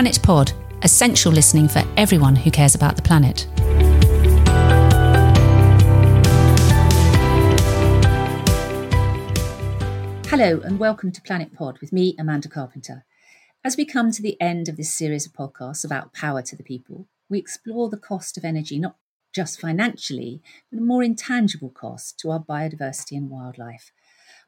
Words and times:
Planet 0.00 0.22
Pod, 0.22 0.52
essential 0.80 1.30
listening 1.30 1.68
for 1.68 1.82
everyone 1.98 2.34
who 2.34 2.50
cares 2.50 2.74
about 2.74 2.96
the 2.96 3.02
planet. 3.02 3.46
Hello, 10.30 10.62
and 10.64 10.78
welcome 10.78 11.12
to 11.12 11.20
Planet 11.20 11.52
Pod 11.52 11.80
with 11.82 11.92
me, 11.92 12.16
Amanda 12.18 12.48
Carpenter. 12.48 13.04
As 13.62 13.76
we 13.76 13.84
come 13.84 14.10
to 14.10 14.22
the 14.22 14.40
end 14.40 14.70
of 14.70 14.78
this 14.78 14.94
series 14.94 15.26
of 15.26 15.34
podcasts 15.34 15.84
about 15.84 16.14
power 16.14 16.40
to 16.40 16.56
the 16.56 16.64
people, 16.64 17.06
we 17.28 17.38
explore 17.38 17.90
the 17.90 17.98
cost 17.98 18.38
of 18.38 18.44
energy 18.46 18.78
not 18.78 18.96
just 19.34 19.60
financially, 19.60 20.40
but 20.72 20.78
a 20.78 20.82
more 20.82 21.02
intangible 21.02 21.68
cost 21.68 22.18
to 22.20 22.30
our 22.30 22.40
biodiversity 22.40 23.18
and 23.18 23.28
wildlife. 23.28 23.92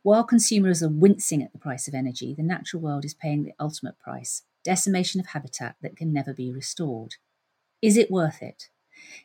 While 0.03 0.25
consumers 0.25 0.83
are 0.83 0.89
wincing 0.89 1.43
at 1.43 1.53
the 1.53 1.59
price 1.59 1.87
of 1.87 1.93
energy, 1.93 2.35
the 2.35 2.43
natural 2.43 2.81
world 2.81 3.05
is 3.05 3.13
paying 3.13 3.43
the 3.43 3.53
ultimate 3.61 3.99
price 3.99 4.45
decimation 4.65 5.21
of 5.21 5.29
habitat 5.29 5.77
that 5.83 5.97
can 5.97 6.13
never 6.13 6.33
be 6.33 6.53
restored. 6.53 7.17
Is 7.81 7.97
it 7.97 8.11
worth 8.11 8.43
it? 8.43 8.69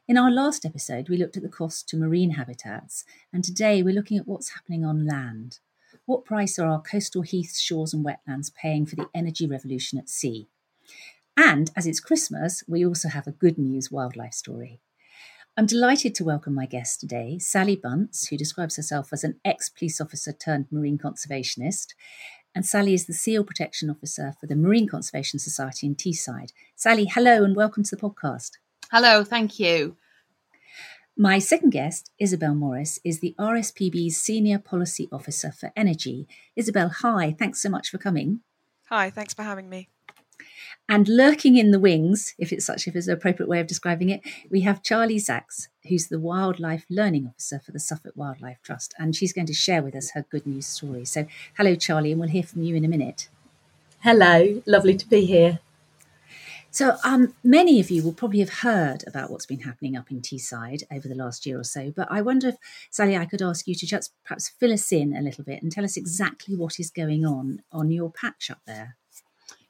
In 0.07 0.17
our 0.17 0.31
last 0.31 0.65
episode, 0.65 1.09
we 1.09 1.17
looked 1.17 1.37
at 1.37 1.43
the 1.43 1.49
cost 1.49 1.87
to 1.89 1.97
marine 1.97 2.31
habitats, 2.31 3.05
and 3.31 3.43
today 3.43 3.83
we're 3.83 3.93
looking 3.93 4.17
at 4.17 4.27
what's 4.27 4.51
happening 4.51 4.83
on 4.83 5.05
land. 5.05 5.59
What 6.05 6.25
price 6.25 6.57
are 6.57 6.67
our 6.67 6.81
coastal 6.81 7.21
heaths, 7.21 7.59
shores, 7.59 7.93
and 7.93 8.05
wetlands 8.05 8.53
paying 8.53 8.85
for 8.85 8.95
the 8.95 9.09
energy 9.13 9.45
revolution 9.45 9.99
at 9.99 10.09
sea? 10.09 10.47
And 11.35 11.69
as 11.75 11.85
it's 11.85 11.99
Christmas, 11.99 12.63
we 12.67 12.85
also 12.85 13.09
have 13.09 13.27
a 13.27 13.31
good 13.31 13.57
news 13.57 13.91
wildlife 13.91 14.33
story. 14.33 14.81
I'm 15.59 15.65
delighted 15.65 16.13
to 16.15 16.23
welcome 16.23 16.53
my 16.53 16.67
guest 16.67 16.99
today, 16.99 17.39
Sally 17.39 17.75
Bunce, 17.75 18.27
who 18.27 18.37
describes 18.37 18.75
herself 18.75 19.09
as 19.11 19.23
an 19.23 19.39
ex 19.43 19.69
police 19.69 19.99
officer 19.99 20.31
turned 20.31 20.67
marine 20.71 20.99
conservationist. 20.99 21.95
And 22.57 22.65
Sally 22.65 22.95
is 22.95 23.05
the 23.05 23.13
Seal 23.13 23.43
Protection 23.43 23.87
Officer 23.87 24.33
for 24.39 24.47
the 24.47 24.55
Marine 24.55 24.87
Conservation 24.87 25.37
Society 25.37 25.85
in 25.85 25.93
Teesside. 25.93 26.53
Sally, 26.75 27.05
hello 27.05 27.43
and 27.43 27.55
welcome 27.55 27.83
to 27.83 27.95
the 27.95 28.01
podcast. 28.01 28.53
Hello, 28.91 29.23
thank 29.23 29.59
you. 29.59 29.95
My 31.15 31.37
second 31.37 31.69
guest, 31.69 32.09
Isabel 32.17 32.55
Morris, 32.55 32.99
is 33.03 33.19
the 33.19 33.35
RSPB's 33.37 34.17
Senior 34.17 34.57
Policy 34.57 35.07
Officer 35.11 35.51
for 35.51 35.71
Energy. 35.75 36.27
Isabel, 36.55 36.89
hi, 36.89 37.35
thanks 37.37 37.61
so 37.61 37.69
much 37.69 37.91
for 37.91 37.99
coming. 37.99 38.39
Hi, 38.89 39.11
thanks 39.11 39.35
for 39.35 39.43
having 39.43 39.69
me. 39.69 39.89
And 40.89 41.09
lurking 41.09 41.57
in 41.57 41.71
the 41.71 41.81
wings, 41.81 42.33
if 42.37 42.53
it's 42.53 42.65
such 42.65 42.87
if 42.87 42.95
it's 42.95 43.07
an 43.07 43.13
appropriate 43.13 43.49
way 43.49 43.59
of 43.59 43.67
describing 43.67 44.09
it, 44.09 44.21
we 44.49 44.61
have 44.61 44.83
Charlie 44.83 45.17
Zacks, 45.17 45.67
who's 45.89 46.07
the 46.07 46.19
Wildlife 46.19 46.85
Learning 46.89 47.27
Officer 47.27 47.59
for 47.59 47.73
the 47.73 47.79
Suffolk 47.79 48.13
Wildlife 48.15 48.61
Trust, 48.63 48.93
and 48.97 49.13
she's 49.13 49.33
going 49.33 49.47
to 49.47 49.53
share 49.53 49.83
with 49.83 49.95
us 49.95 50.11
her 50.11 50.25
good 50.29 50.47
news 50.47 50.65
story. 50.65 51.03
So, 51.03 51.27
hello, 51.57 51.75
Charlie, 51.75 52.11
and 52.11 52.21
we'll 52.21 52.29
hear 52.29 52.43
from 52.43 52.63
you 52.63 52.73
in 52.75 52.85
a 52.85 52.87
minute. 52.87 53.27
Hello, 54.01 54.61
lovely 54.65 54.95
to 54.95 55.09
be 55.09 55.25
here. 55.25 55.59
So, 56.71 56.97
um, 57.03 57.33
many 57.43 57.81
of 57.81 57.89
you 57.89 58.01
will 58.01 58.13
probably 58.13 58.39
have 58.39 58.59
heard 58.59 59.03
about 59.07 59.29
what's 59.29 59.45
been 59.45 59.61
happening 59.61 59.97
up 59.97 60.09
in 60.09 60.21
Teesside 60.21 60.83
over 60.89 61.07
the 61.07 61.15
last 61.15 61.45
year 61.45 61.59
or 61.59 61.63
so. 61.65 61.91
But 61.91 62.07
I 62.09 62.21
wonder 62.21 62.49
if, 62.49 62.55
Sally, 62.91 63.17
I 63.17 63.25
could 63.25 63.41
ask 63.41 63.67
you 63.67 63.75
to 63.75 63.85
just 63.85 64.13
perhaps 64.23 64.47
fill 64.47 64.71
us 64.71 64.91
in 64.93 65.15
a 65.15 65.21
little 65.21 65.43
bit 65.43 65.61
and 65.61 65.69
tell 65.69 65.83
us 65.83 65.97
exactly 65.97 66.55
what 66.55 66.79
is 66.79 66.91
going 66.91 67.25
on 67.25 67.61
on 67.73 67.91
your 67.91 68.11
patch 68.11 68.49
up 68.49 68.61
there. 68.65 68.95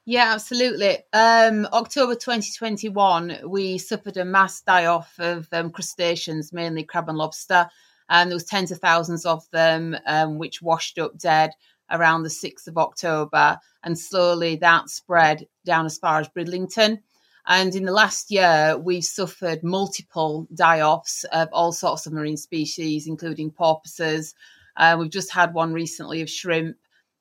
Yeah, 0.10 0.32
absolutely. 0.34 1.00
Um, 1.12 1.68
October 1.74 2.16
2021, 2.16 3.40
we 3.46 3.78
suffered 3.78 4.16
a 4.16 4.24
mass 4.24 4.62
die-off 4.62 5.14
of 5.20 5.50
um, 5.52 5.70
crustaceans, 5.70 6.54
mainly 6.54 6.86
crab 6.86 7.10
and 7.10 7.18
lobster, 7.18 7.68
and 8.08 8.32
there 8.32 8.36
was 8.38 8.46
tens 8.46 8.72
of 8.72 8.80
thousands 8.80 9.26
of 9.26 9.44
them, 9.52 9.98
um, 10.06 10.38
which 10.38 10.62
washed 10.62 10.98
up 10.98 11.18
dead 11.18 11.52
around 11.92 12.24
the 12.24 12.30
6th 12.30 12.68
of 12.68 12.78
October, 12.78 13.60
and 13.84 14.00
slowly 14.00 14.56
that 14.56 14.90
spread 14.90 15.46
down 15.66 15.86
as 15.86 15.98
far 15.98 16.22
as 16.22 16.30
Bridlington. 16.30 17.00
And 17.46 17.76
in 17.76 17.84
the 17.84 17.92
last 17.92 18.32
year, 18.32 18.78
we've 18.78 19.04
suffered 19.04 19.62
multiple 19.62 20.48
die-offs 20.54 21.26
of 21.34 21.50
all 21.52 21.74
sorts 21.74 22.06
of 22.06 22.14
marine 22.14 22.38
species, 22.38 23.08
including 23.08 23.52
porpoises. 23.52 24.36
Uh, 24.78 24.96
we've 24.98 25.12
just 25.12 25.34
had 25.34 25.54
one 25.54 25.74
recently 25.74 26.22
of 26.22 26.30
shrimp. 26.30 26.78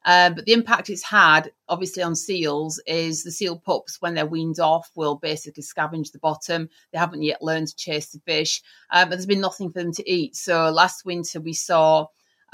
Um, 0.06 0.34
but 0.34 0.47
the 0.47 0.53
impact 0.53 0.89
it's 0.89 1.03
had, 1.03 1.50
obviously, 1.69 2.03
on 2.03 2.15
seals 2.15 2.81
is 2.87 3.25
the 3.25 3.33
seal 3.33 3.59
pups, 3.59 4.00
when 4.00 4.15
they're 4.15 4.25
weaned 4.25 4.61
off, 4.61 4.91
will 4.94 5.17
basically 5.17 5.65
scavenge 5.65 6.12
the 6.12 6.21
bottom. 6.21 6.69
They 6.93 6.99
haven't 6.99 7.22
yet 7.22 7.43
learned 7.43 7.69
to 7.69 7.77
chase 7.77 8.11
the 8.11 8.21
fish, 8.21 8.62
um, 8.93 9.09
but 9.09 9.17
there's 9.17 9.27
been 9.27 9.41
nothing 9.41 9.71
for 9.71 9.83
them 9.83 9.93
to 9.93 10.11
eat. 10.11 10.37
So 10.37 10.71
last 10.71 11.05
winter, 11.05 11.41
we 11.41 11.53
saw 11.53 12.06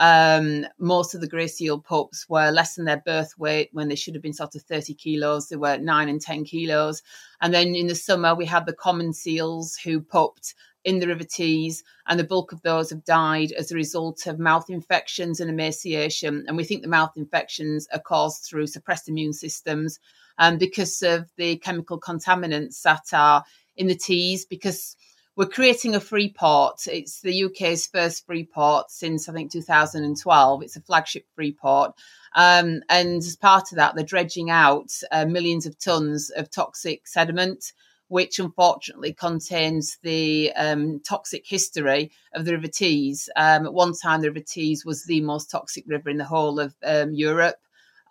um, 0.02 0.66
most 0.80 1.14
of 1.14 1.20
the 1.20 1.28
grey 1.28 1.46
seal 1.46 1.78
pups 1.78 2.28
were 2.28 2.50
less 2.50 2.74
than 2.74 2.86
their 2.86 3.00
birth 3.06 3.38
weight 3.38 3.68
when 3.70 3.88
they 3.88 3.94
should 3.94 4.14
have 4.14 4.22
been 4.22 4.32
sort 4.32 4.56
of 4.56 4.62
30 4.62 4.94
kilos. 4.94 5.48
They 5.48 5.54
were 5.54 5.78
nine 5.78 6.08
and 6.08 6.20
10 6.20 6.44
kilos. 6.44 7.02
And 7.40 7.54
then 7.54 7.76
in 7.76 7.86
the 7.86 7.94
summer, 7.94 8.34
we 8.34 8.44
had 8.44 8.66
the 8.66 8.72
common 8.72 9.12
seals 9.12 9.76
who 9.76 10.00
pupped 10.00 10.56
in 10.84 10.98
the 10.98 11.06
River 11.06 11.22
Tees, 11.22 11.84
and 12.08 12.18
the 12.18 12.24
bulk 12.24 12.50
of 12.50 12.62
those 12.62 12.90
have 12.90 13.04
died 13.04 13.52
as 13.52 13.70
a 13.70 13.76
result 13.76 14.26
of 14.26 14.40
mouth 14.40 14.68
infections 14.68 15.38
and 15.38 15.48
emaciation. 15.48 16.44
And 16.48 16.56
we 16.56 16.64
think 16.64 16.82
the 16.82 16.88
mouth 16.88 17.12
infections 17.14 17.86
are 17.92 18.00
caused 18.00 18.42
through 18.42 18.66
suppressed 18.66 19.08
immune 19.08 19.32
systems 19.32 20.00
and 20.38 20.54
um, 20.54 20.58
because 20.58 21.00
of 21.02 21.30
the 21.36 21.58
chemical 21.58 22.00
contaminants 22.00 22.82
that 22.82 23.04
are 23.12 23.44
in 23.76 23.86
the 23.86 23.94
Tees, 23.94 24.44
because 24.44 24.96
we're 25.36 25.46
creating 25.46 25.94
a 25.94 26.00
free 26.00 26.32
port. 26.32 26.86
It's 26.86 27.20
the 27.20 27.44
UK's 27.44 27.86
first 27.86 28.26
free 28.26 28.44
port 28.44 28.90
since 28.90 29.28
I 29.28 29.32
think 29.32 29.50
2012. 29.50 30.62
It's 30.62 30.76
a 30.76 30.80
flagship 30.80 31.26
free 31.34 31.52
port. 31.52 31.92
Um, 32.34 32.82
and 32.88 33.18
as 33.18 33.36
part 33.36 33.72
of 33.72 33.76
that, 33.76 33.94
they're 33.94 34.04
dredging 34.04 34.50
out 34.50 34.92
uh, 35.10 35.24
millions 35.24 35.66
of 35.66 35.78
tons 35.78 36.30
of 36.30 36.50
toxic 36.50 37.06
sediment 37.06 37.72
which 38.12 38.38
unfortunately 38.38 39.14
contains 39.14 39.96
the 40.02 40.52
um, 40.54 41.00
toxic 41.00 41.46
history 41.46 42.10
of 42.34 42.44
the 42.44 42.52
River 42.52 42.68
Tees. 42.68 43.30
Um, 43.36 43.64
at 43.64 43.72
one 43.72 43.94
time, 43.94 44.20
the 44.20 44.30
River 44.30 44.44
Tees 44.46 44.84
was 44.84 45.04
the 45.04 45.22
most 45.22 45.50
toxic 45.50 45.84
river 45.86 46.10
in 46.10 46.18
the 46.18 46.26
whole 46.26 46.60
of 46.60 46.74
um, 46.84 47.14
Europe. 47.14 47.56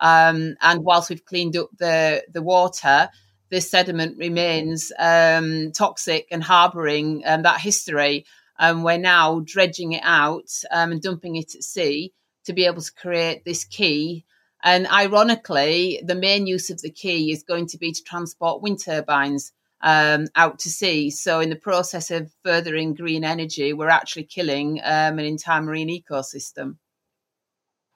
Um, 0.00 0.56
and 0.60 0.82
whilst 0.82 1.08
we've 1.08 1.24
cleaned 1.24 1.56
up 1.56 1.68
the, 1.78 2.24
the 2.32 2.42
water, 2.42 3.10
the 3.52 3.60
sediment 3.60 4.16
remains 4.16 4.90
um, 4.98 5.72
toxic 5.72 6.26
and 6.30 6.42
harbouring 6.42 7.22
um, 7.26 7.42
that 7.42 7.60
history. 7.60 8.24
And 8.58 8.82
we're 8.82 8.96
now 8.96 9.40
dredging 9.44 9.92
it 9.92 10.00
out 10.02 10.50
and 10.70 11.02
dumping 11.02 11.36
it 11.36 11.54
at 11.54 11.62
sea 11.62 12.14
to 12.46 12.54
be 12.54 12.64
able 12.64 12.80
to 12.80 12.92
create 12.94 13.44
this 13.44 13.64
quay. 13.64 14.24
and 14.64 14.86
ironically, 14.86 16.02
the 16.02 16.14
main 16.14 16.46
use 16.46 16.70
of 16.70 16.80
the 16.80 16.90
quay 16.90 17.30
is 17.30 17.42
going 17.42 17.66
to 17.66 17.78
be 17.78 17.92
to 17.92 18.02
transport 18.02 18.62
wind 18.62 18.82
turbines 18.82 19.52
um, 19.82 20.28
out 20.34 20.60
to 20.60 20.70
sea. 20.70 21.10
So, 21.10 21.40
in 21.40 21.50
the 21.50 21.56
process 21.56 22.10
of 22.10 22.32
furthering 22.42 22.94
green 22.94 23.22
energy, 23.22 23.74
we're 23.74 23.88
actually 23.90 24.24
killing 24.24 24.80
um, 24.82 25.18
an 25.18 25.26
entire 25.26 25.60
marine 25.60 25.90
ecosystem. 25.90 26.76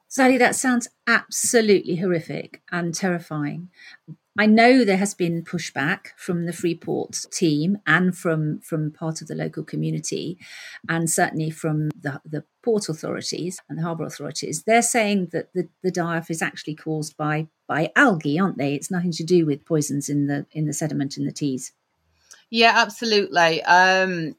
Sally, 0.08 0.38
that 0.38 0.54
sounds 0.54 0.88
absolutely 1.06 1.96
horrific 1.96 2.62
and 2.70 2.94
terrifying. 2.94 3.68
I 4.38 4.46
know 4.46 4.84
there 4.84 4.98
has 4.98 5.14
been 5.14 5.42
pushback 5.42 6.08
from 6.16 6.44
the 6.44 6.52
Freeport 6.52 7.24
team 7.32 7.78
and 7.86 8.16
from, 8.16 8.60
from 8.60 8.90
part 8.90 9.22
of 9.22 9.28
the 9.28 9.34
local 9.34 9.64
community, 9.64 10.38
and 10.88 11.08
certainly 11.08 11.50
from 11.50 11.88
the, 11.98 12.20
the 12.24 12.44
port 12.62 12.90
authorities 12.90 13.60
and 13.68 13.78
the 13.78 13.82
harbour 13.82 14.04
authorities. 14.04 14.64
They're 14.64 14.82
saying 14.82 15.28
that 15.32 15.54
the, 15.54 15.68
the 15.82 15.90
die-off 15.90 16.30
is 16.30 16.42
actually 16.42 16.74
caused 16.74 17.16
by 17.16 17.48
by 17.68 17.90
algae, 17.96 18.38
aren't 18.38 18.58
they? 18.58 18.74
It's 18.74 18.92
nothing 18.92 19.10
to 19.12 19.24
do 19.24 19.44
with 19.44 19.64
poisons 19.64 20.08
in 20.08 20.26
the 20.26 20.46
in 20.52 20.66
the 20.66 20.72
sediment 20.72 21.16
in 21.16 21.24
the 21.24 21.32
Tees. 21.32 21.72
Yeah, 22.50 22.72
absolutely. 22.76 23.62
Um, 23.64 24.36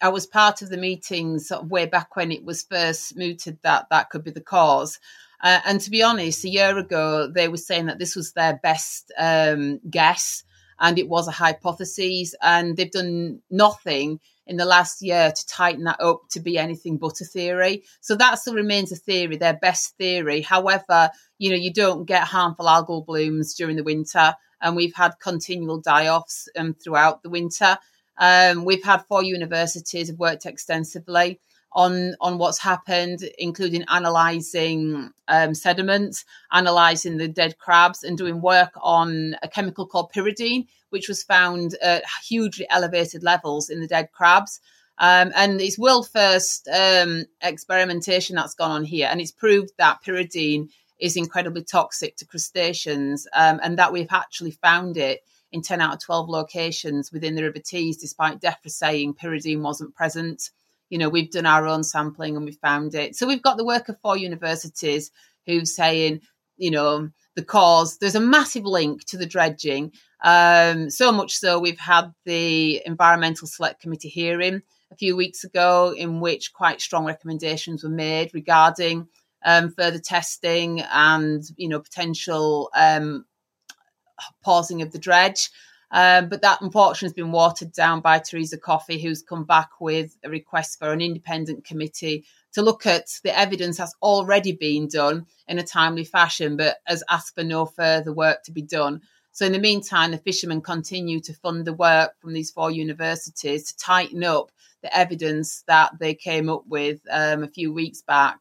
I 0.00 0.08
was 0.08 0.26
part 0.26 0.62
of 0.62 0.70
the 0.70 0.78
meetings 0.78 1.48
sort 1.48 1.62
of 1.62 1.70
way 1.70 1.86
back 1.86 2.16
when 2.16 2.32
it 2.32 2.44
was 2.44 2.62
first 2.62 3.16
mooted 3.16 3.58
that 3.62 3.86
that 3.90 4.08
could 4.10 4.24
be 4.24 4.30
the 4.30 4.40
cause. 4.40 4.98
Uh, 5.42 5.60
and 5.66 5.80
to 5.80 5.90
be 5.90 6.02
honest, 6.02 6.44
a 6.44 6.48
year 6.48 6.76
ago, 6.78 7.28
they 7.30 7.48
were 7.48 7.56
saying 7.58 7.86
that 7.86 7.98
this 7.98 8.16
was 8.16 8.32
their 8.32 8.58
best 8.62 9.12
um, 9.18 9.78
guess 9.90 10.42
and 10.78 10.98
it 10.98 11.08
was 11.08 11.28
a 11.28 11.32
hypothesis. 11.32 12.34
And 12.40 12.76
they've 12.76 12.90
done 12.90 13.40
nothing 13.50 14.20
in 14.46 14.56
the 14.56 14.64
last 14.64 15.02
year 15.02 15.30
to 15.30 15.46
tighten 15.46 15.84
that 15.84 16.00
up 16.00 16.22
to 16.30 16.40
be 16.40 16.56
anything 16.58 16.96
but 16.96 17.20
a 17.20 17.24
theory. 17.26 17.84
So 18.00 18.16
that 18.16 18.38
still 18.38 18.54
remains 18.54 18.90
a 18.90 18.96
theory, 18.96 19.36
their 19.36 19.54
best 19.56 19.96
theory. 19.98 20.40
However, 20.40 21.10
you 21.38 21.50
know, 21.50 21.56
you 21.56 21.72
don't 21.72 22.06
get 22.06 22.24
harmful 22.24 22.64
algal 22.66 23.04
blooms 23.04 23.54
during 23.54 23.76
the 23.76 23.84
winter. 23.84 24.34
And 24.60 24.76
we've 24.76 24.94
had 24.94 25.18
continual 25.20 25.80
die 25.80 26.08
offs 26.08 26.48
um, 26.56 26.74
throughout 26.74 27.22
the 27.22 27.30
winter. 27.30 27.78
Um, 28.18 28.64
we've 28.64 28.84
had 28.84 29.06
four 29.06 29.22
universities 29.22 30.08
have 30.08 30.18
worked 30.18 30.46
extensively 30.46 31.40
on 31.72 32.14
on 32.20 32.38
what's 32.38 32.58
happened, 32.58 33.20
including 33.38 33.84
analysing 33.88 35.10
um, 35.28 35.54
sediment, 35.54 36.24
analysing 36.50 37.16
the 37.16 37.28
dead 37.28 37.58
crabs, 37.58 38.02
and 38.02 38.18
doing 38.18 38.40
work 38.40 38.72
on 38.80 39.36
a 39.42 39.48
chemical 39.48 39.86
called 39.86 40.12
pyridine, 40.12 40.66
which 40.90 41.08
was 41.08 41.22
found 41.22 41.74
at 41.82 42.04
hugely 42.28 42.66
elevated 42.70 43.22
levels 43.22 43.70
in 43.70 43.80
the 43.80 43.86
dead 43.86 44.10
crabs. 44.12 44.60
Um, 44.98 45.32
and 45.34 45.60
it's 45.60 45.78
world 45.78 46.08
first 46.10 46.68
um, 46.68 47.24
experimentation 47.40 48.36
that's 48.36 48.54
gone 48.54 48.72
on 48.72 48.84
here, 48.84 49.08
and 49.10 49.20
it's 49.20 49.32
proved 49.32 49.70
that 49.78 50.02
pyridine 50.04 50.68
is 51.00 51.16
incredibly 51.16 51.64
toxic 51.64 52.16
to 52.16 52.26
crustaceans, 52.26 53.26
um, 53.34 53.60
and 53.62 53.78
that 53.78 53.92
we've 53.92 54.12
actually 54.12 54.52
found 54.52 54.96
it 54.96 55.22
in 55.52 55.62
10 55.62 55.80
out 55.80 55.94
of 55.94 56.00
12 56.00 56.28
locations 56.28 57.12
within 57.12 57.34
the 57.34 57.42
River 57.42 57.58
Tees, 57.58 57.96
despite 57.96 58.40
DEFRA 58.40 58.70
saying 58.70 59.14
pyridine 59.14 59.62
wasn't 59.62 59.94
present. 59.94 60.50
You 60.90 60.98
know, 60.98 61.08
we've 61.08 61.30
done 61.30 61.46
our 61.46 61.66
own 61.66 61.82
sampling 61.82 62.36
and 62.36 62.44
we 62.44 62.52
found 62.52 62.94
it. 62.94 63.16
So 63.16 63.26
we've 63.26 63.42
got 63.42 63.56
the 63.56 63.64
work 63.64 63.88
of 63.88 64.00
four 64.00 64.16
universities 64.16 65.10
who's 65.46 65.74
saying, 65.74 66.20
you 66.56 66.70
know, 66.70 67.10
the 67.36 67.44
cause. 67.44 67.98
There's 67.98 68.14
a 68.14 68.20
massive 68.20 68.64
link 68.64 69.04
to 69.06 69.16
the 69.16 69.26
dredging. 69.26 69.92
Um, 70.22 70.90
so 70.90 71.10
much 71.10 71.36
so, 71.36 71.58
we've 71.58 71.78
had 71.78 72.12
the 72.24 72.82
Environmental 72.84 73.46
Select 73.46 73.80
Committee 73.80 74.08
hearing 74.08 74.62
a 74.92 74.96
few 74.96 75.16
weeks 75.16 75.44
ago, 75.44 75.94
in 75.96 76.20
which 76.20 76.52
quite 76.52 76.80
strong 76.80 77.04
recommendations 77.04 77.82
were 77.82 77.90
made 77.90 78.34
regarding 78.34 79.08
um, 79.44 79.70
further 79.70 79.98
testing 79.98 80.80
and 80.92 81.44
you 81.56 81.68
know 81.68 81.80
potential 81.80 82.70
um, 82.74 83.24
pausing 84.42 84.82
of 84.82 84.92
the 84.92 84.98
dredge. 84.98 85.50
Um, 85.92 86.28
but 86.28 86.42
that 86.42 86.60
unfortunately 86.60 87.06
has 87.06 87.14
been 87.14 87.32
watered 87.32 87.72
down 87.72 88.00
by 88.00 88.20
Theresa 88.20 88.56
Coffey, 88.56 89.00
who's 89.00 89.22
come 89.22 89.44
back 89.44 89.70
with 89.80 90.16
a 90.22 90.30
request 90.30 90.78
for 90.78 90.92
an 90.92 91.00
independent 91.00 91.64
committee 91.64 92.24
to 92.52 92.62
look 92.62 92.86
at 92.86 93.08
the 93.24 93.36
evidence 93.36 93.78
that's 93.78 93.96
already 94.00 94.52
been 94.52 94.86
done 94.86 95.26
in 95.48 95.58
a 95.58 95.64
timely 95.64 96.04
fashion, 96.04 96.56
but 96.56 96.76
has 96.86 97.02
asked 97.10 97.34
for 97.34 97.42
no 97.42 97.66
further 97.66 98.12
work 98.12 98.44
to 98.44 98.52
be 98.52 98.62
done. 98.62 99.00
So, 99.32 99.46
in 99.46 99.52
the 99.52 99.58
meantime, 99.58 100.10
the 100.10 100.18
fishermen 100.18 100.60
continue 100.60 101.20
to 101.20 101.34
fund 101.34 101.64
the 101.64 101.72
work 101.72 102.12
from 102.20 102.34
these 102.34 102.50
four 102.50 102.70
universities 102.70 103.64
to 103.64 103.76
tighten 103.76 104.22
up 104.22 104.50
the 104.82 104.96
evidence 104.96 105.62
that 105.66 105.92
they 105.98 106.14
came 106.14 106.48
up 106.48 106.64
with 106.68 107.00
um, 107.10 107.42
a 107.42 107.48
few 107.48 107.72
weeks 107.72 108.02
back. 108.02 108.38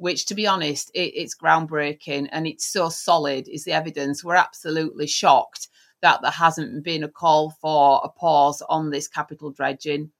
Which, 0.00 0.24
to 0.26 0.34
be 0.34 0.46
honest, 0.46 0.90
it, 0.94 1.12
it's 1.14 1.36
groundbreaking 1.36 2.30
and 2.32 2.46
it's 2.46 2.64
so 2.64 2.88
solid. 2.88 3.46
Is 3.48 3.64
the 3.64 3.72
evidence? 3.72 4.24
We're 4.24 4.34
absolutely 4.34 5.06
shocked 5.06 5.68
that 6.00 6.22
there 6.22 6.30
hasn't 6.30 6.82
been 6.82 7.04
a 7.04 7.08
call 7.08 7.50
for 7.60 8.00
a 8.02 8.08
pause 8.08 8.62
on 8.66 8.88
this 8.88 9.06
capital 9.06 9.50
dredging. 9.50 10.10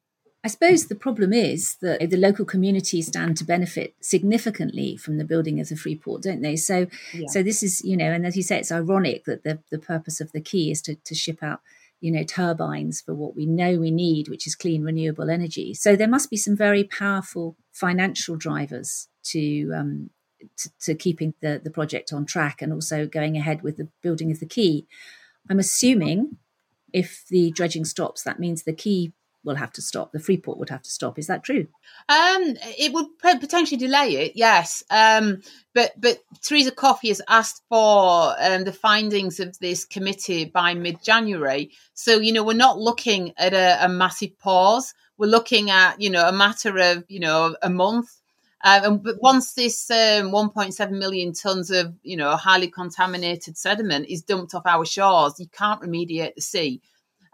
I 0.44 0.49
suppose 0.49 0.87
the 0.87 0.94
problem 0.94 1.32
is 1.32 1.77
that 1.77 2.11
the 2.11 2.19
local 2.19 2.44
communities 2.44 3.06
stand 3.06 3.38
to 3.38 3.44
benefit 3.44 3.94
significantly 4.03 4.99
from 4.99 5.17
the 5.17 5.25
building 5.25 5.61
of 5.61 5.71
the 5.71 5.77
free 5.77 5.97
port, 5.97 6.25
don't 6.25 6.43
they? 6.43 6.56
So, 6.56 6.87
yeah. 7.15 7.29
so 7.29 7.43
this 7.43 7.62
is, 7.62 7.82
you 7.82 7.97
know, 7.97 8.12
and 8.12 8.27
as 8.27 8.37
you 8.37 8.43
say, 8.43 8.59
it's 8.59 8.71
ironic 8.71 9.25
that 9.25 9.44
the, 9.44 9.61
the 9.71 9.79
purpose 9.79 10.21
of 10.21 10.32
the 10.32 10.43
quay 10.43 10.71
is 10.71 10.82
to, 10.82 10.97
to 10.97 11.15
ship 11.15 11.43
out, 11.43 11.61
you 12.03 12.12
know, 12.12 12.23
turbines 12.23 13.00
for 13.00 13.15
what 13.15 13.35
we 13.35 13.47
know 13.47 13.79
we 13.79 13.91
need, 13.91 14.29
which 14.29 14.47
is 14.47 14.55
clean, 14.55 14.85
renewable 14.85 15.31
energy. 15.31 15.73
So 15.73 15.97
there 15.97 16.06
must 16.06 16.29
be 16.29 16.37
some 16.37 16.55
very 16.55 16.85
powerful 16.85 17.56
financial 17.73 18.37
drivers 18.37 19.09
to 19.32 19.73
um, 19.73 20.11
to, 20.56 20.71
to 20.81 20.94
keeping 20.94 21.35
the, 21.41 21.61
the 21.62 21.71
project 21.71 22.12
on 22.12 22.25
track 22.25 22.62
and 22.62 22.73
also 22.73 23.06
going 23.06 23.37
ahead 23.37 23.62
with 23.62 23.77
the 23.77 23.88
building 24.03 24.31
of 24.31 24.41
the 24.41 24.47
quay. 24.47 24.87
I'm 25.49 25.59
assuming 25.59 26.38
if 26.93 27.25
the 27.29 27.50
dredging 27.50 27.85
stops, 27.85 28.23
that 28.23 28.41
means 28.41 28.62
the 28.62 28.73
quay 28.73 29.12
will 29.44 29.56
have 29.56 29.73
to 29.73 29.82
stop. 29.82 30.12
The 30.12 30.21
Freeport 30.21 30.59
would 30.59 30.69
have 30.69 30.82
to 30.82 30.91
stop. 30.91 31.19
Is 31.19 31.27
that 31.29 31.43
true? 31.43 31.67
Um, 32.09 32.56
it 32.79 32.93
would 32.93 33.06
potentially 33.19 33.79
delay 33.79 34.17
it, 34.17 34.32
yes. 34.35 34.82
Um, 34.91 35.41
but 35.75 35.93
but 35.99 36.19
Theresa 36.43 36.71
Coffey 36.73 37.09
has 37.09 37.23
asked 37.29 37.62
for 37.69 38.35
um, 38.38 38.65
the 38.65 38.73
findings 38.73 39.41
of 39.41 39.59
this 39.59 39.85
committee 39.85 40.44
by 40.44 40.75
mid 40.75 41.03
January. 41.03 41.71
So 41.94 42.19
you 42.19 42.32
know 42.32 42.44
we're 42.44 42.55
not 42.55 42.79
looking 42.79 43.32
at 43.38 43.55
a, 43.55 43.85
a, 43.85 43.88
massive 43.88 44.38
pause. 44.38 44.93
We're 45.17 45.27
looking 45.27 45.71
at 45.71 46.00
you 46.00 46.11
know 46.11 46.29
a 46.29 46.32
matter 46.32 46.77
of 46.79 47.05
you 47.09 47.21
know 47.21 47.56
a 47.62 47.71
month. 47.71 48.19
Uh, 48.62 48.80
and 48.84 49.02
but 49.02 49.20
once 49.22 49.54
this 49.54 49.90
um, 49.90 50.30
1.7 50.30 50.90
million 50.90 51.32
tons 51.32 51.70
of 51.70 51.94
you 52.02 52.16
know 52.16 52.36
highly 52.36 52.68
contaminated 52.68 53.56
sediment 53.56 54.06
is 54.08 54.22
dumped 54.22 54.54
off 54.54 54.66
our 54.66 54.84
shores, 54.84 55.38
you 55.38 55.46
can't 55.48 55.80
remediate 55.82 56.34
the 56.34 56.42
sea. 56.42 56.80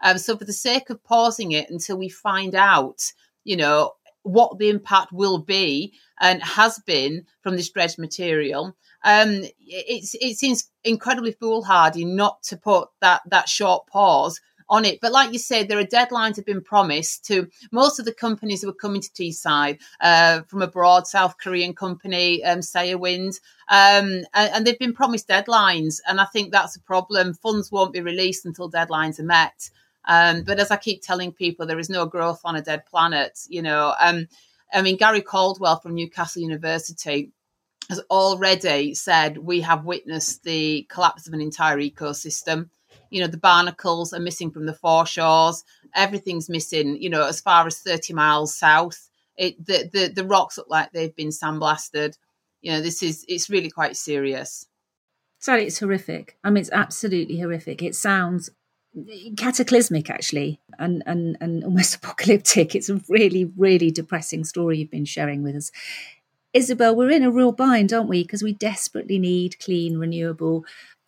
Um, 0.01 0.17
so, 0.17 0.37
for 0.37 0.45
the 0.45 0.53
sake 0.53 0.89
of 0.89 1.03
pausing 1.03 1.51
it 1.51 1.69
until 1.69 1.97
we 1.97 2.09
find 2.09 2.55
out, 2.55 3.01
you 3.43 3.57
know, 3.57 3.93
what 4.23 4.57
the 4.57 4.69
impact 4.69 5.11
will 5.11 5.39
be 5.39 5.93
and 6.19 6.41
has 6.43 6.79
been 6.85 7.25
from 7.41 7.55
this 7.55 7.69
dredged 7.69 7.97
material, 7.97 8.75
um, 9.03 9.43
it 9.59 10.37
seems 10.37 10.69
incredibly 10.83 11.31
foolhardy 11.31 12.05
not 12.05 12.41
to 12.43 12.57
put 12.57 12.89
that 13.01 13.21
that 13.29 13.49
short 13.49 13.87
pause 13.87 14.39
on 14.69 14.85
it. 14.85 14.99
But 15.01 15.11
like 15.11 15.33
you 15.33 15.39
said, 15.39 15.67
there 15.67 15.79
are 15.79 15.83
deadlines 15.83 16.35
have 16.35 16.45
been 16.45 16.61
promised 16.61 17.25
to 17.25 17.47
most 17.71 17.99
of 17.99 18.05
the 18.05 18.13
companies 18.13 18.61
that 18.61 18.69
are 18.69 18.73
coming 18.73 19.01
to 19.01 19.09
Teesside 19.09 19.79
uh, 20.01 20.41
from 20.43 20.61
abroad, 20.61 21.07
South 21.07 21.37
Korean 21.37 21.73
company, 21.73 22.43
um, 22.43 22.61
Wind, 22.99 23.39
um, 23.69 24.23
and, 24.33 24.53
and, 24.53 24.67
they've 24.67 24.79
been 24.79 24.93
promised 24.93 25.27
deadlines. 25.27 25.99
And 26.07 26.19
I 26.19 26.25
think 26.25 26.51
that's 26.51 26.75
a 26.75 26.81
problem. 26.81 27.33
Funds 27.33 27.71
won't 27.71 27.93
be 27.93 28.01
released 28.01 28.45
until 28.45 28.71
deadlines 28.71 29.19
are 29.19 29.23
met. 29.23 29.69
Um, 30.07 30.43
but 30.43 30.59
as 30.59 30.71
I 30.71 30.77
keep 30.77 31.01
telling 31.01 31.33
people, 31.33 31.65
there 31.65 31.79
is 31.79 31.89
no 31.89 32.05
growth 32.05 32.41
on 32.45 32.55
a 32.55 32.61
dead 32.61 32.85
planet. 32.85 33.39
You 33.49 33.61
know, 33.61 33.93
um, 33.99 34.27
I 34.73 34.81
mean, 34.81 34.97
Gary 34.97 35.21
Caldwell 35.21 35.79
from 35.79 35.95
Newcastle 35.95 36.41
University 36.41 37.31
has 37.89 38.01
already 38.09 38.93
said 38.93 39.37
we 39.37 39.61
have 39.61 39.85
witnessed 39.85 40.43
the 40.43 40.85
collapse 40.89 41.27
of 41.27 41.33
an 41.33 41.41
entire 41.41 41.77
ecosystem. 41.77 42.69
You 43.09 43.21
know, 43.21 43.27
the 43.27 43.37
barnacles 43.37 44.13
are 44.13 44.19
missing 44.19 44.51
from 44.51 44.65
the 44.65 44.73
foreshores. 44.73 45.63
Everything's 45.95 46.49
missing. 46.49 47.01
You 47.01 47.09
know, 47.09 47.25
as 47.25 47.41
far 47.41 47.67
as 47.67 47.79
thirty 47.79 48.13
miles 48.13 48.55
south, 48.55 49.09
it 49.37 49.63
the 49.65 49.89
the, 49.91 50.07
the 50.13 50.25
rocks 50.25 50.57
look 50.57 50.69
like 50.69 50.91
they've 50.91 51.15
been 51.15 51.29
sandblasted. 51.29 52.17
You 52.61 52.73
know, 52.73 52.81
this 52.81 53.03
is 53.03 53.25
it's 53.27 53.49
really 53.49 53.69
quite 53.69 53.95
serious. 53.95 54.67
Sorry, 55.39 55.65
it's 55.65 55.79
horrific. 55.79 56.37
I 56.43 56.49
mean, 56.49 56.61
it's 56.61 56.71
absolutely 56.71 57.39
horrific. 57.39 57.83
It 57.83 57.95
sounds 57.95 58.49
cataclysmic 59.35 60.09
actually 60.09 60.59
and, 60.79 61.03
and 61.05 61.37
and 61.39 61.63
almost 61.63 61.95
apocalyptic 62.03 62.73
it's 62.73 62.89
a 62.89 62.99
really 63.07 63.45
really 63.57 63.91
depressing 63.91 64.43
story 64.43 64.79
you've 64.79 64.91
been 64.91 65.05
sharing 65.05 65.43
with 65.43 65.55
us 65.55 65.71
isabel 66.53 66.95
we're 66.95 67.11
in 67.11 67.23
a 67.23 67.29
real 67.29 67.51
bind 67.51 67.93
aren't 67.93 68.09
we 68.09 68.23
because 68.23 68.41
we 68.41 68.53
desperately 68.53 69.19
need 69.19 69.59
clean 69.59 69.97
renewable 69.97 70.65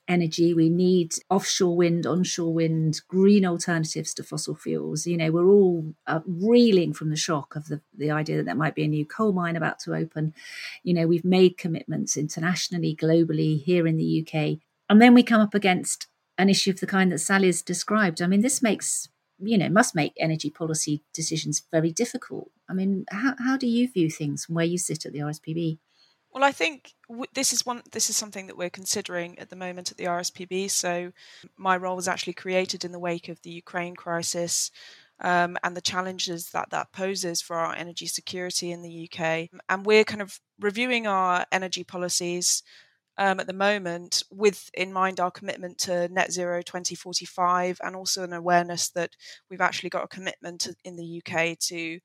energy 0.10 0.54
we 0.54 0.70
need 0.70 1.14
offshore 1.30 1.78
wind 1.78 2.06
onshore 2.06 2.54
wind 2.54 3.00
green 3.08 3.46
alternatives 3.46 4.14
to 4.14 4.24
fossil 4.24 4.56
fuels 4.56 5.06
you 5.06 5.16
know 5.16 5.32
we're 5.32 5.50
all 5.50 5.94
uh, 6.08 6.20
reeling 6.26 6.92
from 6.94 7.10
the 7.10 7.16
shock 7.16 7.56
of 7.56 7.68
the, 7.68 7.80
the 7.98 8.12
idea 8.12 8.36
that 8.38 8.46
there 8.46 8.56
might 8.56 8.76
be 8.76 8.84
a 8.84 8.88
new 8.88 9.06
coal 9.06 9.32
mine 9.32 9.56
about 9.56 9.80
to 9.80 9.94
open 9.94 10.34
you 10.84 10.94
know 10.94 11.08
we've 11.08 11.24
made 11.24 11.58
commitments 11.58 12.18
internationally 12.18 12.96
globally 12.96 13.64
here 13.64 13.88
in 13.88 13.98
the 13.98 14.22
uk 14.22 14.60
and 14.90 15.02
then 15.02 15.14
we 15.14 15.24
come 15.24 15.40
up 15.40 15.54
against 15.54 16.08
an 16.40 16.50
issue 16.50 16.72
of 16.72 16.80
the 16.80 16.88
kind 16.88 17.12
that 17.12 17.20
Sally's 17.20 17.62
described. 17.62 18.22
I 18.22 18.28
mean, 18.28 18.42
this 18.42 18.64
makes 18.64 19.10
you 19.42 19.58
know 19.58 19.70
must 19.70 19.96
make 19.96 20.14
energy 20.20 20.50
policy 20.50 21.04
decisions 21.14 21.62
very 21.72 21.92
difficult. 21.92 22.50
I 22.68 22.74
mean, 22.74 23.06
how 23.12 23.36
how 23.38 23.58
do 23.58 23.68
you 23.68 23.92
view 23.92 24.10
things 24.10 24.46
from 24.46 24.56
where 24.56 24.66
you 24.66 24.78
sit 24.78 25.06
at 25.06 25.14
the 25.14 25.20
RSPB? 25.20 25.78
Well, 26.32 26.44
I 26.44 26.52
think 26.52 26.94
this 27.34 27.54
is 27.54 27.66
one. 27.66 27.82
This 27.92 28.10
is 28.10 28.16
something 28.16 28.48
that 28.48 28.58
we're 28.58 28.70
considering 28.70 29.38
at 29.40 29.50
the 29.50 29.56
moment 29.56 29.92
at 29.92 29.98
the 29.98 30.06
RSPB. 30.06 30.70
So, 30.70 31.12
my 31.58 31.76
role 31.76 31.96
was 31.96 32.08
actually 32.08 32.34
created 32.34 32.86
in 32.86 32.92
the 32.92 33.00
wake 33.00 33.30
of 33.30 33.42
the 33.42 33.50
Ukraine 33.50 33.96
crisis. 33.96 34.72
Um, 35.22 35.58
and 35.64 35.76
the 35.76 35.82
challenges 35.82 36.52
that 36.52 36.70
that 36.70 36.94
poses 36.94 37.42
for 37.42 37.58
our 37.58 37.76
energy 37.76 38.06
security 38.06 38.72
in 38.72 38.82
the 38.82 39.10
UK. 39.12 39.50
And 39.68 39.86
we're 39.86 40.06
kind 40.06 40.22
of 40.22 40.40
reviewing 40.62 41.08
our 41.08 41.46
energy 41.52 41.84
policies 41.84 42.64
um, 43.18 43.42
at 43.42 43.48
the 43.48 43.52
moment, 43.54 44.24
with 44.32 44.70
in 44.74 44.94
mind 44.94 45.20
our 45.20 45.30
commitment 45.30 45.78
to 45.80 46.08
net 46.08 46.32
zero 46.32 46.62
2045, 46.62 47.82
and 47.84 47.98
also 47.98 48.24
an 48.24 48.32
awareness 48.32 48.88
that 48.92 49.12
we've 49.50 49.60
actually 49.60 49.90
got 49.90 50.06
a 50.06 50.08
commitment 50.08 50.70
in 50.86 50.96
the 50.96 51.22
UK 51.22 51.60
to 51.60 52.00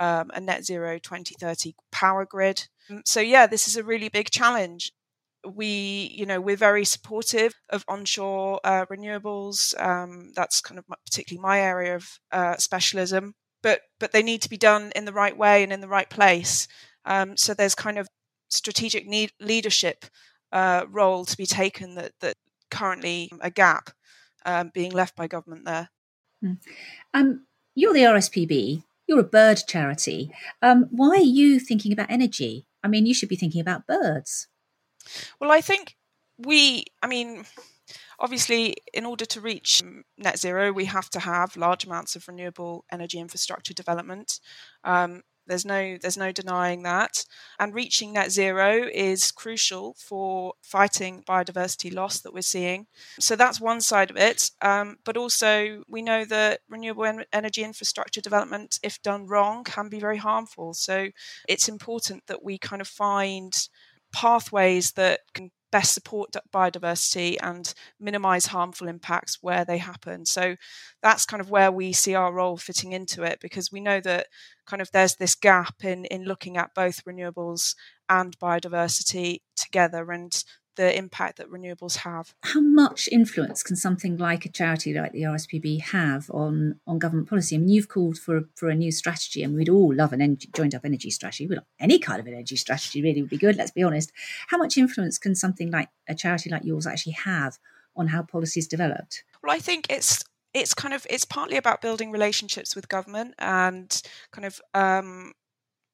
um, 0.00 0.30
a 0.34 0.40
net 0.40 0.64
zero 0.64 0.98
2030 0.98 1.74
power 1.92 2.24
grid. 2.24 2.66
Um, 2.90 3.02
so 3.04 3.20
yeah, 3.20 3.46
this 3.46 3.68
is 3.68 3.76
a 3.76 3.84
really 3.84 4.08
big 4.08 4.30
challenge. 4.30 4.92
We, 5.46 6.12
you 6.14 6.26
know, 6.26 6.40
we're 6.40 6.56
very 6.56 6.84
supportive 6.84 7.54
of 7.70 7.84
onshore 7.86 8.60
uh, 8.64 8.86
renewables. 8.86 9.78
Um, 9.80 10.32
that's 10.34 10.60
kind 10.60 10.78
of 10.78 10.84
particularly 11.06 11.40
my 11.40 11.60
area 11.60 11.96
of 11.96 12.18
uh, 12.32 12.56
specialism. 12.56 13.34
But 13.62 13.82
but 13.98 14.12
they 14.12 14.22
need 14.22 14.42
to 14.42 14.50
be 14.50 14.56
done 14.56 14.90
in 14.96 15.04
the 15.04 15.12
right 15.12 15.36
way 15.36 15.62
and 15.62 15.72
in 15.72 15.82
the 15.82 15.88
right 15.88 16.08
place. 16.08 16.66
Um, 17.04 17.36
so 17.36 17.54
there's 17.54 17.74
kind 17.74 17.98
of 17.98 18.08
strategic 18.48 19.06
need, 19.06 19.32
leadership 19.38 20.06
uh, 20.50 20.86
role 20.90 21.24
to 21.26 21.36
be 21.36 21.46
taken 21.46 21.94
that 21.94 22.12
that 22.20 22.36
currently 22.70 23.30
a 23.40 23.50
gap 23.50 23.90
um, 24.46 24.70
being 24.72 24.92
left 24.92 25.14
by 25.14 25.26
government 25.26 25.66
there. 25.66 25.90
Mm. 26.42 26.58
Um, 27.12 27.46
you're 27.74 27.92
the 27.92 28.00
RSPB. 28.00 28.82
You're 29.10 29.18
a 29.18 29.24
bird 29.24 29.62
charity. 29.66 30.30
Um, 30.62 30.86
why 30.92 31.16
are 31.16 31.32
you 31.40 31.58
thinking 31.58 31.92
about 31.92 32.12
energy? 32.12 32.68
I 32.84 32.86
mean, 32.86 33.06
you 33.06 33.12
should 33.12 33.28
be 33.28 33.34
thinking 33.34 33.60
about 33.60 33.88
birds. 33.88 34.46
Well, 35.40 35.50
I 35.50 35.60
think 35.60 35.96
we. 36.38 36.84
I 37.02 37.08
mean, 37.08 37.44
obviously, 38.20 38.76
in 38.94 39.04
order 39.04 39.24
to 39.24 39.40
reach 39.40 39.82
net 40.16 40.38
zero, 40.38 40.70
we 40.70 40.84
have 40.84 41.10
to 41.10 41.18
have 41.18 41.56
large 41.56 41.84
amounts 41.86 42.14
of 42.14 42.28
renewable 42.28 42.84
energy 42.92 43.18
infrastructure 43.18 43.74
development. 43.74 44.38
Um, 44.84 45.22
There's 45.50 45.64
no 45.64 45.98
there's 46.00 46.16
no 46.16 46.30
denying 46.30 46.84
that. 46.84 47.24
And 47.58 47.74
reaching 47.74 48.12
net 48.12 48.30
zero 48.30 48.88
is 48.92 49.32
crucial 49.32 49.96
for 49.98 50.54
fighting 50.62 51.24
biodiversity 51.28 51.92
loss 51.92 52.20
that 52.20 52.32
we're 52.32 52.42
seeing. 52.42 52.86
So 53.18 53.34
that's 53.34 53.60
one 53.60 53.80
side 53.80 54.10
of 54.10 54.16
it. 54.16 54.50
Um, 54.62 54.96
but 55.04 55.16
also 55.16 55.82
we 55.88 56.02
know 56.02 56.24
that 56.26 56.60
renewable 56.68 57.04
en- 57.04 57.24
energy 57.32 57.64
infrastructure 57.64 58.20
development, 58.20 58.78
if 58.84 59.02
done 59.02 59.26
wrong, 59.26 59.64
can 59.64 59.88
be 59.88 59.98
very 59.98 60.18
harmful. 60.18 60.72
So 60.72 61.08
it's 61.48 61.68
important 61.68 62.28
that 62.28 62.44
we 62.44 62.56
kind 62.56 62.80
of 62.80 62.86
find 62.88 63.52
pathways 64.12 64.92
that 64.92 65.20
can 65.34 65.50
best 65.70 65.94
support 65.94 66.34
biodiversity 66.52 67.36
and 67.42 67.72
minimize 67.98 68.46
harmful 68.46 68.88
impacts 68.88 69.38
where 69.42 69.64
they 69.64 69.78
happen. 69.78 70.26
So 70.26 70.56
that's 71.02 71.26
kind 71.26 71.40
of 71.40 71.50
where 71.50 71.72
we 71.72 71.92
see 71.92 72.14
our 72.14 72.32
role 72.32 72.56
fitting 72.56 72.92
into 72.92 73.22
it 73.22 73.38
because 73.40 73.72
we 73.72 73.80
know 73.80 74.00
that 74.00 74.26
kind 74.66 74.82
of 74.82 74.90
there's 74.92 75.16
this 75.16 75.34
gap 75.34 75.84
in 75.84 76.04
in 76.06 76.24
looking 76.24 76.56
at 76.56 76.74
both 76.74 77.04
renewables 77.04 77.74
and 78.08 78.38
biodiversity 78.38 79.38
together 79.56 80.10
and 80.10 80.42
the 80.80 80.96
impact 80.96 81.36
that 81.36 81.50
renewables 81.50 81.96
have. 81.98 82.34
How 82.42 82.60
much 82.60 83.06
influence 83.12 83.62
can 83.62 83.76
something 83.76 84.16
like 84.16 84.46
a 84.46 84.48
charity 84.48 84.94
like 84.94 85.12
the 85.12 85.22
RSPB 85.22 85.82
have 85.82 86.30
on, 86.30 86.80
on 86.86 86.98
government 86.98 87.28
policy? 87.28 87.54
I 87.54 87.58
mean, 87.58 87.68
you've 87.68 87.90
called 87.90 88.16
for, 88.16 88.48
for 88.54 88.70
a 88.70 88.74
new 88.74 88.90
strategy, 88.90 89.42
and 89.42 89.54
we'd 89.54 89.68
all 89.68 89.94
love 89.94 90.14
an 90.14 90.22
energy, 90.22 90.48
joined 90.56 90.74
up 90.74 90.86
energy 90.86 91.10
strategy. 91.10 91.50
Any 91.78 91.98
kind 91.98 92.18
of 92.18 92.26
energy 92.26 92.56
strategy 92.56 93.02
really 93.02 93.20
would 93.20 93.28
be 93.30 93.36
good, 93.36 93.56
let's 93.56 93.72
be 93.72 93.82
honest. 93.82 94.10
How 94.48 94.56
much 94.56 94.78
influence 94.78 95.18
can 95.18 95.34
something 95.34 95.70
like 95.70 95.90
a 96.08 96.14
charity 96.14 96.48
like 96.48 96.64
yours 96.64 96.86
actually 96.86 97.12
have 97.12 97.58
on 97.94 98.06
how 98.08 98.22
policy 98.22 98.60
is 98.60 98.66
developed? 98.66 99.22
Well, 99.42 99.54
I 99.54 99.58
think 99.58 99.84
it's 99.90 100.24
it's 100.54 100.72
kind 100.72 100.94
of 100.94 101.06
it's 101.10 101.26
partly 101.26 101.58
about 101.58 101.82
building 101.82 102.10
relationships 102.10 102.74
with 102.74 102.88
government 102.88 103.34
and 103.38 104.00
kind 104.32 104.46
of 104.46 104.62
um, 104.72 105.32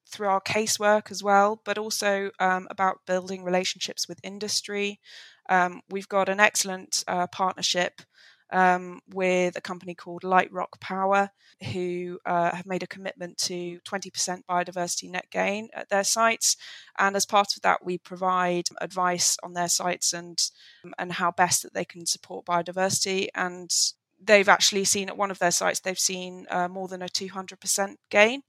through 0.06 0.28
our 0.28 0.40
casework 0.40 1.10
as 1.10 1.22
well, 1.22 1.60
but 1.64 1.78
also 1.78 2.30
um, 2.38 2.66
about 2.70 3.00
building 3.06 3.42
relationships 3.42 4.08
with 4.08 4.20
industry. 4.22 5.00
Um, 5.48 5.80
we've 5.90 6.08
got 6.08 6.28
an 6.28 6.40
excellent 6.40 7.04
uh, 7.08 7.26
partnership 7.28 8.00
um, 8.52 9.00
with 9.12 9.56
a 9.56 9.60
company 9.60 9.94
called 9.94 10.22
Light 10.22 10.52
Rock 10.52 10.80
Power, 10.80 11.30
who 11.72 12.18
uh, 12.26 12.54
have 12.54 12.66
made 12.66 12.82
a 12.82 12.86
commitment 12.86 13.38
to 13.38 13.80
20% 13.80 14.42
biodiversity 14.48 15.10
net 15.10 15.26
gain 15.30 15.68
at 15.74 15.88
their 15.88 16.04
sites. 16.04 16.56
And 16.98 17.16
as 17.16 17.26
part 17.26 17.56
of 17.56 17.62
that, 17.62 17.84
we 17.84 17.98
provide 17.98 18.68
advice 18.80 19.36
on 19.42 19.54
their 19.54 19.68
sites 19.68 20.12
and 20.12 20.38
and 20.98 21.12
how 21.12 21.32
best 21.32 21.62
that 21.62 21.74
they 21.74 21.84
can 21.84 22.06
support 22.06 22.46
biodiversity. 22.46 23.28
And 23.34 23.70
they've 24.22 24.48
actually 24.48 24.84
seen 24.84 25.08
at 25.08 25.16
one 25.16 25.30
of 25.30 25.38
their 25.38 25.50
sites, 25.50 25.80
they've 25.80 25.98
seen 25.98 26.46
uh, 26.50 26.68
more 26.68 26.88
than 26.88 27.02
a 27.02 27.08
200% 27.08 27.96
gain. 28.10 28.42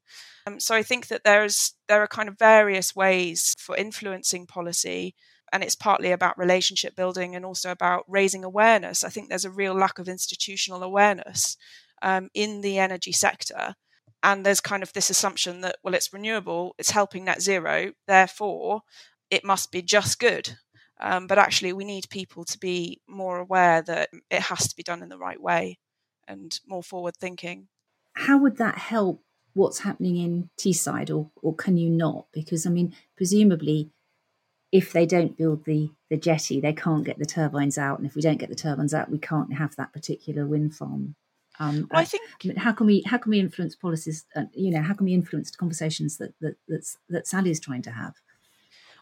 Um, 0.46 0.60
so 0.60 0.76
I 0.76 0.84
think 0.84 1.08
that 1.08 1.24
there's 1.24 1.74
there 1.90 2.02
are 2.02 2.08
kind 2.08 2.30
of 2.30 2.40
various 2.40 2.96
ways 2.96 3.54
for 3.58 3.76
influencing 3.76 4.48
policy, 4.48 5.16
and 5.52 5.64
it's 5.64 5.76
partly 5.76 6.12
about 6.12 6.38
relationship 6.38 6.96
building 6.96 7.36
and 7.36 7.46
also 7.46 7.72
about 7.72 8.06
raising 8.08 8.44
awareness. 8.44 9.04
I 9.04 9.10
think 9.10 9.30
there's 9.30 9.46
a 9.46 9.52
real 9.52 9.74
lack 9.74 10.00
of 10.00 10.08
institutional 10.08 10.84
awareness 10.84 11.58
um, 12.02 12.30
in 12.34 12.62
the 12.62 12.80
energy 12.80 13.12
sector, 13.12 13.76
and 14.24 14.46
there's 14.46 14.62
kind 14.62 14.84
of 14.84 14.94
this 14.94 15.10
assumption 15.10 15.62
that 15.62 15.78
well, 15.84 15.94
it's 15.96 16.14
renewable, 16.14 16.76
it's 16.78 16.92
helping 16.92 17.26
net 17.26 17.42
zero, 17.42 17.92
therefore 18.08 18.82
it 19.30 19.44
must 19.44 19.72
be 19.72 19.82
just 19.82 20.20
good. 20.20 20.58
Um, 21.00 21.28
but 21.28 21.38
actually, 21.38 21.74
we 21.74 21.86
need 21.86 22.10
people 22.10 22.44
to 22.46 22.58
be 22.58 23.02
more 23.08 23.38
aware 23.40 23.82
that 23.84 24.10
it 24.32 24.42
has 24.42 24.68
to 24.68 24.76
be 24.76 24.84
done 24.84 25.04
in 25.04 25.10
the 25.10 25.18
right 25.18 25.42
way 25.42 25.78
and 26.28 26.60
more 26.68 26.84
forward 26.84 27.16
thinking. 27.16 27.68
How 28.14 28.38
would 28.40 28.58
that 28.58 28.78
help 28.78 29.24
what's 29.54 29.80
happening 29.80 30.18
in 30.18 30.50
Teesside, 30.60 31.16
or 31.16 31.30
or 31.42 31.56
can 31.56 31.78
you 31.78 31.90
not? 31.90 32.28
Because 32.34 32.66
I 32.66 32.70
mean, 32.70 32.96
presumably, 33.16 33.92
if 34.72 34.92
they 34.92 35.06
don't 35.06 35.38
build 35.38 35.66
the 35.66 35.92
the 36.10 36.18
jetty, 36.18 36.60
they 36.60 36.74
can't 36.74 37.06
get 37.06 37.20
the 37.20 37.26
turbines 37.26 37.78
out, 37.78 38.00
and 38.00 38.08
if 38.08 38.16
we 38.16 38.22
don't 38.22 38.40
get 38.40 38.50
the 38.50 38.56
turbines 38.56 38.94
out, 38.94 39.12
we 39.12 39.20
can't 39.20 39.54
have 39.54 39.76
that 39.76 39.94
particular 39.94 40.46
wind 40.46 40.76
farm. 40.76 41.16
Um, 41.60 41.88
well, 41.92 42.02
I 42.02 42.06
think 42.06 42.24
I 42.44 42.48
mean, 42.48 42.58
how 42.58 42.72
can 42.72 42.86
we 42.88 43.02
how 43.06 43.18
can 43.18 43.32
we 43.32 43.40
influence 43.40 43.76
policies? 43.76 44.26
Uh, 44.36 44.46
you 44.54 44.72
know, 44.72 44.82
how 44.82 44.94
can 44.94 45.06
we 45.06 45.14
influence 45.14 45.52
conversations 45.52 46.18
that 46.18 46.34
that 46.42 46.56
that's, 46.68 46.98
that 47.10 47.28
Sally 47.28 47.52
is 47.52 47.60
trying 47.60 47.82
to 47.84 47.92
have? 47.92 48.16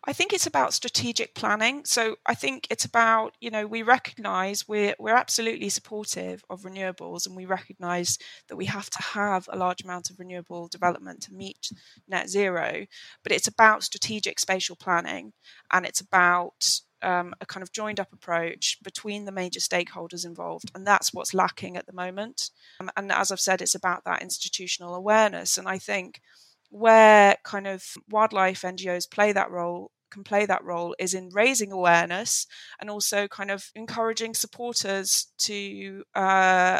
I 0.08 0.14
think 0.14 0.34
it's 0.34 0.46
about 0.46 0.74
strategic 0.74 1.34
planning. 1.34 1.84
So 1.84 2.18
I 2.28 2.36
think 2.36 2.68
it's 2.70 2.86
about, 2.86 3.36
you 3.42 3.50
know, 3.50 3.66
we 3.66 3.82
recognize 3.82 4.68
we're 4.68 4.96
we're 5.00 5.16
absolutely 5.16 5.70
supportive 5.70 6.44
of 6.50 6.62
renewables 6.62 7.26
and 7.26 7.36
we 7.36 7.46
recognize 7.46 8.20
that 8.48 8.56
we 8.56 8.66
have 8.66 8.90
to 8.92 9.02
have 9.02 9.50
a 9.52 9.58
large 9.58 9.84
amount 9.84 10.12
of 10.12 10.20
renewable 10.20 10.68
development 10.68 11.22
to 11.24 11.34
meet 11.34 11.72
net 12.08 12.30
zero, 12.30 12.86
but 13.24 13.32
it's 13.32 13.48
about 13.48 13.84
strategic 13.84 14.40
spatial 14.40 14.76
planning 14.76 15.34
and 15.72 15.86
it's 15.88 16.02
about 16.02 16.80
um, 17.02 17.34
a 17.42 17.46
kind 17.46 17.64
of 17.64 17.72
joined 17.72 18.00
up 18.00 18.14
approach 18.14 18.78
between 18.84 19.26
the 19.26 19.32
major 19.32 19.60
stakeholders 19.60 20.26
involved. 20.26 20.72
And 20.76 20.86
that's 20.86 21.14
what's 21.14 21.34
lacking 21.34 21.78
at 21.78 21.88
the 21.88 21.94
moment. 21.94 22.52
Um, 22.80 22.92
and 22.96 23.12
as 23.12 23.32
I've 23.32 23.40
said, 23.40 23.62
it's 23.62 23.76
about 23.76 24.04
that 24.06 24.22
institutional 24.22 24.96
awareness. 24.96 25.58
And 25.58 25.68
I 25.68 25.78
think 25.80 26.22
where 26.70 27.36
kind 27.44 27.68
of 27.68 27.84
wildlife 28.10 28.64
NGOs 28.66 29.10
play 29.10 29.32
that 29.32 29.52
role 29.52 29.92
can 30.12 30.24
play 30.24 30.46
that 30.46 30.64
role 30.64 30.96
is 31.00 31.14
in 31.14 31.30
raising 31.34 31.72
awareness 31.72 32.48
and 32.80 32.90
also 32.90 33.28
kind 33.28 33.52
of 33.52 33.70
encouraging 33.76 34.34
supporters 34.34 35.28
to 35.40 36.04
uh, 36.16 36.80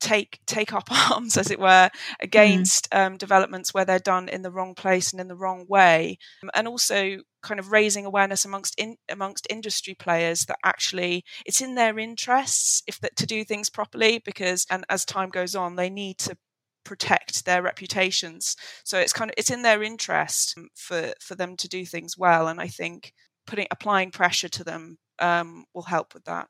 take 0.00 0.40
take 0.46 0.72
up 0.72 0.88
arms, 1.10 1.36
as 1.36 1.50
it 1.50 1.60
were, 1.60 1.66
mm. 1.66 1.90
against 2.20 2.90
mm. 2.90 3.06
um, 3.06 3.16
developments 3.16 3.72
where 3.72 3.84
they're 3.84 3.98
done 3.98 4.28
in 4.28 4.42
the 4.42 4.50
wrong 4.50 4.74
place 4.74 5.12
and 5.12 5.20
in 5.20 5.28
the 5.28 5.36
wrong 5.36 5.66
way, 5.68 6.18
and 6.54 6.66
also 6.66 7.18
kind 7.42 7.60
of 7.60 7.72
raising 7.72 8.04
awareness 8.04 8.44
amongst 8.44 8.78
in, 8.78 8.96
amongst 9.08 9.46
industry 9.48 9.94
players 9.94 10.44
that 10.46 10.58
actually 10.64 11.24
it's 11.46 11.60
in 11.62 11.74
their 11.74 11.98
interests 11.98 12.82
if 12.86 13.00
that 13.00 13.16
to 13.16 13.24
do 13.24 13.44
things 13.44 13.70
properly 13.70 14.20
because 14.24 14.66
and 14.70 14.84
as 14.90 15.06
time 15.06 15.30
goes 15.30 15.54
on 15.54 15.74
they 15.74 15.88
need 15.88 16.18
to 16.18 16.36
protect 16.84 17.44
their 17.44 17.62
reputations. 17.62 18.56
So 18.84 18.98
it's 18.98 19.12
kind 19.12 19.30
of 19.30 19.34
it's 19.36 19.50
in 19.50 19.62
their 19.62 19.82
interest 19.82 20.58
for 20.74 21.12
for 21.20 21.34
them 21.34 21.56
to 21.56 21.68
do 21.68 21.84
things 21.84 22.16
well, 22.16 22.48
and 22.48 22.60
I 22.60 22.68
think 22.68 23.12
putting 23.46 23.66
applying 23.70 24.10
pressure 24.10 24.48
to 24.48 24.64
them 24.64 24.98
um, 25.18 25.64
will 25.74 25.82
help 25.82 26.14
with 26.14 26.24
that. 26.24 26.48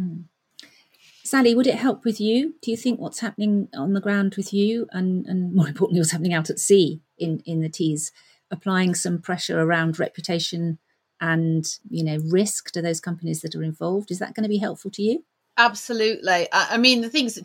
Mm. 0.00 0.24
Sally, 1.24 1.54
would 1.54 1.66
it 1.66 1.76
help 1.76 2.04
with 2.04 2.20
you? 2.20 2.54
Do 2.62 2.70
you 2.70 2.76
think 2.76 2.98
what's 2.98 3.20
happening 3.20 3.68
on 3.74 3.92
the 3.92 4.00
ground 4.00 4.34
with 4.36 4.52
you, 4.52 4.86
and 4.90 5.26
and 5.26 5.54
more 5.54 5.68
importantly, 5.68 6.00
what's 6.00 6.12
happening 6.12 6.34
out 6.34 6.50
at 6.50 6.58
sea 6.58 7.00
in 7.18 7.42
in 7.46 7.60
the 7.60 7.68
Tees, 7.68 8.12
applying 8.50 8.94
some 8.94 9.20
pressure 9.20 9.60
around 9.60 9.98
reputation 9.98 10.78
and 11.20 11.64
you 11.88 12.04
know 12.04 12.18
risk 12.30 12.70
to 12.72 12.82
those 12.82 13.00
companies 13.00 13.40
that 13.42 13.54
are 13.54 13.62
involved? 13.62 14.10
Is 14.10 14.18
that 14.18 14.34
going 14.34 14.44
to 14.44 14.48
be 14.48 14.58
helpful 14.58 14.90
to 14.92 15.02
you? 15.02 15.24
Absolutely. 15.56 16.48
I, 16.52 16.68
I 16.70 16.78
mean, 16.78 17.02
the 17.02 17.10
things 17.10 17.38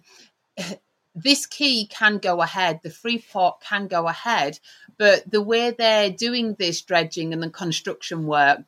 this 1.18 1.46
quay 1.46 1.86
can 1.86 2.20
go 2.20 2.42
ahead, 2.42 2.82
the 2.84 2.90
free 2.90 3.20
port 3.20 3.60
can 3.62 3.88
go 3.88 4.08
ahead, 4.08 4.60
but 4.98 5.30
the 5.30 5.42
way 5.42 5.72
they're 5.72 6.12
doing 6.12 6.56
this 6.56 6.82
dredging 6.82 7.34
and 7.34 7.42
the 7.42 7.50
construction 7.50 8.28
work, 8.28 8.60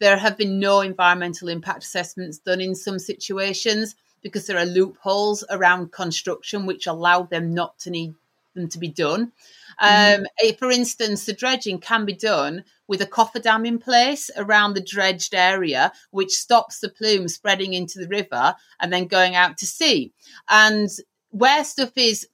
there 0.00 0.16
have 0.16 0.36
been 0.36 0.58
no 0.58 0.80
environmental 0.80 1.48
impact 1.48 1.84
assessments 1.84 2.38
done 2.38 2.60
in 2.60 2.74
some 2.74 2.98
situations 2.98 3.94
because 4.20 4.46
there 4.46 4.58
are 4.58 4.66
loopholes 4.66 5.44
around 5.50 5.92
construction 5.92 6.66
which 6.66 6.86
allow 6.86 7.22
them 7.22 7.54
not 7.54 7.78
to 7.80 7.90
need 7.90 8.14
them 8.54 8.68
to 8.68 8.78
be 8.78 8.88
done. 8.88 9.32
Mm-hmm. 9.80 10.24
Um, 10.24 10.54
for 10.58 10.70
instance, 10.70 11.24
the 11.24 11.32
dredging 11.32 11.78
can 11.78 12.04
be 12.04 12.12
done 12.12 12.64
with 12.86 13.00
a 13.00 13.06
cofferdam 13.06 13.66
in 13.66 13.78
place 13.78 14.30
around 14.36 14.74
the 14.74 14.82
dredged 14.82 15.34
area, 15.34 15.92
which 16.10 16.32
stops 16.32 16.80
the 16.80 16.88
plume 16.88 17.28
spreading 17.28 17.72
into 17.72 17.98
the 17.98 18.08
river 18.08 18.54
and 18.80 18.92
then 18.92 19.06
going 19.06 19.34
out 19.34 19.56
to 19.58 19.66
sea. 19.66 20.12
And 20.48 20.90
where 21.32 21.64
stuff 21.64 21.92
is 21.96 22.28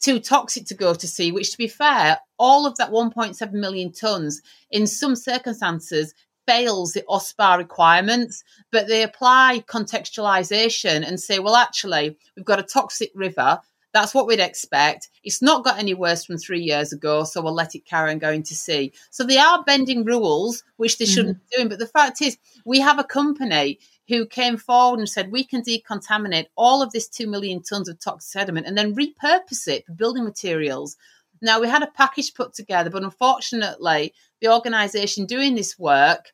too 0.00 0.20
toxic 0.20 0.66
to 0.66 0.74
go 0.74 0.94
to 0.94 1.08
sea, 1.08 1.32
which 1.32 1.50
to 1.50 1.58
be 1.58 1.66
fair, 1.66 2.18
all 2.38 2.66
of 2.66 2.76
that 2.76 2.90
1.7 2.90 3.52
million 3.52 3.90
tons 3.90 4.42
in 4.70 4.86
some 4.86 5.16
circumstances 5.16 6.14
fails 6.46 6.92
the 6.92 7.02
OSPAR 7.08 7.56
requirements, 7.56 8.44
but 8.70 8.86
they 8.86 9.02
apply 9.02 9.64
contextualization 9.66 11.06
and 11.06 11.18
say, 11.18 11.38
well, 11.38 11.56
actually, 11.56 12.18
we've 12.36 12.44
got 12.44 12.58
a 12.58 12.64
toxic 12.64 13.10
river. 13.14 13.60
That's 13.94 14.12
what 14.12 14.26
we'd 14.26 14.40
expect. 14.40 15.08
It's 15.22 15.40
not 15.40 15.64
got 15.64 15.78
any 15.78 15.94
worse 15.94 16.24
from 16.24 16.36
three 16.36 16.60
years 16.60 16.92
ago, 16.92 17.24
so 17.24 17.40
we'll 17.40 17.54
let 17.54 17.74
it 17.74 17.86
carry 17.86 18.10
on 18.10 18.18
going 18.18 18.42
to 18.42 18.54
sea. 18.54 18.92
So 19.10 19.24
they 19.24 19.38
are 19.38 19.64
bending 19.64 20.04
rules, 20.04 20.64
which 20.76 20.98
they 20.98 21.06
shouldn't 21.06 21.38
mm-hmm. 21.38 21.46
be 21.50 21.56
doing. 21.56 21.68
But 21.68 21.78
the 21.78 21.86
fact 21.86 22.20
is, 22.20 22.36
we 22.66 22.80
have 22.80 22.98
a 22.98 23.04
company 23.04 23.78
who 24.08 24.26
came 24.26 24.56
forward 24.56 24.98
and 24.98 25.08
said 25.08 25.30
we 25.30 25.44
can 25.44 25.62
decontaminate 25.62 26.46
all 26.56 26.82
of 26.82 26.92
this 26.92 27.08
2 27.08 27.26
million 27.26 27.62
tons 27.62 27.88
of 27.88 27.98
toxic 27.98 28.30
sediment 28.30 28.66
and 28.66 28.76
then 28.76 28.94
repurpose 28.94 29.66
it 29.66 29.86
for 29.86 29.92
building 29.92 30.24
materials. 30.24 30.96
Now, 31.40 31.60
we 31.60 31.68
had 31.68 31.82
a 31.82 31.88
package 31.88 32.34
put 32.34 32.54
together, 32.54 32.90
but 32.90 33.02
unfortunately, 33.02 34.12
the 34.40 34.52
organisation 34.52 35.26
doing 35.26 35.54
this 35.54 35.78
work 35.78 36.32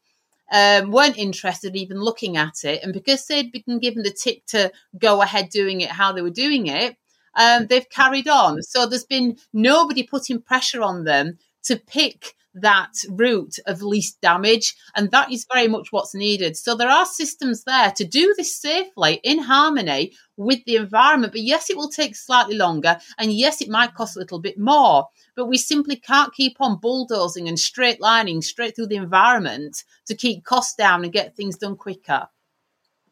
um, 0.53 0.91
weren't 0.91 1.19
interested 1.19 1.77
even 1.77 2.01
looking 2.01 2.37
at 2.37 2.65
it. 2.65 2.83
And 2.83 2.93
because 2.93 3.27
they'd 3.27 3.53
been 3.53 3.79
given 3.79 4.03
the 4.03 4.11
tick 4.11 4.47
to 4.47 4.73
go 4.99 5.23
ahead 5.23 5.49
doing 5.51 5.81
it 5.81 5.91
how 5.91 6.13
they 6.13 6.23
were 6.23 6.31
doing 6.31 6.67
it, 6.67 6.97
um, 7.35 7.67
they've 7.67 7.89
carried 7.89 8.29
on. 8.29 8.63
So 8.63 8.87
there's 8.87 9.05
been 9.05 9.37
nobody 9.53 10.03
putting 10.03 10.43
pressure 10.43 10.83
on 10.83 11.05
them 11.05 11.39
to 11.65 11.77
pick 11.77 12.35
that 12.55 12.93
route 13.09 13.57
of 13.67 13.83
least 13.83 14.21
damage. 14.21 14.75
And 14.97 15.11
that 15.11 15.31
is 15.31 15.47
very 15.53 15.69
much 15.69 15.89
what's 15.93 16.15
needed. 16.15 16.57
So 16.57 16.75
there 16.75 16.91
are 16.91 17.07
systems 17.07 17.65
there 17.65 17.93
to 17.93 18.05
do 18.05 18.35
this 18.37 18.57
safely 18.61 19.21
in 19.23 19.39
harmony 19.39 20.13
with 20.37 20.65
the 20.65 20.77
environment. 20.77 21.33
But 21.33 21.43
yes, 21.43 21.71
it 21.71 21.77
will 21.77 21.89
take 21.89 22.17
slightly 22.17 22.57
longer. 22.57 22.99
And 23.19 23.33
yes, 23.33 23.61
it 23.61 23.69
might 23.69 23.95
cost 23.95 24.17
a 24.17 24.19
little 24.19 24.41
bit 24.41 24.59
more. 24.59 25.09
But 25.37 25.47
we 25.47 25.59
simply 25.59 25.97
can't 25.97 26.35
keep 26.35 26.57
on 26.61 26.81
bulldozing 26.81 27.49
and 27.49 27.59
straight 27.59 28.01
lining 28.01 28.43
straight 28.43 28.75
through 28.75 28.89
the 28.89 28.97
environment 28.97 29.85
to 30.07 30.15
keep 30.15 30.45
costs 30.45 30.75
down 30.75 31.05
and 31.05 31.13
get 31.13 31.37
things 31.37 31.57
done 31.57 31.77
quicker. 31.77 32.29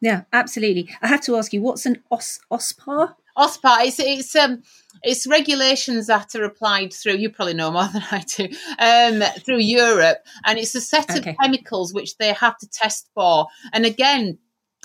Yeah, 0.01 0.23
absolutely. 0.31 0.89
I 1.01 1.07
have 1.07 1.21
to 1.21 1.35
ask 1.35 1.51
you, 1.51 1.61
what's 1.61 1.85
an 1.85 2.03
OS, 2.09 2.39
OSPAR? 2.51 3.15
OSPAR, 3.39 3.85
it's, 3.85 3.99
it's 3.99 4.35
um, 4.35 4.61
it's 5.03 5.25
regulations 5.27 6.07
that 6.07 6.35
are 6.35 6.43
applied 6.43 6.93
through 6.93 7.13
you 7.13 7.29
probably 7.29 7.53
know 7.53 7.71
more 7.71 7.87
than 7.93 8.03
i 8.11 8.23
do 8.35 8.47
um, 8.79 9.21
through 9.43 9.59
europe 9.59 10.17
and 10.45 10.59
it's 10.59 10.75
a 10.75 10.81
set 10.81 11.09
okay. 11.09 11.31
of 11.31 11.37
chemicals 11.41 11.93
which 11.93 12.17
they 12.17 12.33
have 12.33 12.57
to 12.57 12.67
test 12.67 13.09
for 13.13 13.47
and 13.73 13.85
again 13.85 14.37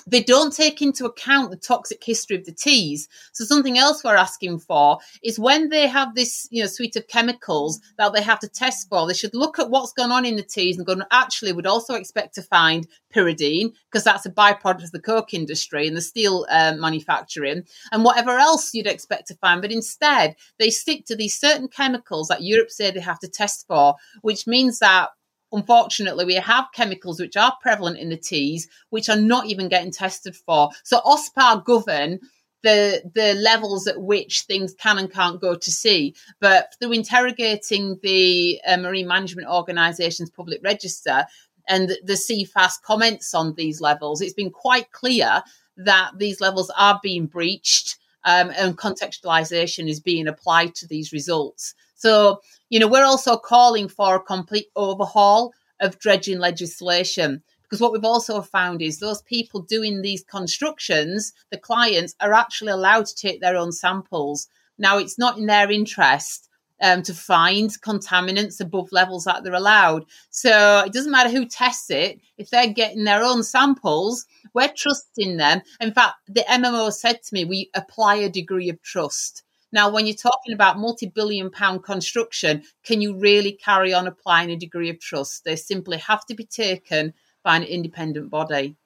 they 0.06 0.22
don't 0.22 0.54
take 0.54 0.82
into 0.82 1.06
account 1.06 1.50
the 1.50 1.56
toxic 1.56 2.02
history 2.04 2.36
of 2.36 2.44
the 2.44 2.52
Tees. 2.52 3.08
So 3.32 3.44
something 3.44 3.78
else 3.78 4.04
we're 4.04 4.16
asking 4.16 4.58
for 4.60 4.98
is 5.22 5.38
when 5.38 5.68
they 5.68 5.86
have 5.88 6.14
this, 6.14 6.46
you 6.50 6.62
know, 6.62 6.68
suite 6.68 6.96
of 6.96 7.08
chemicals 7.08 7.80
that 7.98 8.12
they 8.12 8.22
have 8.22 8.40
to 8.40 8.48
test 8.48 8.88
for, 8.88 9.06
they 9.06 9.14
should 9.14 9.34
look 9.34 9.58
at 9.58 9.70
what's 9.70 9.92
gone 9.92 10.12
on 10.12 10.24
in 10.24 10.36
the 10.36 10.42
Tees 10.42 10.76
and 10.76 10.86
go, 10.86 10.96
actually, 11.10 11.52
would 11.52 11.66
also 11.66 11.94
expect 11.94 12.34
to 12.34 12.42
find 12.42 12.86
pyridine 13.14 13.72
because 13.90 14.04
that's 14.04 14.26
a 14.26 14.30
byproduct 14.30 14.84
of 14.84 14.92
the 14.92 15.00
coke 15.00 15.32
industry 15.32 15.86
and 15.86 15.96
the 15.96 16.02
steel 16.02 16.46
um, 16.50 16.80
manufacturing 16.80 17.62
and 17.92 18.04
whatever 18.04 18.38
else 18.38 18.74
you'd 18.74 18.86
expect 18.86 19.28
to 19.28 19.36
find. 19.36 19.62
But 19.62 19.72
instead, 19.72 20.36
they 20.58 20.70
stick 20.70 21.06
to 21.06 21.16
these 21.16 21.38
certain 21.38 21.68
chemicals 21.68 22.28
that 22.28 22.42
Europe 22.42 22.70
say 22.70 22.90
they 22.90 23.00
have 23.00 23.20
to 23.20 23.28
test 23.28 23.66
for, 23.66 23.94
which 24.22 24.46
means 24.46 24.80
that 24.80 25.10
unfortunately, 25.54 26.24
we 26.24 26.34
have 26.34 26.66
chemicals 26.74 27.20
which 27.20 27.36
are 27.36 27.56
prevalent 27.62 27.98
in 27.98 28.08
the 28.10 28.16
Tees, 28.16 28.68
which 28.90 29.08
are 29.08 29.16
not 29.16 29.46
even 29.46 29.68
getting 29.68 29.92
tested 29.92 30.36
for. 30.36 30.70
So 30.82 31.00
OSPAR 31.00 31.64
govern 31.64 32.20
the 32.64 33.02
the 33.14 33.34
levels 33.34 33.86
at 33.86 34.00
which 34.00 34.42
things 34.42 34.74
can 34.74 34.98
and 34.98 35.12
can't 35.12 35.40
go 35.40 35.54
to 35.54 35.70
sea. 35.70 36.14
But 36.40 36.74
through 36.80 36.92
interrogating 36.92 38.00
the 38.02 38.60
uh, 38.66 38.78
Marine 38.78 39.06
Management 39.06 39.48
Organisation's 39.48 40.30
public 40.30 40.60
register 40.64 41.26
and 41.68 41.90
the 42.02 42.14
Cefas 42.14 42.82
comments 42.82 43.34
on 43.34 43.54
these 43.54 43.80
levels, 43.80 44.20
it's 44.20 44.34
been 44.34 44.50
quite 44.50 44.90
clear 44.92 45.42
that 45.76 46.12
these 46.18 46.40
levels 46.40 46.70
are 46.76 46.98
being 47.02 47.26
breached. 47.26 47.98
Um, 48.26 48.50
and 48.56 48.78
contextualization 48.78 49.86
is 49.86 50.00
being 50.00 50.28
applied 50.28 50.74
to 50.76 50.88
these 50.88 51.12
results. 51.12 51.74
So, 51.94 52.40
you 52.70 52.78
know, 52.80 52.88
we're 52.88 53.04
also 53.04 53.36
calling 53.36 53.88
for 53.88 54.16
a 54.16 54.20
complete 54.20 54.66
overhaul 54.76 55.52
of 55.80 55.98
dredging 55.98 56.38
legislation 56.38 57.42
because 57.74 57.80
what 57.80 57.92
we've 57.92 58.04
also 58.04 58.40
found 58.40 58.82
is 58.82 58.98
those 58.98 59.22
people 59.22 59.60
doing 59.60 60.00
these 60.00 60.22
constructions, 60.22 61.32
the 61.50 61.58
clients, 61.58 62.14
are 62.20 62.32
actually 62.32 62.70
allowed 62.70 63.06
to 63.06 63.16
take 63.16 63.40
their 63.40 63.56
own 63.56 63.72
samples. 63.72 64.46
Now, 64.78 64.98
it's 64.98 65.18
not 65.18 65.38
in 65.38 65.46
their 65.46 65.70
interest 65.70 66.48
um, 66.80 67.02
to 67.02 67.14
find 67.14 67.70
contaminants 67.80 68.60
above 68.60 68.92
levels 68.92 69.24
that 69.24 69.42
they're 69.42 69.54
allowed. 69.54 70.04
So 70.30 70.84
it 70.86 70.92
doesn't 70.92 71.10
matter 71.10 71.30
who 71.30 71.46
tests 71.46 71.90
it. 71.90 72.20
If 72.36 72.50
they're 72.50 72.72
getting 72.72 73.04
their 73.04 73.24
own 73.24 73.42
samples, 73.42 74.26
we're 74.52 74.72
trusting 74.72 75.36
them. 75.36 75.62
In 75.80 75.92
fact, 75.92 76.14
the 76.28 76.44
MMO 76.48 76.92
said 76.92 77.22
to 77.22 77.34
me, 77.34 77.44
we 77.44 77.70
apply 77.74 78.16
a 78.16 78.28
degree 78.28 78.68
of 78.68 78.82
trust. 78.82 79.42
Now, 79.74 79.90
when 79.90 80.06
you're 80.06 80.14
talking 80.14 80.54
about 80.54 80.78
multi 80.78 81.06
billion 81.06 81.50
pound 81.50 81.82
construction, 81.82 82.62
can 82.84 83.00
you 83.00 83.18
really 83.18 83.50
carry 83.50 83.92
on 83.92 84.06
applying 84.06 84.52
a 84.52 84.56
degree 84.56 84.88
of 84.88 85.00
trust? 85.00 85.44
They 85.44 85.56
simply 85.56 85.98
have 85.98 86.24
to 86.26 86.34
be 86.34 86.44
taken 86.46 87.12
by 87.42 87.56
an 87.56 87.64
independent 87.64 88.30
body. 88.30 88.76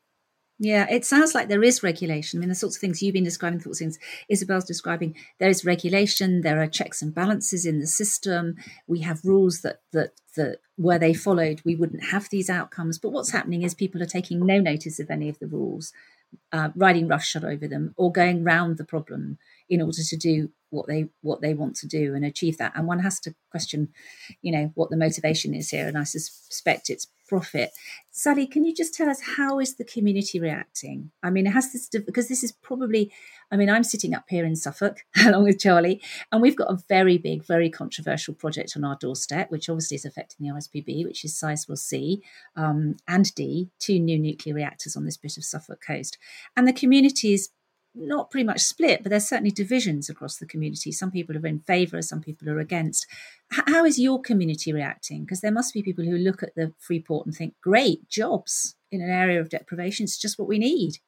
Yeah, 0.59 0.87
it 0.91 1.05
sounds 1.05 1.35
like 1.35 1.49
there 1.49 1.63
is 1.63 1.83
regulation. 1.83 2.39
I 2.39 2.41
mean, 2.41 2.49
the 2.49 2.55
sorts 2.55 2.77
of 2.77 2.81
things 2.81 3.03
you've 3.03 3.13
been 3.13 3.23
describing, 3.23 3.59
the 3.59 3.65
sorts 3.65 3.81
of 3.81 3.85
things 3.85 3.99
Isabel's 4.31 4.65
describing, 4.65 5.15
there 5.39 5.51
is 5.51 5.63
regulation, 5.65 6.41
there 6.41 6.61
are 6.61 6.67
checks 6.67 7.03
and 7.03 7.15
balances 7.15 7.67
in 7.67 7.81
the 7.81 7.87
system. 7.87 8.57
We 8.87 9.01
have 9.03 9.21
rules 9.25 9.61
that 9.61 9.83
that 9.93 10.13
that 10.37 10.61
were 10.79 10.99
they 10.99 11.13
followed, 11.13 11.61
we 11.67 11.77
wouldn't 11.77 12.05
have 12.05 12.31
these 12.31 12.49
outcomes. 12.49 12.99
But 12.99 13.11
what's 13.11 13.31
happening 13.31 13.63
is 13.63 13.75
people 13.75 14.03
are 14.03 14.07
taking 14.07 14.45
no 14.45 14.59
notice 14.59 14.99
of 14.99 15.11
any 15.11 15.29
of 15.29 15.39
the 15.39 15.49
rules, 15.49 15.93
uh, 16.51 16.71
riding 16.75 17.09
roughshod 17.09 17.45
over 17.45 17.69
them, 17.69 17.93
or 17.99 18.11
going 18.11 18.43
round 18.43 18.79
the 18.79 18.85
problem 18.85 19.39
in 19.69 19.83
order 19.83 20.03
to 20.03 20.17
do 20.17 20.51
what 20.71 20.87
they 20.87 21.09
what 21.23 21.41
they 21.41 21.55
want 21.55 21.77
to 21.77 21.87
do 21.87 22.15
and 22.15 22.25
achieve 22.25 22.59
that. 22.59 22.73
And 22.75 22.87
one 22.87 23.01
has 23.01 23.19
to 23.21 23.35
question 23.51 23.89
you 24.43 24.53
know 24.53 24.71
what 24.75 24.91
the 24.91 24.97
motivation 24.97 25.55
is 25.55 25.71
here. 25.71 25.87
And 25.89 25.97
i 25.97 26.05
suspect 26.05 26.91
it's 26.91 27.09
profit. 27.27 27.71
Sally 28.11 28.47
can 28.47 28.65
you 28.65 28.75
just 28.75 28.95
tell 28.95 29.09
us 29.09 29.21
how 29.37 29.61
is 29.61 29.77
the 29.77 29.85
community 29.85 30.41
reacting? 30.41 31.11
I 31.23 31.31
mean 31.31 31.47
it 31.47 31.53
has 31.53 31.73
this 31.73 31.89
because 31.89 32.29
this 32.29 32.43
is 32.43 32.53
probably 32.53 33.11
i 33.51 33.57
mean 33.57 33.71
i'm 33.71 33.85
sitting 33.85 34.15
up 34.15 34.25
here 34.29 34.45
in 34.45 34.55
suffolk 34.55 34.99
along 35.25 35.45
with 35.45 35.59
charlie 35.59 36.03
and 36.31 36.43
we've 36.43 36.57
got 36.57 36.71
a 36.71 36.79
very 36.87 37.17
big 37.17 37.43
very 37.47 37.71
controversial 37.71 38.35
project 38.35 38.75
on 38.77 38.85
our 38.85 38.97
doorstep 39.01 39.51
which 39.51 39.71
obviously 39.71 39.95
is 39.95 40.05
affecting 40.05 40.47
the 40.47 40.53
rspb 40.53 41.05
which 41.05 41.25
is 41.25 41.35
sizewell 41.35 41.79
c 41.79 42.23
um, 42.57 42.97
and 43.07 43.35
d 43.35 43.71
two 43.79 43.99
new 43.99 44.19
nuclear 44.19 44.55
reactors 44.55 44.97
on 44.97 45.05
this 45.05 45.17
bit 45.17 45.37
of 45.37 45.45
suffolk 45.45 45.81
coast. 45.87 46.19
And 46.57 46.67
the 46.67 46.73
community 46.73 47.33
is 47.33 47.51
not 47.95 48.31
pretty 48.31 48.45
much 48.45 48.61
split, 48.61 49.03
but 49.03 49.11
there's 49.11 49.29
certainly 49.29 49.51
divisions 49.51 50.09
across 50.09 50.37
the 50.37 50.47
community. 50.47 50.93
Some 50.93 51.11
people 51.11 51.37
are 51.37 51.47
in 51.47 51.61
favour, 51.61 52.01
some 52.03 52.21
people 52.21 52.49
are 52.49 52.59
against. 52.59 53.07
How 53.51 53.85
is 53.85 53.99
your 53.99 54.21
community 54.21 54.73
reacting? 54.73 55.25
Because 55.25 55.41
there 55.41 55.53
must 55.53 55.75
be 55.75 55.83
people 55.83 56.05
who 56.05 56.17
look 56.17 56.43
at 56.43 56.55
the 56.55 56.73
Freeport 56.79 57.27
and 57.27 57.35
think, 57.35 57.55
great 57.63 58.09
jobs 58.09 58.77
in 58.91 59.01
an 59.01 59.11
area 59.11 59.41
of 59.41 59.51
deprivation, 59.51 60.05
it's 60.05 60.19
just 60.19 60.39
what 60.39 60.49
we 60.49 60.59
need. 60.59 60.99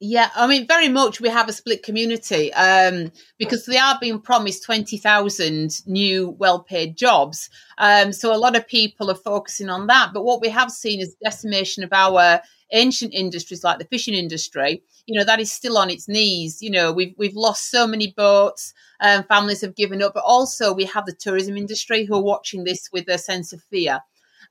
Yeah, 0.00 0.30
I 0.36 0.46
mean, 0.46 0.68
very 0.68 0.88
much 0.88 1.20
we 1.20 1.28
have 1.28 1.48
a 1.48 1.52
split 1.52 1.82
community 1.82 2.52
um, 2.52 3.10
because 3.36 3.66
they 3.66 3.78
are 3.78 3.98
being 4.00 4.20
promised 4.20 4.64
20,000 4.64 5.82
new 5.86 6.30
well 6.38 6.62
paid 6.62 6.96
jobs. 6.96 7.50
Um, 7.78 8.12
so 8.12 8.32
a 8.32 8.38
lot 8.38 8.54
of 8.54 8.68
people 8.68 9.10
are 9.10 9.16
focusing 9.16 9.68
on 9.68 9.88
that. 9.88 10.10
But 10.14 10.24
what 10.24 10.40
we 10.40 10.50
have 10.50 10.70
seen 10.70 11.00
is 11.00 11.16
decimation 11.20 11.82
of 11.82 11.92
our 11.92 12.40
ancient 12.72 13.14
industries 13.14 13.64
like 13.64 13.78
the 13.78 13.84
fishing 13.86 14.14
industry, 14.14 14.82
you 15.06 15.18
know, 15.18 15.24
that 15.24 15.40
is 15.40 15.50
still 15.52 15.78
on 15.78 15.90
its 15.90 16.08
knees. 16.08 16.62
You 16.62 16.70
know, 16.70 16.92
we've 16.92 17.14
we've 17.16 17.36
lost 17.36 17.70
so 17.70 17.86
many 17.86 18.12
boats, 18.16 18.74
um, 19.00 19.24
families 19.24 19.60
have 19.62 19.76
given 19.76 20.02
up, 20.02 20.14
but 20.14 20.24
also 20.24 20.72
we 20.72 20.84
have 20.84 21.06
the 21.06 21.12
tourism 21.12 21.56
industry 21.56 22.04
who 22.04 22.14
are 22.14 22.22
watching 22.22 22.64
this 22.64 22.88
with 22.92 23.08
a 23.08 23.18
sense 23.18 23.52
of 23.52 23.62
fear. 23.62 24.00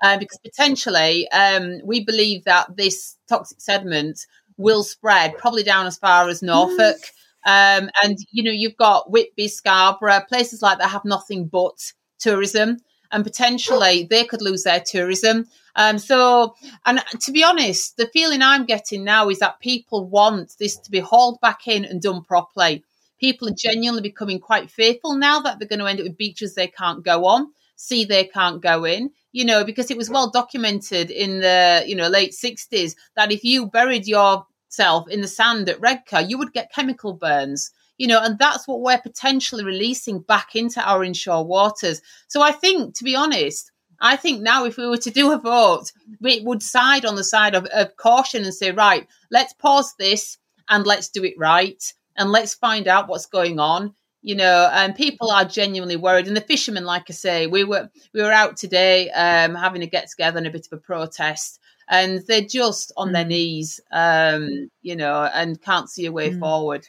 Uh, 0.03 0.15
because 0.19 0.37
potentially 0.43 1.27
um, 1.31 1.79
we 1.83 2.03
believe 2.03 2.43
that 2.43 2.67
this 2.77 3.17
toxic 3.27 3.59
sediment 3.59 4.27
will 4.57 4.83
spread 4.83 5.35
probably 5.37 5.63
down 5.63 5.87
as 5.87 5.97
far 5.97 6.29
as 6.29 6.43
Norfolk. 6.43 6.97
Um, 7.45 7.89
and 8.03 8.17
you 8.31 8.43
know, 8.43 8.51
you've 8.51 8.77
got 8.77 9.09
Whitby, 9.09 9.47
Scarborough, 9.47 10.21
places 10.27 10.61
like 10.61 10.79
that 10.79 10.89
have 10.89 11.05
nothing 11.05 11.47
but 11.47 11.93
tourism, 12.19 12.77
and 13.11 13.23
potentially 13.23 14.07
they 14.09 14.25
could 14.25 14.41
lose 14.41 14.63
their 14.63 14.79
tourism. 14.79 15.47
Um, 15.75 15.99
so, 15.99 16.55
and 16.85 17.03
to 17.21 17.31
be 17.31 17.43
honest, 17.43 17.97
the 17.97 18.07
feeling 18.07 18.41
I'm 18.41 18.65
getting 18.65 19.03
now 19.03 19.29
is 19.29 19.39
that 19.39 19.59
people 19.59 20.05
want 20.07 20.55
this 20.59 20.75
to 20.77 20.91
be 20.91 20.99
hauled 20.99 21.39
back 21.39 21.67
in 21.67 21.85
and 21.85 22.01
done 22.01 22.23
properly. 22.23 22.83
People 23.19 23.47
are 23.47 23.55
genuinely 23.55 24.01
becoming 24.01 24.39
quite 24.39 24.69
fearful 24.71 25.15
now 25.15 25.39
that 25.39 25.59
they're 25.59 25.67
going 25.67 25.79
to 25.79 25.85
end 25.85 25.99
up 25.99 26.05
with 26.05 26.17
beaches 26.17 26.55
they 26.55 26.67
can't 26.67 27.03
go 27.03 27.25
on, 27.25 27.51
sea 27.75 28.05
they 28.05 28.25
can't 28.25 28.61
go 28.61 28.85
in. 28.85 29.11
You 29.31 29.45
know, 29.45 29.63
because 29.63 29.91
it 29.91 29.97
was 29.97 30.09
well 30.09 30.31
documented 30.31 31.11
in 31.11 31.41
the 31.41 31.83
you 31.85 31.95
know 31.95 32.07
late 32.07 32.31
'60s 32.31 32.95
that 33.15 33.31
if 33.31 33.43
you 33.43 33.67
buried 33.67 34.07
yourself 34.07 35.07
in 35.09 35.21
the 35.21 35.27
sand 35.27 35.69
at 35.69 35.79
Redcar, 35.79 36.21
you 36.21 36.39
would 36.39 36.53
get 36.53 36.73
chemical 36.73 37.13
burns 37.13 37.71
you 37.97 38.07
know, 38.07 38.21
and 38.21 38.37
that's 38.37 38.67
what 38.67 38.81
we're 38.81 38.99
potentially 38.99 39.63
releasing 39.63 40.19
back 40.19 40.55
into 40.55 40.81
our 40.87 41.03
inshore 41.03 41.45
waters. 41.45 42.01
So 42.27 42.41
I 42.41 42.51
think, 42.51 42.95
to 42.95 43.03
be 43.03 43.15
honest, 43.15 43.71
I 43.99 44.15
think 44.15 44.41
now 44.41 44.65
if 44.65 44.77
we 44.77 44.87
were 44.87 44.97
to 44.97 45.11
do 45.11 45.31
a 45.31 45.39
vote, 45.39 45.91
we 46.21 46.41
would 46.41 46.61
side 46.61 47.05
on 47.05 47.15
the 47.15 47.23
side 47.23 47.55
of, 47.55 47.65
of 47.65 47.97
caution 47.97 48.43
and 48.43 48.53
say, 48.53 48.71
right, 48.71 49.07
let's 49.31 49.53
pause 49.53 49.95
this 49.97 50.37
and 50.69 50.85
let's 50.85 51.09
do 51.09 51.23
it 51.23 51.33
right 51.37 51.81
and 52.15 52.31
let's 52.31 52.53
find 52.53 52.87
out 52.87 53.07
what's 53.07 53.25
going 53.25 53.59
on. 53.59 53.93
You 54.23 54.35
know, 54.35 54.69
and 54.73 54.93
people 54.93 55.31
are 55.31 55.45
genuinely 55.45 55.95
worried. 55.95 56.27
And 56.27 56.35
the 56.35 56.41
fishermen, 56.41 56.83
like 56.83 57.05
I 57.09 57.13
say, 57.13 57.47
we 57.47 57.63
were 57.63 57.89
we 58.13 58.21
were 58.21 58.31
out 58.31 58.57
today 58.57 59.09
um, 59.11 59.55
having 59.55 59.83
a 59.83 59.87
get 59.87 60.09
together 60.09 60.39
and 60.39 60.47
a 60.47 60.51
bit 60.51 60.67
of 60.69 60.77
a 60.77 60.81
protest, 60.81 61.59
and 61.87 62.21
they're 62.27 62.41
just 62.41 62.91
on 62.97 63.09
mm. 63.09 63.13
their 63.13 63.25
knees, 63.25 63.79
um, 63.91 64.69
you 64.81 64.97
know, 64.97 65.23
and 65.33 65.61
can't 65.61 65.89
see 65.89 66.07
a 66.07 66.11
way 66.11 66.31
mm. 66.31 66.39
forward. 66.39 66.85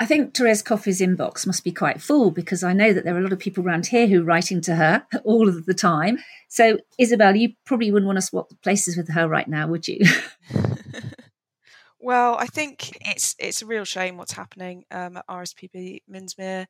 I 0.00 0.06
think 0.06 0.34
Therese 0.34 0.62
Coffey's 0.62 1.00
inbox 1.00 1.46
must 1.46 1.64
be 1.64 1.72
quite 1.72 2.00
full 2.00 2.30
because 2.30 2.64
I 2.64 2.72
know 2.72 2.92
that 2.92 3.04
there 3.04 3.14
are 3.14 3.18
a 3.18 3.22
lot 3.22 3.32
of 3.32 3.38
people 3.38 3.64
around 3.64 3.86
here 3.86 4.06
who 4.06 4.22
are 4.22 4.24
writing 4.24 4.60
to 4.62 4.74
her 4.74 5.06
all 5.24 5.48
of 5.48 5.66
the 5.66 5.74
time. 5.74 6.18
So, 6.48 6.78
Isabel, 6.98 7.36
you 7.36 7.52
probably 7.64 7.92
wouldn't 7.92 8.06
want 8.06 8.16
to 8.16 8.22
swap 8.22 8.50
places 8.62 8.96
with 8.96 9.10
her 9.10 9.28
right 9.28 9.48
now, 9.48 9.68
would 9.68 9.86
you? 9.88 10.00
well, 12.00 12.36
I 12.38 12.46
think 12.46 12.98
it's 13.02 13.34
it's 13.38 13.62
a 13.62 13.66
real 13.66 13.84
shame 13.84 14.16
what's 14.16 14.32
happening 14.32 14.84
um, 14.90 15.18
at 15.18 15.26
RSPB 15.28 16.00
Minsmere. 16.10 16.66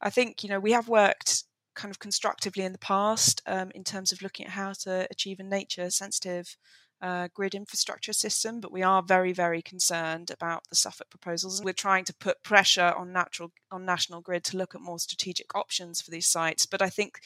I 0.00 0.10
think 0.10 0.42
you 0.42 0.50
know 0.50 0.60
we 0.60 0.72
have 0.72 0.88
worked 0.88 1.44
kind 1.74 1.90
of 1.90 1.98
constructively 1.98 2.64
in 2.64 2.72
the 2.72 2.78
past 2.78 3.42
um, 3.46 3.70
in 3.74 3.82
terms 3.82 4.12
of 4.12 4.22
looking 4.22 4.46
at 4.46 4.52
how 4.52 4.72
to 4.84 5.08
achieve 5.10 5.40
a 5.40 5.42
nature 5.42 5.90
sensitive 5.90 6.56
uh, 7.04 7.28
grid 7.34 7.54
infrastructure 7.54 8.14
system, 8.14 8.60
but 8.60 8.72
we 8.72 8.82
are 8.82 9.02
very, 9.02 9.34
very 9.34 9.60
concerned 9.60 10.30
about 10.30 10.62
the 10.70 10.74
Suffolk 10.74 11.10
proposals. 11.10 11.62
We're 11.62 11.74
trying 11.74 12.06
to 12.06 12.14
put 12.14 12.42
pressure 12.42 12.94
on 12.96 13.12
natural 13.12 13.52
on 13.70 13.84
National 13.84 14.22
Grid 14.22 14.42
to 14.44 14.56
look 14.56 14.74
at 14.74 14.80
more 14.80 14.98
strategic 14.98 15.54
options 15.54 16.00
for 16.00 16.10
these 16.10 16.26
sites. 16.26 16.64
But 16.64 16.80
I 16.80 16.88
think 16.88 17.18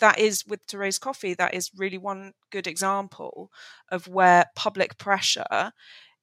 that 0.00 0.18
is 0.18 0.46
with 0.46 0.60
Therese 0.62 0.98
Coffey 0.98 1.34
that 1.34 1.52
is 1.52 1.70
really 1.76 1.98
one 1.98 2.32
good 2.50 2.66
example 2.66 3.50
of 3.90 4.08
where 4.08 4.46
public 4.56 4.96
pressure 4.96 5.72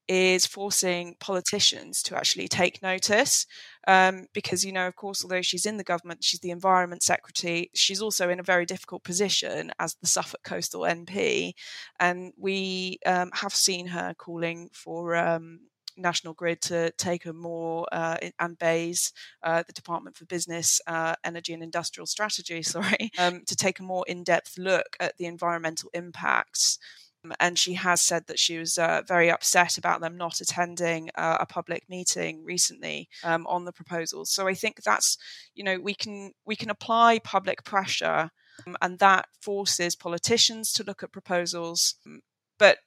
is 0.08 0.46
forcing 0.46 1.16
politicians 1.20 2.04
to 2.04 2.16
actually 2.16 2.48
take 2.48 2.82
notice 2.82 3.46
um, 3.88 4.28
because 4.34 4.64
you 4.64 4.72
know 4.72 4.88
of 4.88 4.96
course 4.96 5.24
although 5.24 5.42
she's 5.42 5.66
in 5.66 5.78
the 5.78 5.84
government 5.84 6.24
she's 6.24 6.40
the 6.40 6.52
environment 6.52 7.04
secretary 7.04 7.70
she's 7.74 8.02
also 8.02 8.30
in 8.30 8.40
a 8.40 8.44
very 8.44 8.66
difficult 8.66 9.04
position 9.04 9.72
as 9.80 9.96
the 9.96 10.08
suffolk 10.08 10.44
coastal 10.44 10.82
mp 10.82 11.54
and 12.00 12.34
we 12.38 13.00
um, 13.06 13.30
have 13.34 13.54
seen 13.54 13.88
her 13.88 14.14
calling 14.18 14.70
for 14.74 15.16
um, 15.16 15.60
National 15.98 16.34
Grid 16.34 16.62
to 16.64 16.92
take 16.98 17.26
a 17.26 17.34
more 17.34 17.88
uh, 17.92 18.18
and 18.40 18.58
BEIS, 18.58 19.14
uh, 19.44 19.64
the 19.66 19.74
Department 19.74 20.16
for 20.16 20.26
Business, 20.26 20.82
uh, 20.88 21.16
Energy 21.24 21.54
and 21.54 21.64
Industrial 21.64 22.06
Strategy, 22.06 22.62
sorry, 22.64 23.12
um, 23.18 23.44
to 23.48 23.56
take 23.56 23.80
a 23.80 23.84
more 23.84 24.04
in-depth 24.08 24.58
look 24.58 24.98
at 25.00 25.18
the 25.18 25.26
environmental 25.26 25.90
impacts 25.94 26.80
and 27.40 27.58
she 27.58 27.74
has 27.74 28.02
said 28.02 28.28
that 28.28 28.40
she 28.40 28.58
was 28.58 28.78
uh, 28.78 29.02
very 29.08 29.32
upset 29.32 29.78
about 29.78 30.02
them 30.02 30.18
not 30.18 30.42
attending 30.42 31.10
uh, 31.16 31.38
a 31.40 31.46
public 31.46 31.84
meeting 31.90 32.44
recently 32.44 33.10
um, 33.24 33.46
on 33.48 33.66
the 33.66 33.72
proposals. 33.72 34.32
So 34.32 34.48
I 34.48 34.54
think 34.54 34.84
that's 34.84 35.18
you 35.54 35.64
know 35.64 35.80
we 35.80 35.94
can 35.94 36.32
we 36.46 36.56
can 36.56 36.70
apply 36.70 37.20
public 37.20 37.64
pressure, 37.64 38.32
um, 38.68 38.78
and 38.82 39.00
that 39.00 39.28
forces 39.42 39.96
politicians 39.96 40.74
to 40.74 40.84
look 40.84 41.04
at 41.04 41.12
proposals, 41.12 41.96
um, 42.06 42.22
but. 42.60 42.78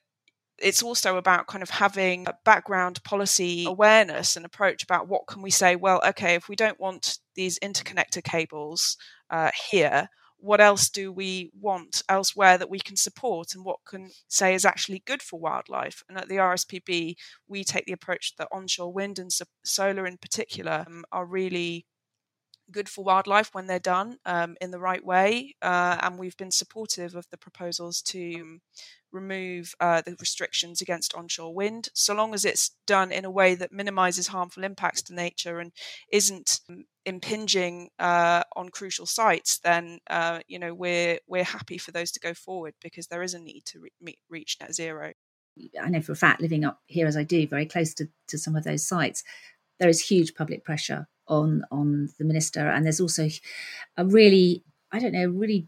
It's 0.61 0.83
also 0.83 1.15
about 1.15 1.47
kind 1.47 1.63
of 1.63 1.69
having 1.69 2.27
a 2.27 2.33
background 2.43 3.01
policy 3.05 3.63
awareness 3.65 4.35
and 4.35 4.45
approach 4.45 4.83
about 4.83 5.07
what 5.07 5.25
can 5.25 5.41
we 5.41 5.51
say. 5.51 5.77
Well, 5.77 6.01
okay, 6.05 6.35
if 6.35 6.49
we 6.49 6.57
don't 6.57 6.77
want 6.77 7.19
these 7.33 7.57
interconnector 7.59 8.21
cables 8.21 8.97
uh, 9.29 9.51
here, 9.71 10.09
what 10.39 10.61
else 10.61 10.89
do 10.89 11.11
we 11.11 11.51
want 11.59 12.01
elsewhere 12.09 12.57
that 12.57 12.69
we 12.69 12.79
can 12.79 12.95
support 12.95 13.53
and 13.55 13.65
what 13.65 13.79
can 13.87 14.09
say 14.27 14.53
is 14.53 14.65
actually 14.65 15.03
good 15.05 15.21
for 15.21 15.39
wildlife? 15.39 16.03
And 16.09 16.17
at 16.17 16.29
the 16.29 16.37
rspb 16.37 17.15
we 17.47 17.63
take 17.63 17.85
the 17.85 17.93
approach 17.93 18.35
that 18.37 18.47
onshore 18.51 18.93
wind 18.93 19.19
and 19.19 19.31
solar 19.63 20.05
in 20.05 20.17
particular 20.17 20.85
um, 20.87 21.03
are 21.11 21.25
really 21.25 21.85
good 22.71 22.89
for 22.89 23.03
wildlife 23.03 23.49
when 23.53 23.67
they're 23.67 23.79
done 23.79 24.17
um, 24.25 24.55
in 24.61 24.71
the 24.71 24.79
right 24.79 25.03
way 25.03 25.55
uh, 25.61 25.97
and 26.01 26.19
we've 26.19 26.37
been 26.37 26.51
supportive 26.51 27.15
of 27.15 27.25
the 27.29 27.37
proposals 27.37 28.01
to 28.01 28.59
remove 29.11 29.73
uh, 29.79 30.01
the 30.01 30.15
restrictions 30.19 30.81
against 30.81 31.13
onshore 31.13 31.53
wind, 31.53 31.89
so 31.93 32.13
long 32.13 32.33
as 32.33 32.45
it's 32.45 32.71
done 32.85 33.11
in 33.11 33.25
a 33.25 33.31
way 33.31 33.55
that 33.55 33.71
minimises 33.71 34.27
harmful 34.27 34.63
impacts 34.63 35.01
to 35.03 35.13
nature 35.13 35.59
and 35.59 35.71
isn't 36.11 36.59
um, 36.69 36.85
impinging 37.05 37.89
uh, 37.99 38.43
on 38.55 38.69
crucial 38.69 39.05
sites. 39.05 39.59
Then 39.59 39.99
uh, 40.09 40.39
you 40.47 40.59
know 40.59 40.73
we're 40.73 41.19
we're 41.27 41.43
happy 41.43 41.77
for 41.77 41.91
those 41.91 42.11
to 42.11 42.19
go 42.19 42.33
forward 42.33 42.73
because 42.81 43.07
there 43.07 43.23
is 43.23 43.33
a 43.33 43.39
need 43.39 43.63
to 43.65 43.79
re- 44.01 44.17
reach 44.29 44.57
net 44.59 44.73
zero. 44.73 45.13
I 45.81 45.89
know 45.89 46.01
for 46.01 46.13
a 46.13 46.17
fact, 46.17 46.41
living 46.41 46.63
up 46.63 46.79
here 46.85 47.07
as 47.07 47.17
I 47.17 47.23
do, 47.23 47.45
very 47.45 47.65
close 47.65 47.93
to, 47.95 48.07
to 48.27 48.37
some 48.37 48.55
of 48.55 48.63
those 48.63 48.87
sites, 48.87 49.23
there 49.79 49.89
is 49.89 49.99
huge 49.99 50.33
public 50.35 50.63
pressure 50.63 51.07
on 51.29 51.63
on 51.71 52.09
the 52.17 52.25
minister, 52.25 52.67
and 52.69 52.85
there's 52.85 53.01
also 53.01 53.29
a 53.97 54.05
really 54.05 54.63
I 54.91 54.99
don't 54.99 55.13
know 55.13 55.29
really 55.29 55.67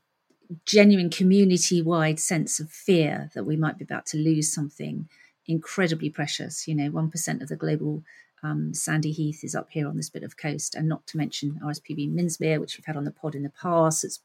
genuine 0.65 1.09
community 1.09 1.81
wide 1.81 2.19
sense 2.19 2.59
of 2.59 2.69
fear 2.69 3.29
that 3.33 3.45
we 3.45 3.55
might 3.55 3.77
be 3.77 3.85
about 3.85 4.05
to 4.05 4.17
lose 4.17 4.53
something 4.53 5.07
incredibly 5.47 6.09
precious. 6.09 6.67
You 6.67 6.75
know, 6.75 6.91
1% 6.91 7.41
of 7.41 7.47
the 7.47 7.55
global 7.55 8.03
um, 8.43 8.73
Sandy 8.73 9.11
Heath 9.11 9.43
is 9.43 9.53
up 9.53 9.69
here 9.69 9.87
on 9.87 9.97
this 9.97 10.09
bit 10.09 10.23
of 10.23 10.35
coast, 10.35 10.73
and 10.73 10.89
not 10.89 11.05
to 11.07 11.17
mention 11.17 11.59
RSPB 11.63 12.11
Minsmere, 12.11 12.59
which 12.59 12.75
we've 12.75 12.85
had 12.85 12.97
on 12.97 13.03
the 13.03 13.11
pod 13.11 13.35
in 13.35 13.43
the 13.43 13.51
past. 13.51 14.03
It's, 14.03 14.19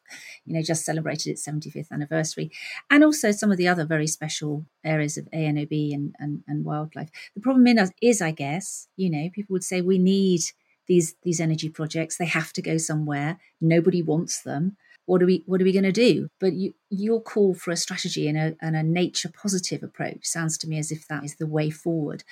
you 0.46 0.54
know, 0.54 0.62
just 0.62 0.84
celebrated 0.84 1.30
its 1.30 1.46
75th 1.46 1.90
anniversary, 1.90 2.50
and 2.90 3.04
also 3.04 3.30
some 3.30 3.52
of 3.52 3.58
the 3.58 3.68
other 3.68 3.84
very 3.84 4.06
special 4.06 4.64
areas 4.82 5.18
of 5.18 5.26
AONB 5.32 5.92
and, 5.92 6.14
and, 6.18 6.42
and 6.48 6.64
wildlife. 6.64 7.10
The 7.34 7.42
problem 7.42 7.66
in 7.66 7.78
us 7.78 7.90
is, 8.00 8.22
I 8.22 8.30
guess, 8.30 8.88
you 8.96 9.10
know, 9.10 9.28
people 9.34 9.52
would 9.52 9.64
say 9.64 9.82
we 9.82 9.98
need 9.98 10.40
these 10.86 11.14
these 11.22 11.40
energy 11.40 11.68
projects. 11.68 12.16
They 12.16 12.26
have 12.26 12.52
to 12.54 12.62
go 12.62 12.78
somewhere. 12.78 13.38
Nobody 13.60 14.02
wants 14.02 14.42
them. 14.42 14.76
What 15.06 15.22
are 15.22 15.26
we 15.26 15.44
what 15.46 15.60
are 15.60 15.64
we 15.64 15.72
going 15.72 15.84
to 15.84 15.92
do? 15.92 16.28
But 16.40 16.54
you, 16.54 16.74
your 16.90 17.22
call 17.22 17.54
for 17.54 17.70
a 17.70 17.76
strategy 17.76 18.28
and 18.28 18.36
a, 18.36 18.56
and 18.60 18.76
a 18.76 18.82
nature 18.82 19.30
positive 19.30 19.82
approach 19.82 20.26
sounds 20.26 20.58
to 20.58 20.68
me 20.68 20.78
as 20.78 20.90
if 20.90 21.06
that 21.08 21.24
is 21.24 21.36
the 21.36 21.46
way 21.46 21.70
forward. 21.70 22.24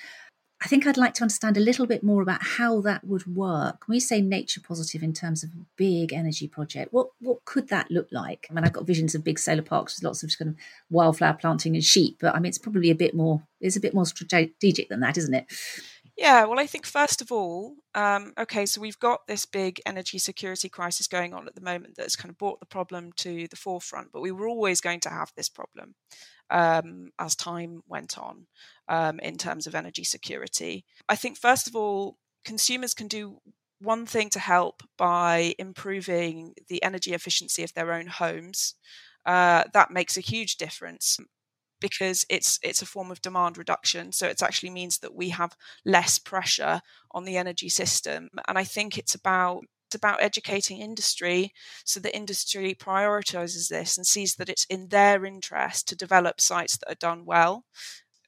I 0.61 0.67
think 0.67 0.87
i'd 0.87 0.97
like 0.97 1.13
to 1.15 1.21
understand 1.21 1.57
a 1.57 1.59
little 1.59 1.85
bit 1.85 2.01
more 2.01 2.21
about 2.21 2.41
how 2.41 2.81
that 2.81 3.03
would 3.03 3.27
work. 3.27 3.87
When 3.87 3.95
we 3.97 3.99
say 3.99 4.21
nature 4.21 4.61
positive 4.61 5.03
in 5.03 5.13
terms 5.13 5.43
of 5.43 5.51
a 5.51 5.65
big 5.75 6.11
energy 6.11 6.47
project 6.47 6.91
what 6.91 7.09
what 7.19 7.45
could 7.45 7.67
that 7.69 7.91
look 7.91 8.07
like? 8.11 8.47
I 8.49 8.53
mean 8.53 8.63
i've 8.63 8.73
got 8.73 8.87
visions 8.87 9.15
of 9.15 9.23
big 9.23 9.37
solar 9.37 9.61
parks 9.61 9.95
with 9.95 10.03
lots 10.03 10.23
of 10.23 10.37
kind 10.37 10.49
of 10.49 10.55
wildflower 10.89 11.33
planting 11.33 11.75
and 11.75 11.83
sheep 11.83 12.17
but 12.19 12.33
i 12.33 12.39
mean 12.39 12.49
it's 12.49 12.57
probably 12.57 12.89
a 12.89 12.95
bit 12.95 13.13
more 13.13 13.43
it's 13.61 13.75
a 13.75 13.81
bit 13.81 13.93
more 13.93 14.05
strategic 14.05 14.89
than 14.89 15.01
that 15.01 15.17
isn't 15.17 15.33
it 15.33 15.45
yeah, 16.17 16.45
well, 16.45 16.59
I 16.59 16.65
think 16.65 16.85
first 16.85 17.21
of 17.21 17.31
all, 17.31 17.75
um, 17.93 18.33
okay, 18.37 18.65
so 18.65 18.79
we've 18.79 18.99
got 18.99 19.27
this 19.27 19.45
big 19.45 19.81
energy 19.85 20.17
security 20.17 20.69
crisis 20.69 21.07
going 21.07 21.33
on 21.33 21.47
at 21.47 21.55
the 21.55 21.61
moment 21.61 21.95
that's 21.97 22.15
kind 22.15 22.29
of 22.29 22.37
brought 22.37 22.61
the 22.61 22.65
problem 22.65 23.11
to 23.17 23.47
the 23.49 23.55
forefront, 23.57 24.11
but 24.13 24.21
we 24.21 24.31
were 24.31 24.47
always 24.47 24.79
going 24.79 25.01
to 25.01 25.09
have 25.09 25.33
this 25.35 25.49
problem 25.49 25.95
um, 26.49 27.11
as 27.19 27.35
time 27.35 27.81
went 27.87 28.17
on 28.17 28.47
um, 28.87 29.19
in 29.19 29.37
terms 29.37 29.67
of 29.67 29.75
energy 29.75 30.05
security. 30.05 30.85
I 31.09 31.17
think, 31.17 31.37
first 31.37 31.67
of 31.67 31.75
all, 31.75 32.17
consumers 32.45 32.93
can 32.93 33.07
do 33.07 33.41
one 33.81 34.05
thing 34.05 34.29
to 34.29 34.39
help 34.39 34.83
by 34.97 35.53
improving 35.59 36.53
the 36.69 36.81
energy 36.81 37.13
efficiency 37.13 37.63
of 37.63 37.73
their 37.73 37.91
own 37.91 38.07
homes. 38.07 38.75
Uh, 39.25 39.63
that 39.73 39.91
makes 39.91 40.15
a 40.15 40.21
huge 40.21 40.55
difference 40.55 41.19
because 41.79 42.25
it's 42.29 42.59
it's 42.63 42.81
a 42.81 42.85
form 42.85 43.11
of 43.11 43.21
demand 43.21 43.57
reduction. 43.57 44.11
So 44.11 44.27
it 44.27 44.41
actually 44.41 44.71
means 44.71 44.99
that 44.99 45.15
we 45.15 45.29
have 45.29 45.55
less 45.85 46.19
pressure 46.19 46.81
on 47.11 47.25
the 47.25 47.37
energy 47.37 47.69
system. 47.69 48.29
And 48.47 48.57
i 48.57 48.63
think 48.63 48.97
it's 48.97 49.15
about 49.15 49.63
it's 49.87 49.95
about 49.95 50.21
educating 50.21 50.79
industry 50.79 51.53
so 51.85 51.99
that 51.99 52.15
industry 52.15 52.75
prioritizes 52.75 53.69
this 53.69 53.97
and 53.97 54.05
sees 54.05 54.35
that 54.35 54.49
it's 54.49 54.65
in 54.65 54.87
their 54.89 55.25
interest 55.25 55.87
to 55.87 55.95
develop 55.95 56.41
sites 56.41 56.77
that 56.77 56.91
are 56.91 56.95
done 56.95 57.23
well. 57.25 57.65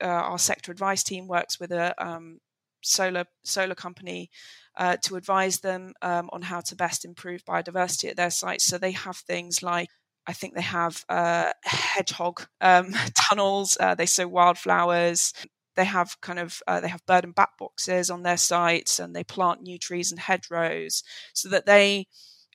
Uh, 0.01 0.05
our 0.07 0.37
sector 0.37 0.71
advice 0.71 1.03
team 1.03 1.27
works 1.27 1.59
with 1.59 1.71
a 1.71 1.93
um, 2.03 2.39
solar 2.83 3.25
solar 3.43 3.75
company 3.75 4.29
uh, 4.77 4.97
to 5.03 5.15
advise 5.15 5.59
them 5.59 5.93
um, 6.03 6.29
on 6.31 6.43
how 6.43 6.61
to 6.61 6.75
best 6.75 7.03
improve 7.03 7.43
biodiversity 7.43 8.09
at 8.09 8.17
their 8.17 8.29
sites. 8.29 8.65
So 8.65 8.77
they 8.77 8.91
have 8.91 9.17
things 9.17 9.63
like 9.63 9.89
I 10.27 10.33
think 10.33 10.53
they 10.55 10.61
have 10.61 11.05
uh, 11.09 11.51
hedgehog 11.63 12.47
um, 12.61 12.91
tunnels. 13.29 13.77
Uh, 13.79 13.95
they 13.95 14.05
sow 14.05 14.27
wildflowers. 14.27 15.33
They 15.75 15.85
have 15.85 16.19
kind 16.21 16.39
of 16.39 16.61
uh, 16.67 16.79
they 16.81 16.89
have 16.89 17.05
bird 17.05 17.23
and 17.23 17.35
bat 17.35 17.49
boxes 17.59 18.09
on 18.09 18.23
their 18.23 18.37
sites, 18.37 18.99
and 18.99 19.15
they 19.15 19.23
plant 19.23 19.61
new 19.61 19.77
trees 19.77 20.11
and 20.11 20.19
hedgerows 20.19 21.03
so 21.33 21.49
that 21.49 21.65
they 21.65 22.07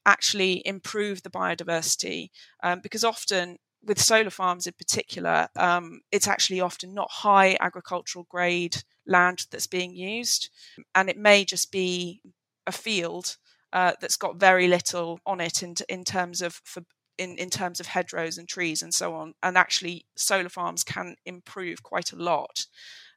actually 0.07 0.63
improve 0.67 1.23
the 1.23 1.31
biodiversity. 1.31 2.31
Um, 2.63 2.81
because 2.83 3.05
often 3.05 3.59
with 3.85 4.01
solar 4.01 4.31
farms 4.31 4.67
in 4.67 4.75
particular, 4.79 5.49
um, 5.57 6.01
it's 6.13 6.29
actually 6.29 6.61
often 6.61 6.95
not 6.95 7.11
high 7.11 7.57
agricultural 7.61 8.27
grade 8.29 8.83
land 9.07 9.47
that's 9.51 9.67
being 9.67 9.95
used, 9.95 10.51
and 10.95 11.09
it 11.09 11.17
may 11.17 11.45
just 11.45 11.73
be 11.73 12.23
a 12.67 12.73
field 12.73 13.37
uh, 13.73 13.93
that's 14.01 14.17
got 14.17 14.37
very 14.37 14.69
little 14.69 15.21
on 15.27 15.41
it 15.41 15.63
in, 15.63 15.75
in 15.89 16.05
terms 16.05 16.43
of 16.43 16.61
for 16.65 16.83
in, 17.19 17.37
in 17.39 17.51
terms 17.51 17.81
of 17.81 17.87
hedgerows 17.87 18.39
and 18.39 18.49
trees 18.49 18.83
and 18.83 18.93
so 18.95 19.15
on. 19.15 19.35
And 19.43 19.57
actually, 19.57 20.07
solar 20.17 20.49
farms 20.49 20.85
can 20.85 21.17
improve 21.27 21.83
quite 21.83 22.13
a 22.13 22.17
lot 22.17 22.67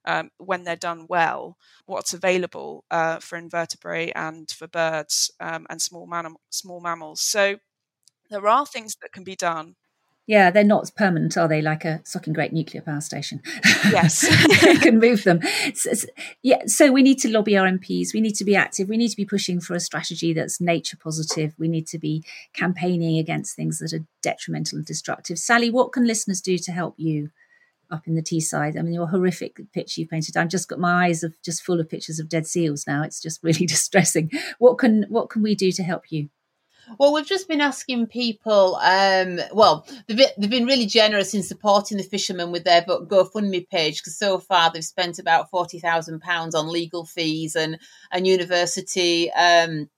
um, 0.06 0.30
when 0.38 0.64
they're 0.64 0.76
done 0.76 1.08
well. 1.10 1.58
What's 1.86 2.14
available 2.14 2.86
uh, 2.92 3.20
for 3.20 3.38
invertebrate 3.38 4.14
and 4.16 4.50
for 4.52 4.68
birds 4.68 5.32
um, 5.40 5.66
and 5.70 5.82
small, 5.82 6.10
small 6.50 6.82
mammals. 6.82 7.22
So 7.22 7.58
there 8.30 8.48
are 8.48 8.66
things 8.66 8.96
that 9.02 9.12
can 9.14 9.24
be 9.24 9.36
done 9.36 9.76
yeah, 10.28 10.50
they're 10.50 10.64
not 10.64 10.92
permanent, 10.96 11.38
are 11.38 11.48
they? 11.48 11.62
Like 11.62 11.86
a 11.86 12.02
Sucking 12.04 12.34
Great 12.34 12.52
nuclear 12.52 12.82
power 12.82 13.02
station. 13.02 13.44
Yes, 13.92 14.24
you 14.64 14.80
can 14.80 15.00
move 15.00 15.24
them. 15.24 15.40
So, 15.76 15.92
yeah, 16.42 16.64
so 16.66 16.92
we 16.92 17.04
need 17.04 17.20
to 17.20 17.30
lobby 17.30 17.56
our 17.56 17.68
MPs. 17.68 18.14
We 18.14 18.22
need 18.22 18.36
to 18.36 18.46
be 18.46 18.56
active. 18.56 18.90
We 18.90 18.98
need 18.98 19.10
to 19.10 19.18
be 19.18 19.26
pushing 19.26 19.62
for 19.62 19.76
a 19.76 19.80
strategy 19.80 20.34
that's 20.34 20.60
nature 20.60 20.98
positive. 20.98 21.54
We 21.60 21.68
need 21.68 21.86
to 21.88 22.00
be 22.00 22.24
campaigning 22.54 23.20
against 23.20 23.56
things 23.56 23.78
that 23.80 23.94
are 23.94 24.06
detrimental 24.24 24.80
and 24.80 24.86
destructive. 24.86 25.38
Sally, 25.38 25.70
what 25.70 25.92
can 25.92 26.08
listeners 26.08 26.42
do 26.42 26.58
to 26.58 26.72
help 26.72 26.96
you 26.98 27.30
up 27.92 28.08
in 28.08 28.16
the 28.16 28.24
Teesside? 28.24 28.80
I 28.80 28.82
mean, 28.82 28.94
your 28.94 29.08
horrific 29.08 29.60
picture 29.74 30.02
you 30.02 30.08
painted. 30.08 30.38
I've 30.38 30.50
just 30.50 30.68
got 30.68 30.80
my 30.80 31.06
eyes 31.06 31.24
of 31.24 31.40
just 31.44 31.62
full 31.62 31.80
of 31.80 31.88
pictures 31.88 32.20
of 32.20 32.30
dead 32.30 32.48
seals 32.48 32.88
now. 32.88 33.04
It's 33.04 33.22
just 33.22 33.44
really 33.44 33.66
distressing. 33.68 34.32
What 34.58 34.80
can 34.80 35.06
what 35.10 35.30
can 35.30 35.44
we 35.44 35.54
do 35.54 35.72
to 35.74 35.84
help 35.84 36.12
you? 36.12 36.30
Well, 37.00 37.14
we've 37.14 37.26
just 37.26 37.48
been 37.48 37.62
asking 37.62 38.08
people. 38.08 38.76
Um, 38.76 39.40
well, 39.52 39.88
they've 40.08 40.18
been, 40.18 40.30
they've 40.38 40.50
been 40.50 40.66
really 40.66 40.86
generous 40.86 41.34
in 41.34 41.44
supporting 41.44 41.98
the 41.98 42.04
fishermen 42.04 42.52
with 42.52 42.64
their 42.64 42.82
GoFundMe 42.82 43.68
page 43.70 44.02
because 44.02 44.18
so 44.18 44.38
far 44.38 44.72
they've 44.72 44.84
spent 44.84 45.20
about 45.20 45.50
forty 45.50 45.80
thousand 45.80 46.22
pounds 46.22 46.56
on 46.56 46.72
legal 46.72 47.06
fees 47.06 47.56
and 47.56 47.80
and 48.12 48.28
university 48.28 49.32
um, 49.32 49.90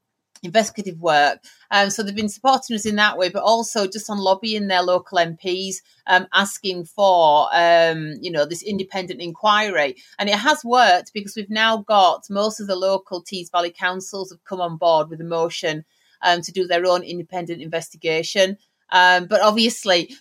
investigative 0.43 1.00
work. 1.00 1.43
Um, 1.71 1.89
so 1.89 2.04
they've 2.04 2.15
been 2.15 2.30
supporting 2.30 2.76
us 2.76 2.86
in 2.86 2.95
that 2.95 3.17
way, 3.17 3.30
but 3.30 3.43
also 3.43 3.88
just 3.88 4.10
on 4.10 4.19
lobbying 4.19 4.67
their 4.67 4.84
local 4.84 5.17
MPs, 5.17 5.78
um, 6.08 6.28
asking 6.34 6.86
for, 6.86 7.50
um, 7.54 8.13
you 8.21 8.32
know, 8.32 8.45
this 8.45 8.63
independent 8.63 9.21
inquiry. 9.21 9.95
And 10.19 10.30
it 10.30 10.36
has 10.36 10.63
worked 10.63 11.12
because 11.13 11.36
we've 11.36 11.50
now 11.50 11.78
got 11.78 12.30
most 12.30 12.60
of 12.60 12.67
the 12.67 12.76
local 12.76 13.21
Tees 13.21 13.50
Valley 13.50 13.73
councils 13.78 14.32
have 14.32 14.43
come 14.45 14.62
on 14.62 14.78
board 14.78 15.10
with 15.10 15.19
a 15.21 15.26
motion 15.26 15.84
um, 16.22 16.42
to 16.42 16.52
do 16.52 16.68
their 16.68 16.86
own 16.86 17.04
independent 17.04 17.62
investigation. 17.62 18.58
Um, 18.92 19.26
but 19.26 19.42
obviously, 19.42 20.16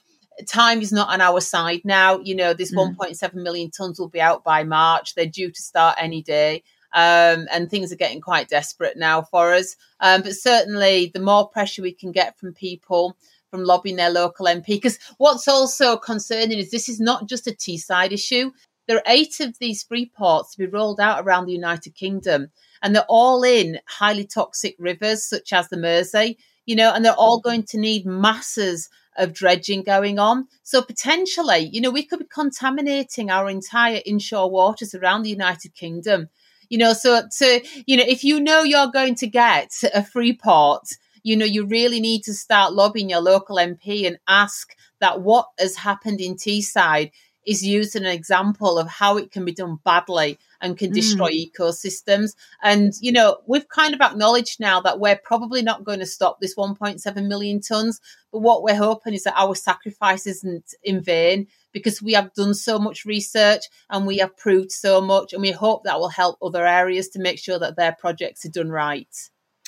time 0.47 0.81
is 0.81 0.93
not 0.93 1.09
on 1.09 1.21
our 1.21 1.41
side 1.41 1.83
now. 1.85 2.19
You 2.19 2.35
know, 2.35 2.53
this 2.53 2.75
mm. 2.75 2.97
1.7 2.97 3.35
million 3.35 3.71
tons 3.71 3.99
will 3.99 4.09
be 4.09 4.21
out 4.21 4.45
by 4.45 4.65
March. 4.65 5.15
They're 5.15 5.27
due 5.27 5.51
to 5.51 5.63
start 5.63 5.97
any 5.99 6.23
day. 6.23 6.63
Um, 6.93 7.47
and 7.53 7.69
things 7.69 7.93
are 7.93 7.97
getting 7.97 8.21
quite 8.21 8.49
desperate 8.49 8.97
now 8.97 9.23
for 9.23 9.53
us. 9.53 9.77
Um, 10.01 10.23
but 10.23 10.33
certainly, 10.33 11.11
the 11.13 11.21
more 11.21 11.49
pressure 11.49 11.83
we 11.83 11.93
can 11.93 12.13
get 12.13 12.39
from 12.39 12.55
people, 12.55 13.17
from 13.51 13.65
lobbying 13.65 13.97
their 13.97 14.11
local 14.11 14.47
MP, 14.47 14.67
because 14.69 14.99
what's 15.19 15.47
also 15.47 15.97
concerning 15.97 16.59
is 16.59 16.71
this 16.71 16.89
is 16.89 17.01
not 17.01 17.29
just 17.29 17.47
a 17.47 17.51
Teesside 17.51 18.13
issue. 18.13 18.51
There 18.87 18.97
are 18.99 19.03
eight 19.07 19.41
of 19.41 19.59
these 19.59 19.83
free 19.83 20.07
ports 20.07 20.53
to 20.53 20.59
be 20.59 20.67
rolled 20.67 21.01
out 21.01 21.25
around 21.25 21.47
the 21.47 21.53
United 21.53 21.95
Kingdom, 21.95 22.51
and 22.83 22.95
they're 22.95 23.05
all 23.09 23.43
in 23.43 23.79
highly 23.87 24.25
toxic 24.25 24.77
rivers 24.79 25.25
such 25.25 25.53
as 25.53 25.69
the 25.69 25.77
Mersey, 25.77 26.39
you 26.65 26.77
know, 26.77 26.93
and 26.93 27.05
they're 27.05 27.13
all 27.15 27.41
going 27.41 27.65
to 27.65 27.79
need 27.79 28.07
masses 28.07 28.89
of 29.19 29.33
dredging 29.33 29.83
going 29.83 30.19
on. 30.19 30.47
So 30.63 30.83
potentially, 30.83 31.71
you 31.73 31.81
know, 31.81 31.91
we 31.91 32.05
could 32.05 32.19
be 32.19 32.27
contaminating 32.27 33.31
our 33.31 33.49
entire 33.49 34.01
inshore 34.05 34.51
waters 34.51 34.95
around 34.95 35.23
the 35.23 35.31
United 35.31 35.75
Kingdom 35.75 36.29
you 36.69 36.79
know, 36.79 36.93
so 36.93 37.23
to, 37.39 37.63
you 37.87 37.97
know, 37.97 38.05
if 38.07 38.25
you 38.25 38.41
know 38.41 38.63
you're 38.63 38.91
going 38.91 39.15
to 39.17 39.27
get 39.27 39.73
a 39.95 40.05
free 40.05 40.37
port, 40.37 40.89
you 41.23 41.37
know, 41.37 41.45
you 41.45 41.67
really 41.67 42.01
need 42.01 42.23
to 42.25 42.35
start 42.35 42.73
lobbying 42.73 43.11
your 43.11 43.21
local 43.21 43.57
MP 43.57 44.07
and 44.07 44.19
ask 44.29 44.75
that 45.01 45.21
what 45.21 45.49
has 45.59 45.77
happened 45.77 46.21
in 46.21 46.35
Teesside 46.35 47.11
is 47.47 47.65
used 47.65 47.95
as 47.95 48.03
an 48.03 48.09
example 48.09 48.79
of 48.79 48.89
how 48.89 49.17
it 49.17 49.31
can 49.31 49.45
be 49.45 49.53
done 49.53 49.79
badly 49.85 50.39
and 50.61 50.79
can 50.79 50.93
destroy 50.93 51.31
mm. 51.31 51.53
ecosystems. 51.53 52.35
And, 52.63 52.93
you 53.01 53.13
know, 53.13 53.39
we've 53.47 53.69
kind 53.69 53.95
of 53.95 54.01
acknowledged 54.01 54.61
now 54.61 54.81
that 54.81 55.01
we're 55.01 55.17
probably 55.17 55.63
not 55.63 55.85
going 55.85 55.99
to 56.01 56.07
stop 56.07 56.41
this 56.41 56.55
1.7 56.55 57.27
million 57.27 57.61
tonnes. 57.61 58.01
But 58.33 58.41
what 58.41 58.63
we're 58.63 58.77
hoping 58.77 59.15
is 59.15 59.25
that 59.25 59.35
our 59.37 59.55
sacrifice 59.55 60.27
isn't 60.27 60.75
in 60.83 61.01
vain 61.01 61.47
because 61.73 62.03
we 62.03 62.13
have 62.15 62.35
done 62.35 62.55
so 62.55 62.79
much 62.79 63.05
research 63.05 63.65
and 63.91 64.07
we 64.07 64.19
have 64.19 64.37
proved 64.37 64.73
so 64.73 65.01
much. 65.01 65.33
And 65.33 65.43
we 65.43 65.53
hope 65.53 65.85
that 65.85 65.99
will 65.99 66.09
help 66.09 66.39
other 66.43 66.67
areas 66.67 67.09
to 67.11 67.19
make 67.19 67.39
sure 67.39 67.59
that 67.59 67.77
their 67.77 67.93
projects 67.93 68.45
are 68.45 68.51
done 68.51 68.71
right. 68.71 69.15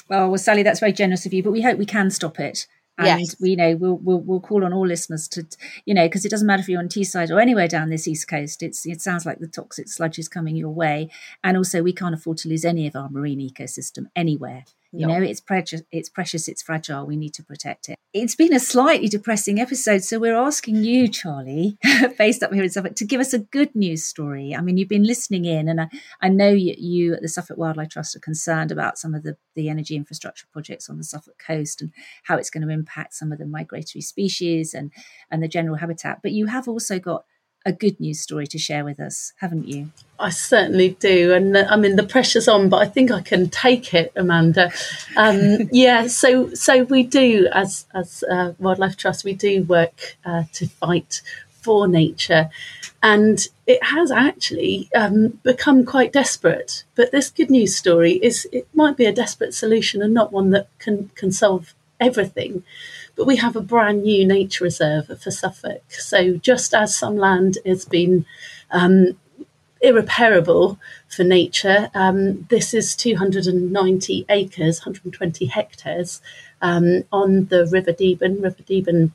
Well, 0.09 0.29
well, 0.29 0.39
Sally, 0.39 0.63
that's 0.63 0.81
very 0.81 0.93
generous 0.93 1.27
of 1.27 1.35
you, 1.35 1.43
but 1.43 1.53
we 1.53 1.61
hope 1.61 1.79
we 1.79 1.87
can 1.87 2.11
stop 2.11 2.41
it 2.41 2.67
and 2.99 3.21
yes. 3.21 3.37
we 3.41 3.51
you 3.51 3.57
know 3.57 3.77
we'll, 3.77 3.97
we'll 3.97 4.21
we'll 4.21 4.41
call 4.41 4.65
on 4.65 4.73
all 4.73 4.87
listeners 4.87 5.29
to 5.29 5.47
you 5.85 5.95
know 5.95 6.07
because 6.07 6.25
it 6.25 6.31
doesn't 6.31 6.47
matter 6.47 6.61
if 6.61 6.69
you're 6.69 6.81
on 6.81 6.89
Teesside 6.89 7.31
or 7.31 7.41
anywhere 7.41 7.69
down 7.69 7.91
this 7.91 8.09
east 8.09 8.29
coast 8.29 8.63
it's 8.63 8.85
it 8.85 9.01
sounds 9.01 9.25
like 9.25 9.39
the 9.39 9.47
toxic 9.47 9.89
sludge 9.89 10.19
is 10.19 10.29
coming 10.29 10.57
your 10.57 10.71
way 10.71 11.09
and 11.43 11.57
also 11.57 11.83
we 11.83 11.93
can't 11.93 12.15
afford 12.15 12.39
to 12.39 12.49
lose 12.49 12.65
any 12.65 12.87
of 12.87 12.97
our 12.97 13.09
marine 13.09 13.41
ecosystem 13.41 14.07
anywhere 14.15 14.65
you 14.93 15.07
know, 15.07 15.21
it's 15.21 15.41
precious, 15.41 15.83
it's 15.93 16.09
precious, 16.09 16.49
it's 16.49 16.63
fragile. 16.63 17.07
We 17.07 17.17
need 17.17 17.35
to 17.35 17.45
protect 17.45 17.89
it. 17.89 17.97
It's 18.15 18.35
been 18.35 18.55
a 18.55 18.61
slightly 18.61 19.09
depressing 19.09 19.61
episode, 19.61 20.03
so 20.03 20.19
we're 20.19 20.37
asking 20.37 20.77
you, 20.77 21.09
Charlie, 21.09 21.77
based 22.19 22.43
up 22.43 22.55
here 22.55 22.63
in 22.63 22.71
Suffolk, 22.71 22.97
to 22.97 23.05
give 23.05 23.21
us 23.21 23.35
a 23.35 23.39
good 23.39 23.75
news 23.75 24.05
story. 24.05 24.55
I 24.55 24.63
mean, 24.63 24.79
you've 24.79 24.89
been 24.89 25.05
listening 25.05 25.45
in, 25.45 25.69
and 25.69 25.83
I, 25.83 25.89
I 26.23 26.31
know 26.31 26.49
you, 26.49 26.75
you 26.79 27.15
at 27.15 27.21
the 27.21 27.29
Suffolk 27.29 27.59
Wildlife 27.59 27.91
Trust 27.91 28.17
are 28.17 28.21
concerned 28.21 28.73
about 28.73 28.99
some 28.99 29.15
of 29.15 29.25
the, 29.25 29.37
the 29.55 29.69
energy 29.69 29.95
infrastructure 29.95 30.47
projects 30.51 30.89
on 30.89 30.97
the 30.97 31.05
Suffolk 31.05 31.39
coast 31.39 31.83
and 31.83 31.93
how 32.25 32.37
it's 32.37 32.51
going 32.51 32.67
to 32.67 32.73
impact 32.73 33.13
some 33.13 33.31
of 33.31 33.39
the 33.39 33.47
migratory 33.47 34.01
species 34.01 34.73
and 34.73 34.91
and 35.31 35.43
the 35.43 35.49
general 35.49 35.77
habitat. 35.77 36.21
But 36.23 36.33
you 36.33 36.47
have 36.47 36.67
also 36.67 36.99
got 36.99 37.25
a 37.69 37.73
good 37.73 38.01
news 38.01 38.19
story 38.19 38.47
to 38.47 38.59
share 38.59 38.83
with 38.83 38.99
us, 38.99 39.35
haven't 39.37 39.69
you? 39.69 39.91
I 40.19 40.31
certainly 40.31 40.97
do, 40.99 41.35
and 41.35 41.57
uh, 41.57 41.67
I 41.69 41.77
mean 41.77 41.97
the 41.97 42.03
pressure's 42.03 42.49
on, 42.49 42.69
but 42.71 42.79
I 42.79 42.87
think 42.87 43.11
I 43.11 43.21
can 43.21 43.51
take 43.51 43.93
it, 43.95 44.11
Amanda. 44.17 44.73
Um, 45.17 45.69
yeah, 45.73 46.07
so 46.07 46.53
so 46.55 46.85
we 46.85 47.03
do 47.03 47.47
as 47.53 47.87
as 47.95 48.25
uh, 48.29 48.55
Wildlife 48.59 48.97
Trust, 48.97 49.25
we 49.25 49.35
do 49.35 49.63
work 49.65 50.17
uh, 50.25 50.45
to 50.55 50.67
fight 50.67 51.21
for 51.51 51.87
nature, 51.87 52.49
and 53.03 53.47
it 53.67 53.85
has 53.85 54.11
actually 54.11 54.89
um, 54.95 55.39
become 55.43 55.85
quite 55.85 56.13
desperate. 56.13 56.85
But 56.95 57.13
this 57.13 57.31
good 57.31 57.51
news 57.51 57.77
story 57.77 58.13
is 58.15 58.49
it 58.51 58.67
might 58.73 58.97
be 58.97 59.05
a 59.05 59.13
desperate 59.13 59.55
solution 59.55 60.03
and 60.03 60.15
not 60.15 60.33
one 60.33 60.51
that 60.51 60.69
can 60.79 61.11
can 61.15 61.31
solve 61.31 61.75
everything. 62.01 62.65
But 63.19 63.27
we 63.27 63.35
have 63.37 63.57
a 63.57 63.61
brand 63.61 64.05
new 64.05 64.25
nature 64.25 64.63
reserve 64.63 65.09
for 65.21 65.33
Suffolk. 65.33 65.83
So 65.89 66.37
just 66.37 66.73
as 66.73 66.97
some 66.97 67.17
land 67.17 67.59
has 67.67 67.85
been 67.85 68.25
um, 68.71 69.19
irreparable 69.81 70.79
for 71.09 71.25
nature, 71.25 71.91
um, 71.95 72.47
this 72.49 72.73
is 72.73 72.95
290 72.95 74.25
acres, 74.29 74.79
120 74.79 75.47
hectares 75.47 76.23
um, 76.63 77.03
on 77.11 77.47
the 77.47 77.67
River 77.67 77.93
Deben, 77.93 78.41
River 78.41 78.63
Deben 78.63 79.11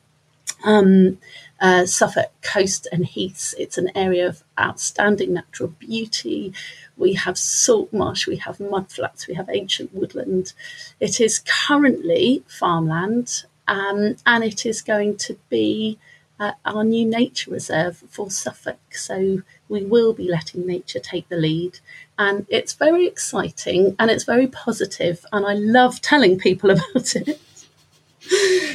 um, 0.65 1.17
uh, 1.61 1.85
Suffolk 1.85 2.29
coast 2.41 2.89
and 2.91 3.05
heaths. 3.05 3.55
It's 3.57 3.77
an 3.77 3.89
area 3.95 4.27
of 4.27 4.43
outstanding 4.59 5.33
natural 5.33 5.69
beauty. 5.79 6.53
We 6.97 7.13
have 7.13 7.37
salt 7.37 7.93
marsh, 7.93 8.27
we 8.27 8.35
have 8.35 8.57
mudflats, 8.57 9.27
we 9.27 9.35
have 9.35 9.49
ancient 9.49 9.93
woodland. 9.93 10.51
It 10.99 11.21
is 11.21 11.41
currently 11.45 12.43
farmland 12.47 13.45
um, 13.73 14.15
and 14.27 14.43
it 14.43 14.67
is 14.67 14.83
going 14.83 15.17
to 15.17 15.35
be 15.49 15.97
uh, 16.39 16.51
our 16.63 16.83
new 16.83 17.05
nature 17.05 17.49
reserve 17.49 18.03
for 18.07 18.29
Suffolk. 18.29 18.77
So 18.91 19.41
we 19.67 19.83
will 19.83 20.13
be 20.13 20.29
letting 20.29 20.67
nature 20.67 20.99
take 20.99 21.27
the 21.27 21.37
lead, 21.37 21.79
and 22.19 22.45
it's 22.49 22.73
very 22.73 23.07
exciting 23.07 23.95
and 23.97 24.11
it's 24.11 24.25
very 24.25 24.45
positive. 24.45 25.25
and 25.33 25.45
I 25.45 25.53
love 25.53 26.01
telling 26.01 26.37
people 26.37 26.69
about 26.75 27.15
it. 27.15 27.39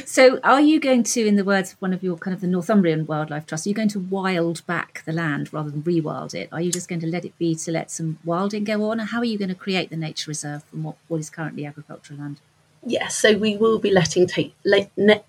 So, 0.05 0.39
are 0.43 0.61
you 0.61 0.79
going 0.79 1.03
to, 1.03 1.25
in 1.25 1.37
the 1.37 1.43
words 1.43 1.73
of 1.73 1.81
one 1.81 1.93
of 1.93 2.03
your 2.03 2.17
kind 2.17 2.35
of 2.35 2.41
the 2.41 2.47
Northumbrian 2.47 3.05
Wildlife 3.07 3.45
Trust, 3.45 3.65
are 3.65 3.69
you 3.69 3.75
going 3.75 3.89
to 3.89 3.99
wild 3.99 4.65
back 4.67 5.03
the 5.05 5.11
land 5.11 5.51
rather 5.53 5.71
than 5.71 5.81
rewild 5.83 6.33
it? 6.33 6.49
Are 6.51 6.61
you 6.61 6.71
just 6.71 6.87
going 6.87 7.01
to 7.01 7.07
let 7.07 7.25
it 7.25 7.37
be 7.37 7.55
to 7.55 7.71
let 7.71 7.89
some 7.89 8.19
wilding 8.23 8.63
go 8.63 8.89
on? 8.89 8.99
Or 8.99 9.05
how 9.05 9.19
are 9.19 9.25
you 9.25 9.37
going 9.37 9.49
to 9.49 9.55
create 9.55 9.89
the 9.89 9.97
nature 9.97 10.29
reserve 10.29 10.63
from 10.65 10.83
what, 10.83 10.97
what 11.07 11.19
is 11.19 11.29
currently 11.29 11.65
agricultural 11.65 12.19
land? 12.19 12.41
Yes, 12.85 13.17
so 13.17 13.37
we 13.37 13.57
will 13.57 13.79
be 13.79 13.91
letting 13.91 14.27
take 14.27 14.55
ne- 14.65 15.23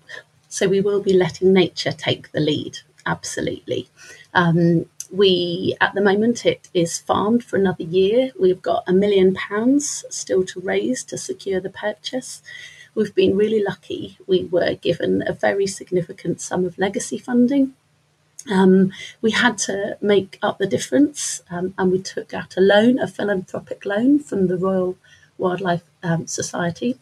so 0.47 0.67
we 0.67 0.81
will 0.81 1.01
be 1.01 1.13
letting 1.13 1.53
nature 1.53 1.91
take 1.91 2.31
the 2.31 2.39
lead. 2.39 2.79
Absolutely. 3.05 3.89
Um, 4.33 4.85
we 5.11 5.75
at 5.81 5.93
the 5.93 6.01
moment 6.01 6.45
it 6.45 6.69
is 6.73 6.97
farmed 6.99 7.43
for 7.43 7.57
another 7.57 7.83
year. 7.83 8.31
We've 8.39 8.61
got 8.61 8.83
a 8.87 8.93
million 8.93 9.33
pounds 9.33 10.05
still 10.09 10.43
to 10.45 10.59
raise 10.61 11.03
to 11.05 11.17
secure 11.17 11.59
the 11.59 11.69
purchase. 11.69 12.41
We've 12.95 13.13
been 13.15 13.37
really 13.37 13.63
lucky. 13.63 14.17
We 14.27 14.45
were 14.45 14.73
given 14.75 15.23
a 15.25 15.33
very 15.33 15.67
significant 15.67 16.41
sum 16.41 16.65
of 16.65 16.77
legacy 16.77 17.17
funding. 17.17 17.73
Um, 18.51 18.91
we 19.21 19.31
had 19.31 19.57
to 19.59 19.97
make 20.01 20.39
up 20.41 20.57
the 20.57 20.67
difference, 20.67 21.41
um, 21.51 21.73
and 21.77 21.91
we 21.91 22.01
took 22.01 22.33
out 22.33 22.57
a 22.57 22.61
loan, 22.61 22.99
a 22.99 23.07
philanthropic 23.07 23.85
loan 23.85 24.19
from 24.19 24.47
the 24.47 24.57
Royal 24.57 24.97
Wildlife 25.37 25.83
um, 26.03 26.27
Society. 26.27 26.97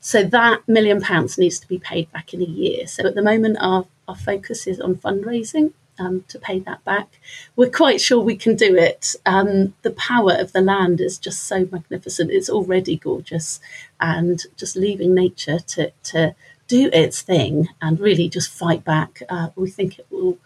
So 0.00 0.22
that 0.22 0.68
million 0.68 1.00
pounds 1.00 1.38
needs 1.38 1.58
to 1.60 1.68
be 1.68 1.78
paid 1.78 2.10
back 2.12 2.32
in 2.32 2.40
a 2.40 2.46
year. 2.46 2.86
So 2.86 3.06
at 3.06 3.14
the 3.14 3.22
moment, 3.22 3.58
our, 3.60 3.86
our 4.06 4.16
focus 4.16 4.66
is 4.66 4.80
on 4.80 4.94
fundraising 4.96 5.72
um, 5.98 6.24
to 6.28 6.38
pay 6.38 6.60
that 6.60 6.84
back. 6.84 7.20
We're 7.56 7.70
quite 7.70 8.00
sure 8.00 8.20
we 8.20 8.36
can 8.36 8.54
do 8.54 8.76
it. 8.76 9.16
Um, 9.26 9.74
the 9.82 9.90
power 9.90 10.34
of 10.38 10.52
the 10.52 10.60
land 10.60 11.00
is 11.00 11.18
just 11.18 11.42
so 11.44 11.68
magnificent. 11.70 12.30
It's 12.30 12.50
already 12.50 12.96
gorgeous, 12.96 13.60
and 14.00 14.40
just 14.56 14.76
leaving 14.76 15.14
nature 15.14 15.58
to 15.58 15.92
to 16.04 16.34
do 16.68 16.90
its 16.92 17.22
thing 17.22 17.68
and 17.80 17.98
really 17.98 18.28
just 18.28 18.50
fight 18.50 18.84
back. 18.84 19.22
Uh, 19.28 19.48
we 19.56 19.70
think 19.70 19.98
it 19.98 20.06
will. 20.10 20.38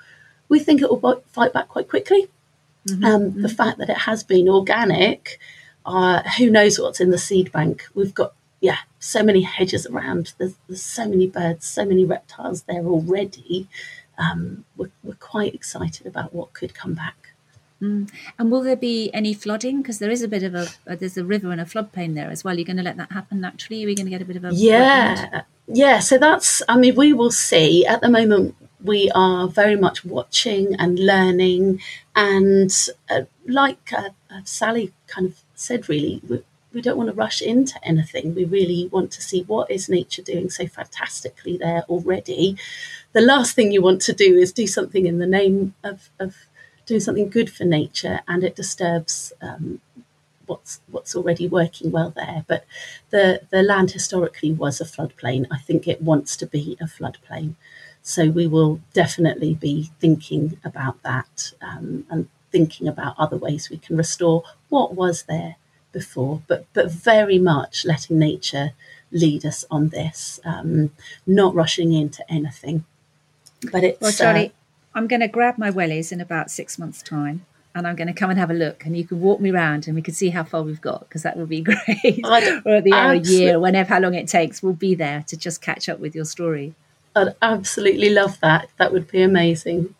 We 0.48 0.58
think 0.58 0.82
it 0.82 0.90
will 0.90 1.22
fight 1.32 1.52
back 1.52 1.68
quite 1.68 1.88
quickly. 1.88 2.28
Mm-hmm. 2.88 3.04
Um, 3.04 3.22
mm-hmm. 3.22 3.42
The 3.42 3.48
fact 3.48 3.78
that 3.78 3.90
it 3.90 3.98
has 3.98 4.24
been 4.24 4.48
organic, 4.48 5.38
uh, 5.86 6.22
who 6.38 6.50
knows 6.50 6.78
what's 6.78 7.00
in 7.00 7.10
the 7.10 7.18
seed 7.18 7.52
bank? 7.52 7.86
We've 7.94 8.14
got 8.14 8.34
yeah, 8.62 8.78
so 9.00 9.22
many 9.22 9.42
hedges 9.42 9.86
around. 9.86 10.32
There's, 10.38 10.54
there's 10.68 10.82
so 10.82 11.08
many 11.08 11.26
birds, 11.26 11.66
so 11.66 11.84
many 11.84 12.04
reptiles 12.04 12.62
there 12.62 12.86
already. 12.86 13.68
Um, 14.16 14.64
we're, 14.76 14.92
we're 15.02 15.14
quite 15.14 15.52
excited 15.52 16.06
about 16.06 16.32
what 16.32 16.52
could 16.52 16.72
come 16.72 16.94
back. 16.94 17.34
Mm. 17.82 18.08
And 18.38 18.52
will 18.52 18.62
there 18.62 18.76
be 18.76 19.10
any 19.12 19.34
flooding? 19.34 19.82
Because 19.82 19.98
there 19.98 20.12
is 20.12 20.22
a 20.22 20.28
bit 20.28 20.44
of 20.44 20.54
a, 20.54 20.68
a, 20.86 20.94
there's 20.94 21.18
a 21.18 21.24
river 21.24 21.50
and 21.50 21.60
a 21.60 21.64
floodplain 21.64 22.14
there 22.14 22.30
as 22.30 22.44
well. 22.44 22.56
You're 22.56 22.64
going 22.64 22.76
to 22.76 22.84
let 22.84 22.96
that 22.98 23.10
happen 23.10 23.40
naturally. 23.40 23.82
Are 23.82 23.86
we 23.88 23.96
going 23.96 24.06
to 24.06 24.10
get 24.10 24.22
a 24.22 24.24
bit 24.24 24.36
of 24.36 24.44
a 24.44 24.54
yeah, 24.54 25.42
yeah, 25.66 25.98
so 25.98 26.16
that's, 26.16 26.62
I 26.68 26.76
mean, 26.76 26.94
we 26.94 27.12
will 27.12 27.32
see. 27.32 27.84
At 27.84 28.00
the 28.00 28.08
moment, 28.08 28.54
we 28.84 29.10
are 29.12 29.48
very 29.48 29.74
much 29.74 30.04
watching 30.04 30.76
and 30.76 31.00
learning. 31.00 31.80
And 32.14 32.72
uh, 33.10 33.22
like 33.48 33.92
uh, 33.92 34.10
uh, 34.30 34.42
Sally 34.44 34.92
kind 35.08 35.26
of 35.26 35.40
said, 35.56 35.88
really, 35.88 36.22
we, 36.72 36.82
don't 36.82 36.96
want 36.96 37.08
to 37.10 37.14
rush 37.14 37.42
into 37.42 37.78
anything. 37.84 38.34
We 38.34 38.44
really 38.44 38.88
want 38.92 39.10
to 39.12 39.22
see 39.22 39.42
what 39.42 39.70
is 39.70 39.88
nature 39.88 40.22
doing 40.22 40.50
so 40.50 40.66
fantastically 40.66 41.56
there 41.56 41.82
already. 41.88 42.56
The 43.12 43.20
last 43.20 43.54
thing 43.54 43.72
you 43.72 43.82
want 43.82 44.02
to 44.02 44.12
do 44.12 44.36
is 44.36 44.52
do 44.52 44.66
something 44.66 45.06
in 45.06 45.18
the 45.18 45.26
name 45.26 45.74
of, 45.84 46.10
of 46.18 46.36
doing 46.86 47.00
something 47.00 47.28
good 47.28 47.50
for 47.50 47.64
nature 47.64 48.20
and 48.26 48.42
it 48.44 48.56
disturbs 48.56 49.32
um, 49.40 49.80
what's 50.46 50.80
what's 50.90 51.14
already 51.16 51.48
working 51.48 51.90
well 51.90 52.10
there. 52.10 52.44
But 52.46 52.64
the 53.10 53.42
the 53.50 53.62
land 53.62 53.92
historically 53.92 54.52
was 54.52 54.80
a 54.80 54.84
floodplain. 54.84 55.46
I 55.50 55.58
think 55.58 55.86
it 55.86 56.02
wants 56.02 56.36
to 56.38 56.46
be 56.46 56.76
a 56.80 56.84
floodplain. 56.84 57.54
So 58.02 58.28
we 58.30 58.46
will 58.46 58.80
definitely 58.92 59.54
be 59.54 59.90
thinking 60.00 60.58
about 60.64 61.02
that 61.04 61.52
um, 61.62 62.04
and 62.10 62.28
thinking 62.50 62.88
about 62.88 63.14
other 63.18 63.36
ways 63.36 63.70
we 63.70 63.78
can 63.78 63.96
restore 63.96 64.42
what 64.68 64.94
was 64.94 65.22
there 65.24 65.56
before, 65.92 66.42
but 66.46 66.66
but 66.72 66.90
very 66.90 67.38
much 67.38 67.84
letting 67.84 68.18
nature 68.18 68.72
lead 69.10 69.44
us 69.44 69.64
on 69.70 69.88
this, 69.88 70.40
um, 70.44 70.90
not 71.26 71.54
rushing 71.54 71.92
into 71.92 72.24
anything. 72.32 72.84
But 73.70 73.84
it's 73.84 74.00
well, 74.00 74.12
Charlie. 74.12 74.46
Uh, 74.48 74.50
I'm 74.94 75.06
going 75.06 75.20
to 75.20 75.28
grab 75.28 75.56
my 75.56 75.70
wellies 75.70 76.12
in 76.12 76.20
about 76.20 76.50
six 76.50 76.78
months' 76.78 77.02
time 77.02 77.46
and 77.74 77.86
I'm 77.86 77.96
going 77.96 78.08
to 78.08 78.12
come 78.12 78.30
and 78.30 78.38
have 78.38 78.50
a 78.50 78.54
look, 78.54 78.84
and 78.84 78.96
you 78.96 79.04
can 79.06 79.20
walk 79.20 79.40
me 79.40 79.50
around, 79.50 79.86
and 79.86 79.96
we 79.96 80.02
can 80.02 80.14
see 80.14 80.30
how 80.30 80.44
far 80.44 80.62
we've 80.62 80.80
got 80.80 81.00
because 81.00 81.22
that 81.22 81.36
would 81.36 81.48
be 81.48 81.60
great. 81.62 82.20
or 82.24 82.74
at 82.74 82.84
the 82.84 82.92
end 82.92 83.18
of 83.18 83.24
the 83.24 83.32
year, 83.32 83.58
whenever 83.58 83.94
how 83.94 84.00
long 84.00 84.14
it 84.14 84.28
takes, 84.28 84.62
we'll 84.62 84.72
be 84.72 84.94
there 84.94 85.24
to 85.28 85.36
just 85.36 85.62
catch 85.62 85.88
up 85.88 85.98
with 85.98 86.14
your 86.14 86.24
story. 86.24 86.74
I'd 87.14 87.34
absolutely 87.42 88.10
love 88.10 88.40
that. 88.40 88.68
That 88.78 88.92
would 88.92 89.10
be 89.10 89.22
amazing. 89.22 89.94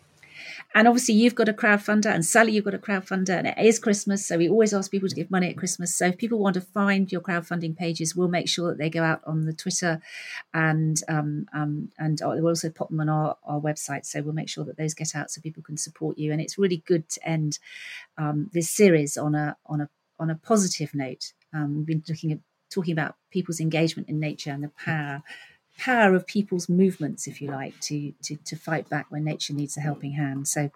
And 0.75 0.87
obviously, 0.87 1.13
you've 1.13 1.35
got 1.35 1.49
a 1.49 1.53
crowdfunder, 1.53 2.07
and 2.07 2.25
Sally, 2.25 2.53
you've 2.53 2.65
got 2.65 2.73
a 2.73 2.79
crowdfunder, 2.79 3.29
and 3.29 3.47
it 3.47 3.57
is 3.57 3.77
Christmas, 3.77 4.25
so 4.25 4.37
we 4.37 4.49
always 4.49 4.73
ask 4.73 4.89
people 4.89 5.07
to 5.07 5.15
give 5.15 5.29
money 5.29 5.49
at 5.49 5.57
Christmas. 5.57 5.95
So 5.95 6.07
if 6.07 6.17
people 6.17 6.39
want 6.39 6.55
to 6.55 6.61
find 6.61 7.11
your 7.11 7.21
crowdfunding 7.21 7.77
pages, 7.77 8.15
we'll 8.15 8.27
make 8.27 8.49
sure 8.49 8.69
that 8.69 8.77
they 8.77 8.89
go 8.89 9.03
out 9.03 9.21
on 9.25 9.45
the 9.45 9.53
Twitter, 9.53 10.01
and 10.53 10.99
um, 11.07 11.47
um, 11.53 11.89
and 11.99 12.19
we'll 12.23 12.47
also 12.47 12.69
pop 12.69 12.89
them 12.89 13.01
on 13.01 13.09
our, 13.09 13.37
our 13.43 13.59
website. 13.59 14.05
So 14.05 14.21
we'll 14.21 14.33
make 14.33 14.49
sure 14.49 14.63
that 14.65 14.77
those 14.77 14.93
get 14.93 15.15
out 15.15 15.29
so 15.29 15.41
people 15.41 15.63
can 15.63 15.77
support 15.77 16.17
you. 16.17 16.31
And 16.31 16.41
it's 16.41 16.57
really 16.57 16.83
good 16.85 17.07
to 17.09 17.27
end 17.27 17.59
um, 18.17 18.49
this 18.51 18.69
series 18.69 19.15
on 19.17 19.35
a 19.35 19.55
on 19.67 19.81
a 19.81 19.89
on 20.19 20.29
a 20.29 20.35
positive 20.35 20.95
note. 20.95 21.33
Um, 21.53 21.77
we've 21.77 21.85
been 21.85 22.03
looking 22.07 22.31
at 22.31 22.39
talking 22.71 22.93
about 22.93 23.15
people's 23.29 23.59
engagement 23.59 24.09
in 24.09 24.19
nature 24.19 24.51
and 24.51 24.63
the 24.63 24.71
power 24.83 25.21
power 25.77 26.15
of 26.15 26.27
people's 26.27 26.69
movements, 26.69 27.27
if 27.27 27.41
you 27.41 27.49
like, 27.49 27.79
to, 27.81 28.13
to, 28.23 28.35
to 28.37 28.55
fight 28.55 28.89
back 28.89 29.07
when 29.09 29.23
nature 29.23 29.53
needs 29.53 29.77
a 29.77 29.81
helping 29.81 30.13
hand. 30.13 30.47
So, 30.47 30.71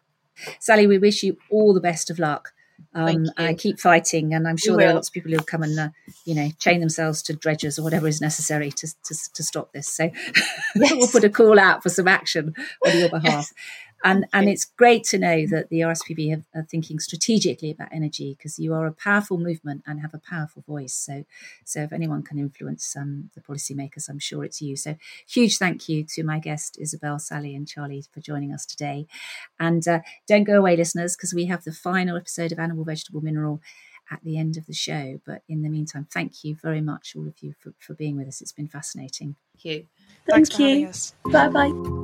Sally, 0.60 0.88
we 0.88 0.98
wish 0.98 1.24
you 1.24 1.38
all 1.50 1.74
the 1.74 1.82
best 1.82 2.10
of 2.10 2.20
luck. 2.20 2.54
Um, 2.94 3.26
and 3.38 3.58
keep 3.58 3.80
fighting, 3.80 4.36
and 4.36 4.48
I'm 4.48 4.56
sure 4.56 4.78
there 4.78 4.90
are 4.90 4.94
lots 4.94 5.10
of 5.10 5.14
people 5.14 5.32
who'll 5.32 5.42
come 5.42 5.64
and 5.64 5.80
uh, 5.80 5.90
you 6.26 6.36
know 6.36 6.50
chain 6.60 6.80
themselves 6.80 7.24
to 7.24 7.34
dredgers 7.34 7.80
or 7.80 7.84
whatever 7.84 8.08
is 8.08 8.22
necessary 8.22 8.70
to 8.70 8.88
to, 8.88 9.16
to 9.34 9.44
stop 9.44 9.74
this. 9.74 9.88
So 9.88 10.12
yes. 10.76 10.94
we'll 10.94 11.08
put 11.08 11.24
a 11.24 11.30
call 11.32 11.58
out 11.58 11.82
for 11.82 11.90
some 11.90 12.08
action 12.08 12.54
on 12.86 13.00
your 13.00 13.10
behalf. 13.20 13.24
Yes 13.24 13.54
and 14.04 14.26
and 14.34 14.48
it's 14.48 14.66
great 14.66 15.04
to 15.06 15.18
know 15.18 15.46
that 15.48 15.70
the 15.70 15.82
RSPB 15.82 16.30
have, 16.30 16.44
are 16.56 16.64
thinking 16.64 17.00
strategically 17.00 17.72
about 17.72 17.90
energy 17.92 18.36
because 18.38 18.60
you 18.60 18.74
are 18.74 18.86
a 18.86 18.92
powerful 18.92 19.38
movement 19.38 19.84
and 19.88 20.02
have 20.02 20.14
a 20.14 20.20
powerful 20.20 20.64
voice. 20.68 20.94
So, 20.94 21.26
so 21.66 21.82
if 21.82 21.92
anyone 21.94 22.24
can 22.24 22.38
influence 22.38 22.96
um, 22.96 23.30
the 23.34 23.42
policymakers, 23.42 24.10
I'm 24.10 24.20
sure 24.20 24.44
it's 24.44 24.62
you. 24.62 24.76
So, 24.76 24.96
huge 25.28 25.58
thank 25.58 25.90
you 25.90 26.04
to 26.16 26.24
my 26.24 26.40
guest 26.40 26.78
Isabel, 26.80 27.20
Sally, 27.20 27.56
and 27.56 27.68
Charlie 27.68 28.04
for 28.12 28.22
joining 28.22 28.54
us 28.54 28.66
today. 28.66 29.08
And 29.60 29.88
uh, 29.88 30.00
don't 30.28 30.44
go 30.44 30.58
away, 30.60 30.78
listeners, 30.78 31.16
because 31.16 31.34
we 31.34 31.46
have 31.46 31.64
the 31.64 31.72
final 31.72 32.18
episode 32.18 32.52
of 32.52 32.60
Animal, 32.60 32.84
Vegetable, 32.86 33.22
Mineral 33.22 33.62
at 34.12 34.24
the 34.24 34.38
end 34.38 34.58
of 34.58 34.66
the 34.68 34.74
show. 34.74 35.20
But 35.26 35.42
in 35.50 35.62
the 35.64 35.70
meantime, 35.70 36.08
thank 36.12 36.44
you 36.44 36.56
very 36.56 36.82
much, 36.82 37.14
all 37.16 37.28
of 37.28 37.36
you, 37.42 37.54
for, 37.60 37.74
for 37.80 37.94
being 37.94 38.18
with 38.18 38.28
us. 38.28 38.42
It's 38.42 38.54
been 38.54 38.68
fascinating. 38.68 39.36
Thank 39.56 39.66
you. 39.66 39.88
Thank 40.30 40.60
you. 40.60 40.92
Bye 41.32 41.50
bye. 41.50 41.97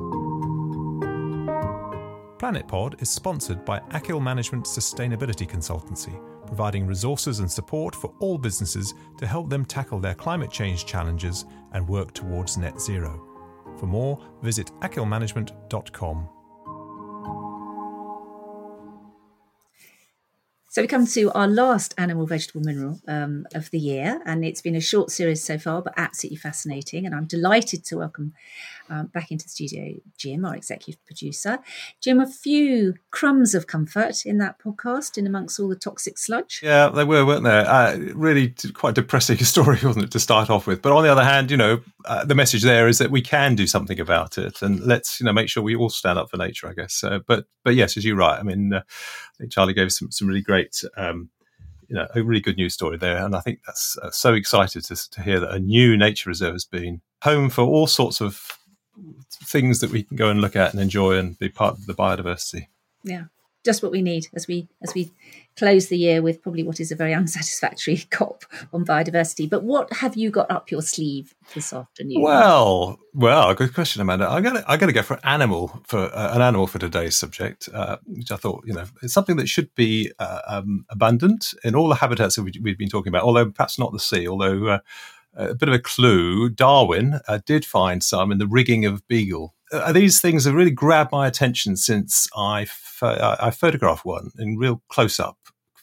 Planet 2.38 2.66
Pod 2.66 3.00
is 3.00 3.08
sponsored 3.08 3.64
by 3.64 3.80
Akil 3.92 4.18
Management 4.18 4.64
Sustainability 4.64 5.48
Consultancy, 5.48 6.20
providing 6.48 6.84
resources 6.84 7.38
and 7.38 7.50
support 7.50 7.94
for 7.94 8.12
all 8.18 8.38
businesses 8.38 8.92
to 9.18 9.26
help 9.26 9.48
them 9.48 9.64
tackle 9.64 10.00
their 10.00 10.16
climate 10.16 10.50
change 10.50 10.84
challenges 10.84 11.44
and 11.72 11.88
work 11.88 12.12
towards 12.12 12.58
net 12.58 12.80
zero. 12.80 13.24
For 13.78 13.86
more, 13.86 14.20
visit 14.42 14.72
akilmanagement.com. 14.80 16.28
So 20.74 20.82
we 20.82 20.88
come 20.88 21.06
to 21.06 21.30
our 21.34 21.46
last 21.46 21.94
animal, 21.98 22.26
vegetable, 22.26 22.62
mineral 22.62 23.00
um, 23.06 23.46
of 23.54 23.70
the 23.70 23.78
year, 23.78 24.20
and 24.26 24.44
it's 24.44 24.60
been 24.60 24.74
a 24.74 24.80
short 24.80 25.12
series 25.12 25.40
so 25.40 25.56
far, 25.56 25.82
but 25.82 25.94
absolutely 25.96 26.38
fascinating. 26.38 27.06
And 27.06 27.14
I'm 27.14 27.26
delighted 27.26 27.84
to 27.84 27.98
welcome 27.98 28.32
um, 28.90 29.06
back 29.06 29.30
into 29.30 29.44
the 29.44 29.50
studio 29.50 29.94
Jim, 30.18 30.44
our 30.44 30.54
executive 30.54 31.04
producer. 31.06 31.58
Jim, 32.00 32.20
a 32.20 32.26
few 32.26 32.94
crumbs 33.10 33.54
of 33.54 33.66
comfort 33.66 34.24
in 34.24 34.38
that 34.38 34.58
podcast, 34.58 35.16
in 35.16 35.26
amongst 35.26 35.58
all 35.58 35.68
the 35.68 35.76
toxic 35.76 36.18
sludge. 36.18 36.60
Yeah, 36.62 36.88
they 36.88 37.04
were, 37.04 37.24
weren't 37.24 37.44
there? 37.44 37.66
Uh, 37.68 37.96
really, 38.14 38.54
quite 38.74 38.94
depressing 38.94 39.38
story, 39.44 39.78
wasn't 39.82 40.06
it, 40.06 40.10
to 40.12 40.20
start 40.20 40.50
off 40.50 40.66
with? 40.66 40.82
But 40.82 40.92
on 40.92 41.02
the 41.02 41.10
other 41.10 41.24
hand, 41.24 41.50
you 41.50 41.56
know, 41.56 41.80
uh, 42.04 42.24
the 42.24 42.34
message 42.34 42.62
there 42.62 42.88
is 42.88 42.98
that 42.98 43.10
we 43.10 43.22
can 43.22 43.54
do 43.54 43.66
something 43.66 44.00
about 44.00 44.38
it, 44.38 44.62
and 44.62 44.80
let's 44.80 45.20
you 45.20 45.26
know 45.26 45.32
make 45.32 45.48
sure 45.48 45.62
we 45.62 45.76
all 45.76 45.90
stand 45.90 46.18
up 46.18 46.30
for 46.30 46.36
nature. 46.36 46.68
I 46.68 46.74
guess. 46.74 47.02
Uh, 47.02 47.20
but 47.26 47.46
but 47.64 47.74
yes, 47.74 47.96
as 47.96 48.04
you're 48.04 48.16
right. 48.16 48.38
I 48.38 48.42
mean, 48.42 48.72
uh, 48.72 48.80
I 48.80 49.38
think 49.38 49.52
Charlie 49.52 49.74
gave 49.74 49.92
some 49.92 50.10
some 50.10 50.28
really 50.28 50.42
great. 50.42 50.82
Um, 50.96 51.30
you 51.86 51.96
know, 51.96 52.06
a 52.14 52.22
really 52.22 52.40
good 52.40 52.56
news 52.56 52.72
story 52.72 52.96
there, 52.96 53.18
and 53.18 53.36
I 53.36 53.40
think 53.40 53.60
that's 53.66 53.98
uh, 53.98 54.10
so 54.10 54.32
excited 54.32 54.84
to, 54.86 55.10
to 55.10 55.22
hear 55.22 55.38
that 55.38 55.52
a 55.52 55.58
new 55.58 55.98
nature 55.98 56.30
reserve 56.30 56.54
has 56.54 56.64
been 56.64 57.02
home 57.22 57.50
for 57.50 57.62
all 57.62 57.86
sorts 57.86 58.22
of 58.22 58.58
things 59.44 59.80
that 59.80 59.90
we 59.90 60.02
can 60.02 60.16
go 60.16 60.28
and 60.28 60.40
look 60.40 60.56
at 60.56 60.72
and 60.72 60.80
enjoy 60.80 61.16
and 61.18 61.38
be 61.38 61.48
part 61.48 61.74
of 61.74 61.86
the 61.86 61.94
biodiversity. 61.94 62.68
Yeah, 63.02 63.24
just 63.64 63.82
what 63.82 63.92
we 63.92 64.02
need 64.02 64.28
as 64.34 64.46
we 64.46 64.68
as 64.82 64.94
we 64.94 65.10
close 65.56 65.86
the 65.86 65.96
year 65.96 66.20
with 66.20 66.42
probably 66.42 66.62
what 66.62 66.80
is 66.80 66.90
a 66.90 66.96
very 66.96 67.14
unsatisfactory 67.14 67.96
COP 68.10 68.44
on 68.72 68.84
biodiversity. 68.84 69.48
But 69.48 69.62
what 69.62 69.92
have 69.94 70.16
you 70.16 70.30
got 70.30 70.50
up 70.50 70.70
your 70.70 70.82
sleeve 70.82 71.34
this 71.54 71.72
afternoon? 71.72 72.22
Well, 72.22 72.98
well, 73.12 73.54
good 73.54 73.72
question, 73.72 74.02
Amanda. 74.02 74.28
I 74.28 74.40
got 74.40 74.64
I 74.68 74.76
got 74.76 74.86
to 74.86 74.92
go 74.92 75.02
for 75.02 75.14
an 75.14 75.20
animal 75.24 75.80
for 75.84 75.98
uh, 75.98 76.34
an 76.34 76.42
animal 76.42 76.66
for 76.66 76.78
today's 76.78 77.16
subject, 77.16 77.68
uh, 77.72 77.96
which 78.06 78.30
I 78.30 78.36
thought 78.36 78.64
you 78.66 78.74
know 78.74 78.84
it's 79.02 79.14
something 79.14 79.36
that 79.36 79.48
should 79.48 79.74
be 79.74 80.12
uh, 80.18 80.40
um, 80.46 80.84
abundant 80.90 81.54
in 81.64 81.74
all 81.74 81.88
the 81.88 81.94
habitats 81.96 82.36
that 82.36 82.42
we, 82.42 82.70
have 82.70 82.78
been 82.78 82.88
talking 82.88 83.10
about. 83.10 83.22
Although 83.22 83.50
perhaps 83.50 83.78
not 83.78 83.92
the 83.92 84.00
sea, 84.00 84.28
although. 84.28 84.80
A 85.36 85.54
bit 85.54 85.68
of 85.68 85.74
a 85.74 85.80
clue. 85.80 86.48
Darwin 86.48 87.20
uh, 87.26 87.40
did 87.44 87.64
find 87.64 88.02
some 88.02 88.30
in 88.30 88.38
the 88.38 88.46
rigging 88.46 88.84
of 88.84 89.06
Beagle. 89.08 89.54
Uh, 89.72 89.92
these 89.92 90.20
things 90.20 90.44
have 90.44 90.54
really 90.54 90.70
grabbed 90.70 91.10
my 91.10 91.26
attention 91.26 91.76
since 91.76 92.28
I, 92.36 92.66
I 93.02 93.50
photographed 93.50 94.04
one 94.04 94.30
in 94.38 94.56
real 94.56 94.82
close 94.88 95.18
up 95.18 95.38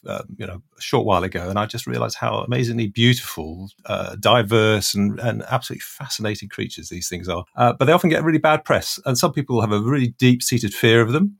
uh, 0.06 0.22
you 0.36 0.46
know 0.46 0.62
a 0.76 0.80
short 0.80 1.06
while 1.06 1.24
ago, 1.24 1.48
and 1.48 1.58
I 1.58 1.66
just 1.66 1.86
realised 1.86 2.16
how 2.16 2.38
amazingly 2.38 2.88
beautiful, 2.88 3.70
uh, 3.86 4.16
diverse, 4.16 4.94
and, 4.94 5.18
and 5.20 5.42
absolutely 5.48 5.82
fascinating 5.82 6.48
creatures 6.48 6.88
these 6.88 7.08
things 7.08 7.28
are. 7.28 7.44
Uh, 7.56 7.72
but 7.72 7.84
they 7.84 7.92
often 7.92 8.10
get 8.10 8.24
really 8.24 8.38
bad 8.38 8.64
press, 8.64 8.98
and 9.04 9.16
some 9.16 9.32
people 9.32 9.60
have 9.60 9.72
a 9.72 9.80
really 9.80 10.08
deep 10.18 10.42
seated 10.42 10.74
fear 10.74 11.00
of 11.00 11.12
them. 11.12 11.36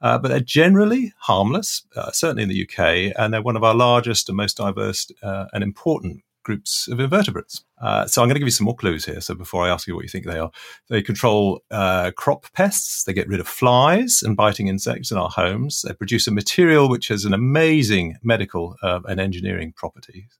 Uh, 0.00 0.18
but 0.18 0.28
they're 0.28 0.40
generally 0.40 1.14
harmless, 1.18 1.86
uh, 1.96 2.10
certainly 2.10 2.42
in 2.42 2.48
the 2.50 2.68
UK, 2.68 3.14
and 3.18 3.32
they're 3.32 3.40
one 3.40 3.56
of 3.56 3.64
our 3.64 3.74
largest 3.74 4.28
and 4.28 4.36
most 4.36 4.58
diverse 4.58 5.10
uh, 5.22 5.46
and 5.54 5.62
important 5.62 6.22
groups 6.44 6.86
of 6.88 7.00
invertebrates. 7.00 7.64
Uh, 7.80 8.06
so 8.06 8.22
I'm 8.22 8.28
going 8.28 8.36
to 8.36 8.40
give 8.40 8.46
you 8.46 8.52
some 8.52 8.66
more 8.66 8.76
clues 8.76 9.04
here. 9.04 9.20
So 9.20 9.34
before 9.34 9.64
I 9.64 9.70
ask 9.70 9.88
you 9.88 9.94
what 9.94 10.04
you 10.04 10.08
think 10.08 10.26
they 10.26 10.38
are, 10.38 10.50
they 10.88 11.02
control 11.02 11.62
uh, 11.70 12.12
crop 12.16 12.46
pests. 12.52 13.04
They 13.04 13.12
get 13.12 13.28
rid 13.28 13.40
of 13.40 13.48
flies 13.48 14.22
and 14.22 14.36
biting 14.36 14.68
insects 14.68 15.10
in 15.10 15.18
our 15.18 15.30
homes. 15.30 15.82
They 15.82 15.92
produce 15.94 16.26
a 16.26 16.30
material 16.30 16.88
which 16.88 17.08
has 17.08 17.24
an 17.24 17.34
amazing 17.34 18.16
medical 18.22 18.76
uh, 18.82 19.00
and 19.08 19.18
engineering 19.18 19.72
properties. 19.72 20.38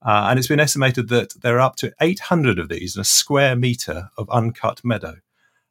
Uh, 0.00 0.28
and 0.30 0.38
it's 0.38 0.48
been 0.48 0.60
estimated 0.60 1.08
that 1.08 1.34
there 1.42 1.56
are 1.56 1.60
up 1.60 1.76
to 1.76 1.92
800 2.00 2.58
of 2.58 2.68
these 2.68 2.94
in 2.94 3.00
a 3.00 3.04
square 3.04 3.56
meter 3.56 4.10
of 4.16 4.30
uncut 4.30 4.80
meadow. 4.84 5.16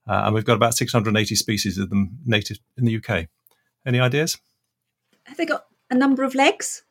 Uh, 0.08 0.24
and 0.26 0.34
we've 0.34 0.46
got 0.46 0.56
about 0.56 0.74
680 0.74 1.36
species 1.36 1.78
of 1.78 1.90
them 1.90 2.18
native 2.26 2.60
in 2.78 2.86
the 2.86 2.98
UK. 2.98 3.28
Any 3.86 4.00
ideas? 4.00 4.38
Have 5.24 5.38
they 5.38 5.46
got 5.46 5.66
a 5.90 5.96
number 5.96 6.24
of 6.24 6.36
legs? 6.36 6.84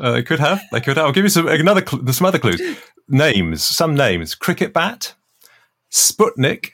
Uh, 0.00 0.12
they 0.12 0.22
could 0.22 0.40
have. 0.40 0.62
They 0.72 0.80
could 0.80 0.96
have. 0.96 1.06
I'll 1.06 1.12
give 1.12 1.24
you 1.24 1.30
some 1.30 1.48
another 1.48 1.84
cl- 1.86 2.06
some 2.12 2.26
other 2.26 2.38
clues. 2.38 2.60
Names. 3.08 3.62
Some 3.62 3.94
names. 3.94 4.34
Cricket 4.34 4.72
bat, 4.72 5.14
Sputnik, 5.90 6.70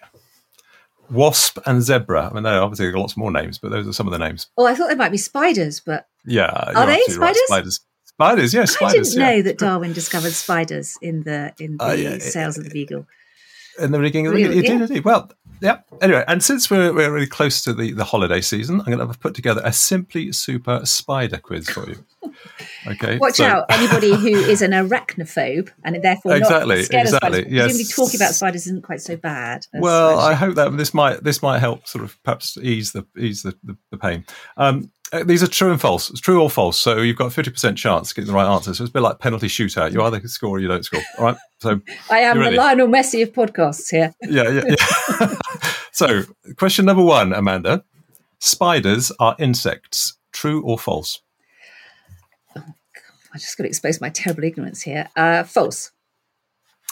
wasp, 1.11 1.59
and 1.67 1.83
zebra. 1.83 2.29
I 2.31 2.35
mean, 2.35 2.43
they 2.43 2.51
obviously 2.51 2.91
got 2.91 2.99
lots 3.01 3.17
more 3.17 3.31
names, 3.31 3.59
but 3.59 3.71
those 3.71 3.87
are 3.87 3.93
some 3.93 4.07
of 4.07 4.13
the 4.13 4.19
names. 4.19 4.49
Oh, 4.57 4.67
I 4.67 4.75
thought 4.75 4.89
they 4.89 4.95
might 4.95 5.13
be 5.13 5.19
spiders, 5.19 5.81
but 5.81 6.09
yeah, 6.25 6.73
are 6.75 6.87
they 6.87 7.01
spiders? 7.03 7.19
Right. 7.19 7.37
Spiders. 7.47 7.81
Spiders, 8.05 8.55
yes. 8.55 8.71
Yeah, 8.71 8.89
spiders, 8.89 8.95
I 8.95 9.11
didn't 9.11 9.21
yeah. 9.21 9.37
know 9.37 9.43
that 9.43 9.59
Darwin 9.59 9.93
discovered 9.93 10.33
spiders 10.33 10.97
in 11.03 11.25
the 11.25 11.53
in 11.59 11.77
the 11.79 11.85
uh, 11.85 11.93
yeah, 11.93 12.19
sails 12.19 12.57
of 12.57 12.65
the 12.65 12.71
Beagle. 12.71 13.07
In 13.79 13.93
the 13.93 14.01
rigging. 14.01 14.27
Real, 14.27 14.55
you 14.55 14.63
yeah. 14.63 14.87
did. 14.87 15.05
Well, 15.05 15.31
yeah. 15.61 15.81
Anyway, 16.03 16.25
and 16.29 16.43
since 16.43 16.71
we're, 16.71 16.93
we're 16.93 17.13
really 17.13 17.27
close 17.27 17.63
to 17.63 17.73
the, 17.73 17.93
the 17.93 18.05
holiday 18.05 18.41
season, 18.41 18.81
I'm 18.81 18.87
going 18.87 18.99
to 18.99 19.07
have 19.07 19.21
put 19.21 19.35
together 19.35 19.63
a 19.65 19.73
simply 19.73 20.33
super 20.33 20.85
spider 20.85 21.39
quiz 21.39 21.69
for 21.69 21.89
you. 21.89 22.05
Okay. 22.87 23.17
Watch 23.19 23.37
so- 23.37 23.45
out, 23.45 23.67
anybody 23.71 24.15
who 24.15 24.29
is 24.29 24.61
an 24.61 24.73
arachnophobe 24.73 25.71
and 25.85 26.03
therefore 26.03 26.37
Exactly, 26.37 26.77
not 26.77 26.85
scared 26.85 27.07
exactly, 27.07 27.29
of 27.29 27.35
spiders. 27.45 27.53
yes. 27.53 27.65
Presumably 27.67 27.93
talking 27.95 28.19
about 28.19 28.35
spiders 28.35 28.67
isn't 28.67 28.83
quite 28.83 29.01
so 29.01 29.17
bad. 29.17 29.67
Well, 29.73 30.19
I 30.19 30.35
hope 30.35 30.57
that 30.57 30.77
this 30.77 30.93
might 30.93 31.23
this 31.23 31.43
might 31.43 31.61
help 31.61 31.87
sort 31.87 32.05
of 32.05 32.23
perhaps 32.23 32.59
ease 32.59 32.93
the 32.93 33.07
ease 33.17 33.43
the, 33.43 33.57
the, 33.63 33.77
the 33.91 33.97
pain. 33.97 34.27
Um, 34.57 34.91
these 35.23 35.43
are 35.43 35.47
true 35.47 35.71
and 35.71 35.81
false. 35.81 36.11
It's 36.11 36.21
true 36.21 36.43
or 36.43 36.51
false. 36.51 36.79
So 36.79 36.99
you've 36.99 37.17
got 37.17 37.27
a 37.27 37.31
fifty 37.31 37.51
percent 37.51 37.79
chance 37.79 38.11
of 38.11 38.17
getting 38.17 38.29
the 38.29 38.35
right 38.35 38.53
answer. 38.53 38.75
So 38.75 38.85
it's 38.85 38.91
a 38.91 38.93
bit 38.93 39.03
like 39.03 39.19
penalty 39.19 39.47
shootout. 39.47 39.93
You 39.93 40.03
either 40.03 40.27
score 40.27 40.57
or 40.57 40.61
you 40.61 40.69
don't 40.69 40.85
score. 40.85 41.03
All 41.19 41.25
right. 41.27 41.37
So 41.59 41.81
I 42.11 42.21
am 42.21 42.39
the? 42.39 42.51
Lionel 42.51 42.89
Messi 42.89 43.23
of 43.23 43.33
podcasts 43.33 43.91
here. 43.91 44.15
yeah, 44.23 44.49
yeah, 44.49 44.65
yeah. 45.21 45.35
so 45.93 46.23
question 46.57 46.85
number 46.87 47.03
one, 47.03 47.33
Amanda: 47.33 47.85
Spiders 48.41 49.13
are 49.21 49.37
insects. 49.39 50.17
True 50.33 50.63
or 50.63 50.79
false? 50.79 51.21
Oh, 52.57 52.65
I 53.33 53.39
just 53.39 53.57
got 53.57 53.65
to 53.65 53.69
expose 53.69 54.01
my 54.01 54.09
terrible 54.09 54.45
ignorance 54.45 54.83
here. 54.83 55.09
Uh, 55.15 55.45
false. 55.45 55.93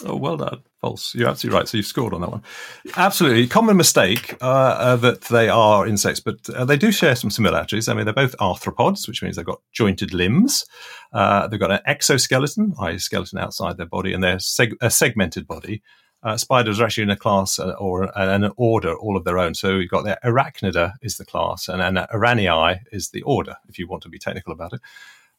Oh, 0.05 0.15
well 0.15 0.37
done. 0.37 0.63
False. 0.83 1.15
You're 1.15 1.29
absolutely 1.29 1.57
right. 1.57 1.67
So 1.69 1.77
you've 1.77 1.85
scored 1.85 2.13
on 2.13 2.19
that 2.19 2.29
one. 2.29 2.43
Absolutely. 2.97 3.47
Common 3.47 3.77
mistake 3.77 4.35
uh, 4.41 4.45
uh, 4.45 4.95
that 4.97 5.21
they 5.21 5.47
are 5.47 5.87
insects, 5.87 6.19
but 6.19 6.49
uh, 6.49 6.65
they 6.65 6.75
do 6.75 6.91
share 6.91 7.15
some 7.15 7.29
similarities. 7.29 7.87
I 7.87 7.93
mean, 7.93 8.03
they're 8.03 8.13
both 8.13 8.35
arthropods, 8.37 9.07
which 9.07 9.23
means 9.23 9.37
they've 9.37 9.45
got 9.45 9.61
jointed 9.71 10.13
limbs. 10.13 10.65
Uh, 11.13 11.47
they've 11.47 11.59
got 11.59 11.71
an 11.71 11.79
exoskeleton, 11.85 12.73
i.e., 12.81 12.97
skeleton 12.97 13.39
outside 13.39 13.77
their 13.77 13.85
body, 13.85 14.11
and 14.11 14.21
they're 14.21 14.35
seg- 14.35 14.75
a 14.81 14.89
segmented 14.89 15.47
body. 15.47 15.81
Uh, 16.21 16.35
spiders 16.35 16.81
are 16.81 16.83
actually 16.83 17.03
in 17.03 17.09
a 17.11 17.15
class 17.15 17.59
uh, 17.59 17.75
or 17.79 18.11
an 18.19 18.51
order 18.57 18.93
all 18.93 19.15
of 19.15 19.23
their 19.23 19.39
own. 19.39 19.53
So 19.53 19.77
you've 19.77 19.89
got 19.89 20.03
the 20.03 20.19
arachnida 20.21 20.95
is 21.01 21.15
the 21.15 21.23
class, 21.23 21.69
and 21.69 21.81
an 21.81 21.95
Araneae 22.13 22.79
is 22.91 23.11
the 23.11 23.21
order, 23.21 23.55
if 23.69 23.79
you 23.79 23.87
want 23.87 24.03
to 24.03 24.09
be 24.09 24.19
technical 24.19 24.51
about 24.51 24.73
it. 24.73 24.81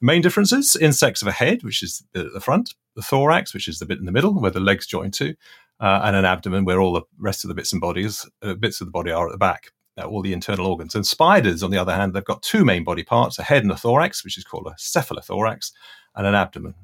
Main 0.04 0.20
differences 0.20 0.76
insects 0.76 1.22
have 1.22 1.28
a 1.28 1.32
head, 1.32 1.62
which 1.62 1.82
is 1.82 2.04
the, 2.12 2.24
the 2.24 2.40
front, 2.40 2.74
the 2.94 3.00
thorax, 3.00 3.54
which 3.54 3.66
is 3.66 3.78
the 3.78 3.86
bit 3.86 3.98
in 3.98 4.04
the 4.04 4.12
middle 4.12 4.38
where 4.38 4.50
the 4.50 4.60
legs 4.60 4.86
join 4.86 5.10
to, 5.12 5.34
uh, 5.80 6.02
and 6.04 6.14
an 6.14 6.26
abdomen 6.26 6.66
where 6.66 6.78
all 6.78 6.92
the 6.92 7.00
rest 7.18 7.42
of 7.42 7.48
the 7.48 7.54
bits 7.54 7.72
and 7.72 7.80
bodies, 7.80 8.28
uh, 8.42 8.52
bits 8.52 8.82
of 8.82 8.86
the 8.86 8.90
body 8.90 9.10
are 9.10 9.26
at 9.26 9.32
the 9.32 9.38
back, 9.38 9.72
uh, 9.96 10.04
all 10.04 10.20
the 10.20 10.34
internal 10.34 10.66
organs. 10.66 10.94
And 10.94 11.06
spiders, 11.06 11.62
on 11.62 11.70
the 11.70 11.78
other 11.78 11.94
hand, 11.94 12.12
they've 12.12 12.22
got 12.22 12.42
two 12.42 12.66
main 12.66 12.84
body 12.84 13.02
parts 13.02 13.38
a 13.38 13.42
head 13.42 13.62
and 13.62 13.72
a 13.72 13.78
thorax, 13.78 14.22
which 14.22 14.36
is 14.36 14.44
called 14.44 14.66
a 14.66 14.76
cephalothorax, 14.78 15.72
and 16.14 16.26
an 16.26 16.34
abdomen. 16.34 16.74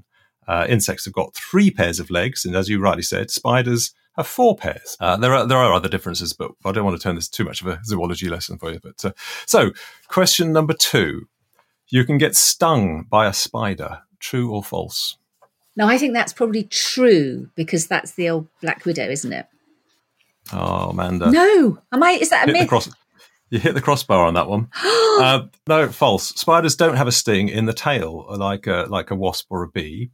Uh, 0.49 0.65
insects 0.67 1.05
have 1.05 1.13
got 1.13 1.35
three 1.35 1.71
pairs 1.71 2.01
of 2.01 2.09
legs, 2.09 2.47
and 2.47 2.57
as 2.57 2.71
you 2.71 2.81
rightly 2.81 3.03
said, 3.03 3.31
spiders 3.31 3.93
have 4.17 4.27
four 4.27 4.57
pairs. 4.57 4.97
Uh, 4.99 5.19
there 5.19 5.35
are 5.35 5.47
there 5.47 5.59
are 5.59 5.75
other 5.75 5.91
differences, 5.91 6.33
but 6.33 6.53
I 6.65 6.73
don't 6.73 6.87
want 6.87 6.97
to 6.97 7.03
turn 7.03 7.17
this 7.17 7.29
too 7.29 7.45
much 7.45 7.61
of 7.61 7.67
a 7.67 7.81
zoology 7.85 8.31
lesson 8.31 8.57
for 8.57 8.73
you. 8.73 8.81
But 8.83 9.05
uh, 9.05 9.13
so, 9.45 9.73
question 10.09 10.55
number 10.55 10.73
two: 10.73 11.29
You 11.91 12.05
can 12.05 12.19
get 12.19 12.37
stung 12.37 13.07
by 13.11 13.27
a 13.27 13.33
spider. 13.33 14.03
True 14.21 14.53
or 14.53 14.63
false? 14.63 15.17
Now, 15.77 15.89
I 15.89 15.99
think 15.99 16.15
that's 16.15 16.33
probably 16.33 16.65
true 16.65 17.49
because 17.55 17.87
that's 17.87 18.13
the 18.13 18.29
old 18.29 18.49
Black 18.61 18.85
Widow, 18.85 19.09
isn't 19.09 19.33
it? 19.33 19.47
Oh, 20.53 20.91
Amanda, 20.91 21.31
No, 21.31 21.79
am 21.93 22.03
I? 22.03 22.13
Is 22.13 22.31
that 22.31 22.49
a 22.49 22.53
hit 22.53 22.61
myth? 22.61 22.69
cross. 22.69 22.91
You 23.51 23.59
hit 23.59 23.75
the 23.75 23.81
crossbar 23.81 24.27
on 24.27 24.35
that 24.35 24.49
one. 24.49 24.69
uh, 24.77 25.47
no, 25.67 25.89
false. 25.89 26.29
Spiders 26.29 26.77
don't 26.77 26.97
have 26.97 27.09
a 27.09 27.13
sting 27.13 27.49
in 27.49 27.67
the 27.67 27.73
tail 27.73 28.27
like 28.39 28.67
a, 28.67 28.87
like 28.89 29.11
a 29.11 29.17
wasp 29.17 29.47
or 29.51 29.63
a 29.65 29.69
bee. 29.69 30.11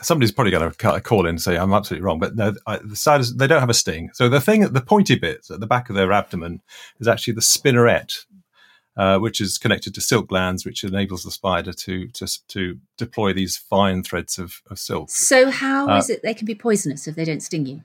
Somebody's 0.00 0.32
probably 0.32 0.52
going 0.52 0.70
to 0.70 1.00
call 1.00 1.26
in 1.26 1.30
and 1.30 1.40
say 1.40 1.56
I'm 1.56 1.72
absolutely 1.72 2.04
wrong, 2.04 2.20
but 2.20 2.36
no, 2.36 2.54
I, 2.66 2.78
the 2.78 2.94
spiders 2.94 3.34
they 3.34 3.46
don't 3.46 3.60
have 3.60 3.70
a 3.70 3.74
sting. 3.74 4.10
So 4.12 4.28
the 4.28 4.40
thing, 4.40 4.60
the 4.60 4.80
pointy 4.80 5.16
bit 5.16 5.46
at 5.50 5.60
the 5.60 5.66
back 5.66 5.88
of 5.90 5.96
their 5.96 6.12
abdomen 6.12 6.60
is 7.00 7.08
actually 7.08 7.34
the 7.34 7.40
spinneret, 7.40 8.26
uh, 8.98 9.18
which 9.18 9.40
is 9.40 9.56
connected 9.58 9.94
to 9.94 10.00
silk 10.00 10.28
glands, 10.28 10.66
which 10.66 10.84
enables 10.84 11.22
the 11.22 11.30
spider 11.30 11.72
to 11.72 12.08
to, 12.08 12.26
to 12.48 12.78
deploy 12.98 13.32
these 13.32 13.56
fine 13.56 14.02
threads 14.02 14.38
of, 14.38 14.60
of 14.70 14.78
silk. 14.78 15.08
So 15.10 15.50
how 15.50 15.88
Uh, 15.88 15.98
is 15.98 16.10
it 16.10 16.22
they 16.22 16.34
can 16.34 16.46
be 16.46 16.54
poisonous 16.54 17.06
if 17.06 17.14
they 17.14 17.24
don't 17.24 17.42
sting 17.42 17.64
you? 17.66 17.84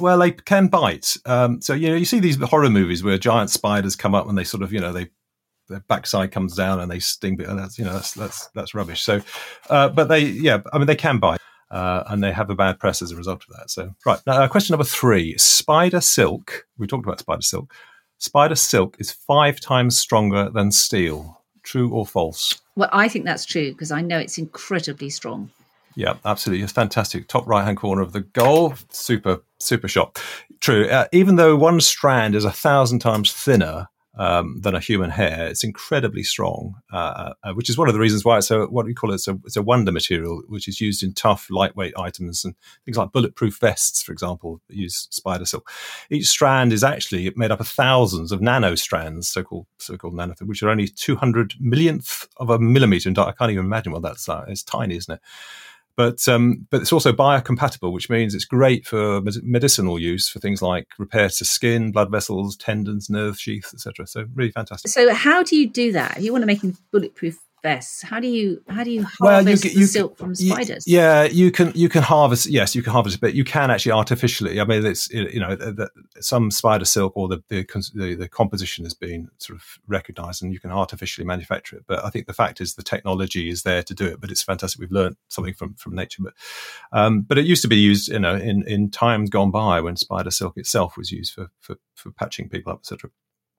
Well, 0.00 0.18
they 0.18 0.30
can 0.30 0.68
bite. 0.68 1.16
Um, 1.26 1.60
so 1.60 1.74
you 1.74 1.88
know, 1.90 1.96
you 1.96 2.06
see 2.06 2.20
these 2.20 2.36
horror 2.42 2.70
movies 2.70 3.04
where 3.04 3.18
giant 3.18 3.50
spiders 3.50 3.94
come 3.94 4.14
up 4.14 4.26
and 4.28 4.38
they 4.38 4.44
sort 4.44 4.62
of, 4.62 4.72
you 4.72 4.80
know, 4.80 4.92
they 4.92 5.10
their 5.68 5.84
backside 5.88 6.30
comes 6.32 6.56
down 6.56 6.80
and 6.80 6.90
they 6.90 7.00
sting. 7.00 7.36
But 7.36 7.54
that's 7.54 7.78
you 7.78 7.84
know, 7.84 7.92
that's 7.92 8.12
that's 8.12 8.48
that's 8.54 8.74
rubbish. 8.74 9.02
So, 9.02 9.20
uh, 9.68 9.90
but 9.90 10.08
they, 10.08 10.20
yeah, 10.20 10.62
I 10.72 10.78
mean, 10.78 10.86
they 10.86 10.96
can 10.96 11.18
bite. 11.18 11.40
Uh, 11.70 12.02
and 12.06 12.24
they 12.24 12.32
have 12.32 12.48
a 12.48 12.54
bad 12.54 12.78
press 12.78 13.02
as 13.02 13.10
a 13.10 13.16
result 13.16 13.44
of 13.46 13.54
that. 13.54 13.68
So, 13.68 13.94
right 14.06 14.18
now, 14.26 14.40
uh, 14.40 14.48
question 14.48 14.72
number 14.72 14.84
three: 14.86 15.36
Spider 15.36 16.00
silk. 16.00 16.66
We 16.78 16.86
talked 16.86 17.04
about 17.04 17.18
spider 17.18 17.42
silk. 17.42 17.74
Spider 18.20 18.56
silk 18.56 18.96
is 18.98 19.12
five 19.12 19.60
times 19.60 19.96
stronger 19.96 20.50
than 20.50 20.72
steel. 20.72 21.40
True 21.62 21.90
or 21.90 22.04
false? 22.04 22.60
Well, 22.74 22.88
I 22.92 23.08
think 23.08 23.24
that's 23.24 23.44
true 23.44 23.70
because 23.70 23.92
I 23.92 24.00
know 24.00 24.18
it's 24.18 24.38
incredibly 24.38 25.08
strong. 25.08 25.50
Yeah, 25.94 26.14
absolutely. 26.24 26.64
It's 26.64 26.72
fantastic. 26.72 27.28
Top 27.28 27.46
right 27.46 27.64
hand 27.64 27.76
corner 27.76 28.02
of 28.02 28.12
the 28.12 28.20
goal. 28.20 28.74
Super, 28.90 29.38
super 29.58 29.86
shot. 29.86 30.20
True. 30.60 30.88
Uh, 30.88 31.06
even 31.12 31.36
though 31.36 31.54
one 31.56 31.80
strand 31.80 32.34
is 32.34 32.44
a 32.44 32.50
thousand 32.50 32.98
times 32.98 33.32
thinner 33.32 33.88
um, 34.18 34.60
than 34.60 34.74
a 34.74 34.80
human 34.80 35.10
hair, 35.10 35.46
it's 35.46 35.62
incredibly 35.62 36.24
strong, 36.24 36.74
uh, 36.92 37.32
uh, 37.44 37.52
which 37.52 37.70
is 37.70 37.78
one 37.78 37.88
of 37.88 37.94
the 37.94 38.00
reasons 38.00 38.24
why 38.24 38.38
it's 38.38 38.50
a, 38.50 38.66
what 38.66 38.84
we 38.84 38.94
call 38.94 39.12
it, 39.12 39.14
it's 39.14 39.28
a, 39.28 39.38
it's 39.44 39.56
a 39.56 39.62
wonder 39.62 39.92
material, 39.92 40.42
which 40.48 40.66
is 40.66 40.80
used 40.80 41.02
in 41.02 41.12
tough, 41.12 41.46
lightweight 41.50 41.94
items 41.96 42.44
and 42.44 42.54
things 42.84 42.96
like 42.96 43.12
bulletproof 43.12 43.58
vests, 43.60 44.02
for 44.02 44.12
example, 44.12 44.60
that 44.68 44.76
use 44.76 45.06
spider 45.10 45.44
silk. 45.44 45.70
Each 46.10 46.28
strand 46.28 46.72
is 46.72 46.82
actually 46.82 47.32
made 47.36 47.52
up 47.52 47.60
of 47.60 47.68
thousands 47.68 48.32
of 48.32 48.42
nano 48.42 48.74
strands, 48.74 49.28
so 49.28 49.44
called, 49.44 49.66
so 49.78 49.96
called 49.96 50.14
nano, 50.14 50.34
which 50.44 50.62
are 50.62 50.70
only 50.70 50.88
200 50.88 51.54
millionth 51.60 52.26
of 52.38 52.50
a 52.50 52.58
millimeter 52.58 53.08
in 53.08 53.14
diameter. 53.14 53.30
I 53.30 53.38
can't 53.38 53.52
even 53.52 53.66
imagine 53.66 53.92
what 53.92 54.02
that's 54.02 54.26
like. 54.26 54.48
It's 54.48 54.64
tiny, 54.64 54.96
isn't 54.96 55.14
it? 55.14 55.20
But 55.98 56.28
um, 56.28 56.64
but 56.70 56.80
it's 56.80 56.92
also 56.92 57.12
biocompatible, 57.12 57.92
which 57.92 58.08
means 58.08 58.32
it's 58.32 58.44
great 58.44 58.86
for 58.86 59.20
med- 59.20 59.42
medicinal 59.42 59.98
use 59.98 60.28
for 60.28 60.38
things 60.38 60.62
like 60.62 60.86
repair 60.96 61.28
to 61.28 61.44
skin, 61.44 61.90
blood 61.90 62.08
vessels, 62.08 62.56
tendons, 62.56 63.10
nerve 63.10 63.36
sheaths, 63.36 63.74
etc. 63.74 64.06
So 64.06 64.24
really 64.32 64.52
fantastic. 64.52 64.92
So 64.92 65.12
how 65.12 65.42
do 65.42 65.56
you 65.56 65.68
do 65.68 65.90
that? 65.92 66.16
If 66.16 66.22
you 66.22 66.30
want 66.30 66.42
to 66.42 66.46
make 66.46 66.60
them 66.60 66.76
bulletproof 66.92 67.36
vests, 67.62 68.02
how 68.02 68.20
do 68.20 68.26
you 68.28 68.62
how 68.68 68.84
do 68.84 68.90
you 68.90 69.02
harvest 69.02 69.20
Well, 69.20 69.40
you 69.42 69.50
the 69.50 69.56
c- 69.56 69.68
you 69.78 69.86
c- 69.86 69.92
silk 69.98 70.16
from 70.16 70.30
You- 70.30 70.52
spiders? 70.52 70.84
yeah, 70.86 71.24
you 71.24 71.50
can 71.50 71.72
you 71.74 71.88
can 71.88 72.02
harvest. 72.02 72.46
Yes, 72.46 72.74
you 72.74 72.82
can 72.82 72.92
harvest, 72.92 73.16
it, 73.16 73.20
but 73.20 73.34
you 73.34 73.44
can 73.44 73.70
actually 73.70 73.92
artificially. 73.92 74.60
I 74.60 74.64
mean, 74.64 74.84
it's 74.86 75.10
you 75.10 75.40
know 75.40 75.56
the, 75.56 75.72
the, 75.72 75.90
some 76.22 76.50
spider 76.50 76.84
silk 76.84 77.12
or 77.16 77.28
the, 77.28 77.42
the 77.48 77.64
the 77.94 78.14
the 78.14 78.28
composition 78.28 78.84
has 78.84 78.94
been 78.94 79.28
sort 79.38 79.58
of 79.58 79.64
recognised, 79.86 80.42
and 80.42 80.52
you 80.52 80.60
can 80.60 80.70
artificially 80.70 81.26
manufacture 81.26 81.76
it. 81.76 81.84
But 81.86 82.04
I 82.04 82.10
think 82.10 82.26
the 82.26 82.32
fact 82.32 82.60
is 82.60 82.74
the 82.74 82.82
technology 82.82 83.48
is 83.50 83.62
there 83.62 83.82
to 83.82 83.94
do 83.94 84.06
it. 84.06 84.20
But 84.20 84.30
it's 84.30 84.42
fantastic. 84.42 84.80
We've 84.80 84.92
learned 84.92 85.16
something 85.28 85.54
from 85.54 85.74
from 85.74 85.94
nature. 85.94 86.22
But 86.22 86.34
um, 86.92 87.22
but 87.22 87.38
it 87.38 87.44
used 87.46 87.62
to 87.62 87.68
be 87.68 87.76
used, 87.76 88.08
you 88.08 88.18
know, 88.18 88.34
in 88.36 88.62
in 88.66 88.90
times 88.90 89.30
gone 89.30 89.50
by 89.50 89.80
when 89.80 89.96
spider 89.96 90.30
silk 90.30 90.56
itself 90.56 90.96
was 90.96 91.10
used 91.12 91.34
for 91.34 91.48
for, 91.60 91.76
for 91.94 92.10
patching 92.12 92.48
people 92.48 92.72
up, 92.72 92.80
etc. 92.80 93.10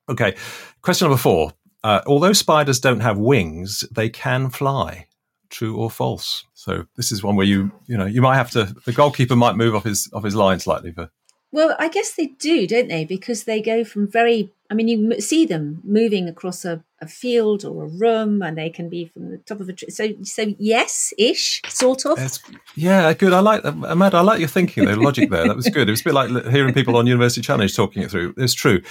Okay, 0.10 0.36
question 0.82 1.06
number 1.08 1.20
four. 1.22 1.54
Uh, 1.84 2.02
although 2.06 2.34
spiders 2.34 2.80
don't 2.80 3.00
have 3.00 3.18
wings, 3.18 3.86
they 3.92 4.10
can 4.10 4.50
fly. 4.50 5.08
True 5.50 5.78
or 5.78 5.90
false? 5.90 6.46
So 6.54 6.86
this 6.96 7.12
is 7.12 7.24
one 7.24 7.36
where 7.36 7.46
you 7.46 7.72
you 7.88 7.98
know 7.98 8.06
you 8.06 8.22
might 8.22 8.36
have 8.36 8.52
to 8.52 8.76
the 8.86 8.92
goalkeeper 8.92 9.36
might 9.36 9.56
move 9.56 9.74
off 9.74 9.84
his 9.84 10.10
off 10.14 10.24
his 10.24 10.36
line 10.36 10.60
slightly 10.60 10.92
for 10.92 11.10
Well, 11.52 11.76
I 11.80 11.89
guess 11.89 12.14
they 12.14 12.28
do, 12.28 12.68
don't 12.68 12.89
they? 12.89 13.06
Because 13.06 13.45
they 13.45 13.60
go 13.60 13.84
from 13.84 14.08
very, 14.08 14.52
I 14.70 14.76
mean, 14.76 14.88
you 14.88 15.20
see 15.20 15.45
them 15.45 15.82
moving 15.84 16.30
across 16.30 16.64
a, 16.64 16.84
a 17.02 17.08
field 17.08 17.66
or 17.66 17.86
a 17.86 17.88
room, 17.88 18.43
and 18.43 18.56
they 18.56 18.70
can 18.70 18.88
be 18.88 19.06
from 19.06 19.32
the 19.32 19.39
top 19.39 19.60
of 19.60 19.68
a 19.68 19.74
tree. 19.74 19.89
So, 19.89 20.10
so 20.22 20.54
yes, 20.60 21.12
ish, 21.18 21.62
sort 21.68 22.06
of. 22.06 22.20
It's, 22.20 22.39
yeah, 22.76 23.12
good. 23.14 23.34
I 23.34 23.39
like 23.39 23.64
that. 23.64 23.74
Amanda, 23.74 24.18
I 24.18 24.22
like 24.22 24.39
your 24.39 24.47
thinking, 24.47 24.86
the 24.86 24.95
logic 24.95 25.32
there. 25.32 25.47
That 25.47 25.56
was 25.56 25.68
good. 25.70 25.88
It 25.88 25.91
was 25.91 26.02
a 26.02 26.04
bit 26.04 26.14
like 26.14 26.30
hearing 26.52 26.74
people 26.74 26.95
on 26.97 27.08
University 27.08 27.41
Challenge 27.41 27.76
talking 27.76 28.04
it 28.04 28.12
through. 28.12 28.36
It's 28.38 28.54
true. 28.54 28.84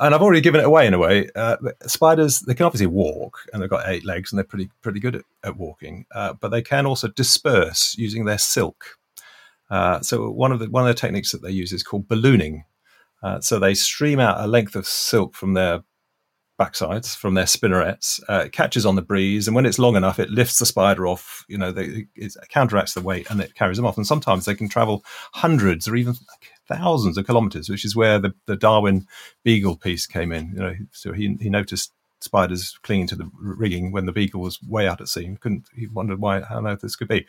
And 0.00 0.12
I've 0.12 0.22
already 0.22 0.40
given 0.40 0.60
it 0.60 0.64
away 0.64 0.88
in 0.88 0.94
a 0.94 0.98
way. 0.98 1.28
Uh, 1.36 1.58
spiders, 1.86 2.40
they 2.40 2.54
can 2.54 2.66
obviously 2.66 2.88
walk 2.88 3.38
and 3.52 3.62
they've 3.62 3.70
got 3.70 3.88
eight 3.88 4.04
legs 4.04 4.32
and 4.32 4.38
they're 4.38 4.44
pretty, 4.44 4.70
pretty 4.82 4.98
good 4.98 5.14
at, 5.14 5.22
at 5.44 5.56
walking, 5.56 6.06
uh, 6.12 6.32
but 6.32 6.48
they 6.48 6.62
can 6.62 6.86
also 6.86 7.06
disperse 7.06 7.94
using 7.96 8.24
their 8.24 8.38
silk. 8.38 8.96
Uh, 9.70 10.00
so 10.00 10.30
one 10.30 10.52
of 10.52 10.58
the 10.58 10.68
one 10.68 10.82
of 10.82 10.88
the 10.88 11.00
techniques 11.00 11.32
that 11.32 11.42
they 11.42 11.50
use 11.50 11.72
is 11.72 11.82
called 11.82 12.08
ballooning. 12.08 12.64
Uh, 13.22 13.40
so 13.40 13.58
they 13.58 13.74
stream 13.74 14.18
out 14.18 14.40
a 14.40 14.46
length 14.46 14.74
of 14.74 14.86
silk 14.86 15.34
from 15.34 15.54
their 15.54 15.82
backsides, 16.60 17.16
from 17.16 17.34
their 17.34 17.46
spinnerets, 17.46 18.20
uh, 18.28 18.42
it 18.44 18.52
catches 18.52 18.84
on 18.84 18.94
the 18.94 19.02
breeze, 19.02 19.48
and 19.48 19.54
when 19.54 19.64
it's 19.64 19.78
long 19.78 19.96
enough, 19.96 20.18
it 20.18 20.28
lifts 20.28 20.58
the 20.58 20.66
spider 20.66 21.06
off. 21.06 21.44
You 21.48 21.56
know, 21.56 21.72
they, 21.72 22.06
it 22.14 22.36
counteracts 22.50 22.92
the 22.92 23.00
weight 23.00 23.30
and 23.30 23.40
it 23.40 23.54
carries 23.54 23.78
them 23.78 23.86
off. 23.86 23.96
And 23.96 24.06
sometimes 24.06 24.44
they 24.44 24.54
can 24.54 24.68
travel 24.68 25.02
hundreds 25.32 25.88
or 25.88 25.96
even 25.96 26.14
thousands 26.68 27.16
of 27.16 27.24
kilometers, 27.24 27.70
which 27.70 27.84
is 27.84 27.96
where 27.96 28.18
the, 28.18 28.34
the 28.46 28.56
Darwin 28.56 29.06
Beagle 29.42 29.76
piece 29.76 30.06
came 30.06 30.32
in. 30.32 30.50
You 30.50 30.60
know, 30.60 30.74
so 30.92 31.12
he 31.12 31.36
he 31.40 31.48
noticed 31.48 31.92
spiders 32.20 32.78
clinging 32.82 33.06
to 33.06 33.16
the 33.16 33.30
rigging 33.40 33.90
when 33.90 34.04
the 34.04 34.12
Beagle 34.12 34.42
was 34.42 34.62
way 34.62 34.86
out 34.86 35.00
at 35.00 35.08
sea. 35.08 35.34
Couldn't 35.40 35.64
he 35.74 35.86
wondered 35.86 36.20
why 36.20 36.42
how 36.42 36.58
on 36.58 36.66
earth 36.66 36.82
this 36.82 36.96
could 36.96 37.08
be. 37.08 37.26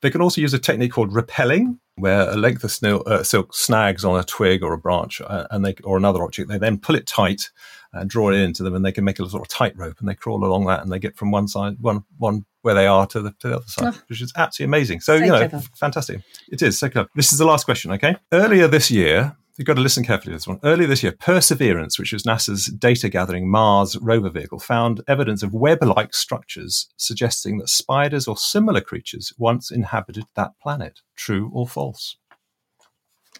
They 0.00 0.10
can 0.10 0.20
also 0.20 0.40
use 0.40 0.54
a 0.54 0.58
technique 0.58 0.92
called 0.92 1.12
rappelling, 1.12 1.78
where 1.96 2.30
a 2.30 2.36
length 2.36 2.64
of 2.64 3.06
uh, 3.06 3.22
silk 3.22 3.54
snags 3.54 4.04
on 4.04 4.18
a 4.18 4.24
twig 4.24 4.62
or 4.62 4.72
a 4.72 4.78
branch, 4.78 5.20
uh, 5.20 5.46
and 5.50 5.64
they 5.64 5.74
or 5.84 5.96
another 5.96 6.22
object. 6.22 6.48
They 6.48 6.58
then 6.58 6.78
pull 6.78 6.94
it 6.94 7.06
tight 7.06 7.50
and 7.92 8.08
draw 8.08 8.30
it 8.30 8.36
into 8.36 8.62
them, 8.62 8.74
and 8.74 8.84
they 8.84 8.92
can 8.92 9.04
make 9.04 9.18
a 9.18 9.28
sort 9.28 9.42
of 9.42 9.48
tightrope, 9.48 9.98
and 9.98 10.08
they 10.08 10.14
crawl 10.14 10.44
along 10.44 10.66
that, 10.66 10.82
and 10.82 10.92
they 10.92 10.98
get 10.98 11.16
from 11.16 11.30
one 11.30 11.48
side, 11.48 11.76
one 11.80 12.04
one 12.18 12.44
where 12.62 12.74
they 12.74 12.86
are 12.86 13.06
to 13.06 13.22
the, 13.22 13.30
to 13.40 13.48
the 13.48 13.56
other 13.56 13.66
side, 13.66 13.94
oh. 13.96 14.02
which 14.08 14.20
is 14.20 14.32
absolutely 14.36 14.70
amazing. 14.70 15.00
So, 15.00 15.16
so 15.16 15.24
you 15.24 15.30
know, 15.30 15.48
clever. 15.48 15.64
fantastic. 15.76 16.20
It 16.50 16.60
is 16.60 16.78
so 16.78 16.88
clever. 16.88 17.08
This 17.14 17.32
is 17.32 17.38
the 17.38 17.46
last 17.46 17.64
question. 17.64 17.90
Okay, 17.92 18.16
earlier 18.32 18.68
this 18.68 18.90
year, 18.90 19.36
you've 19.58 19.66
got 19.66 19.74
to 19.74 19.80
listen 19.80 20.04
carefully 20.04 20.32
to 20.32 20.36
this 20.36 20.46
one. 20.46 20.60
Earlier 20.62 20.86
this 20.86 21.02
year, 21.02 21.12
Perseverance, 21.12 21.98
which 21.98 22.12
was 22.12 22.22
NASA's 22.22 22.66
data 22.66 23.08
gathering 23.08 23.50
Mars 23.50 23.96
rover 23.98 24.30
vehicle, 24.30 24.58
found 24.58 25.02
evidence 25.08 25.42
of 25.42 25.52
web 25.52 25.82
like 25.82 26.14
structures 26.14 26.88
suggesting 26.96 27.58
that 27.58 27.68
spiders 27.68 28.26
or 28.26 28.36
similar 28.36 28.80
creatures 28.80 29.32
once 29.36 29.70
inhabited 29.70 30.24
that 30.36 30.52
planet. 30.62 31.00
True 31.16 31.50
or 31.52 31.66
false? 31.66 32.16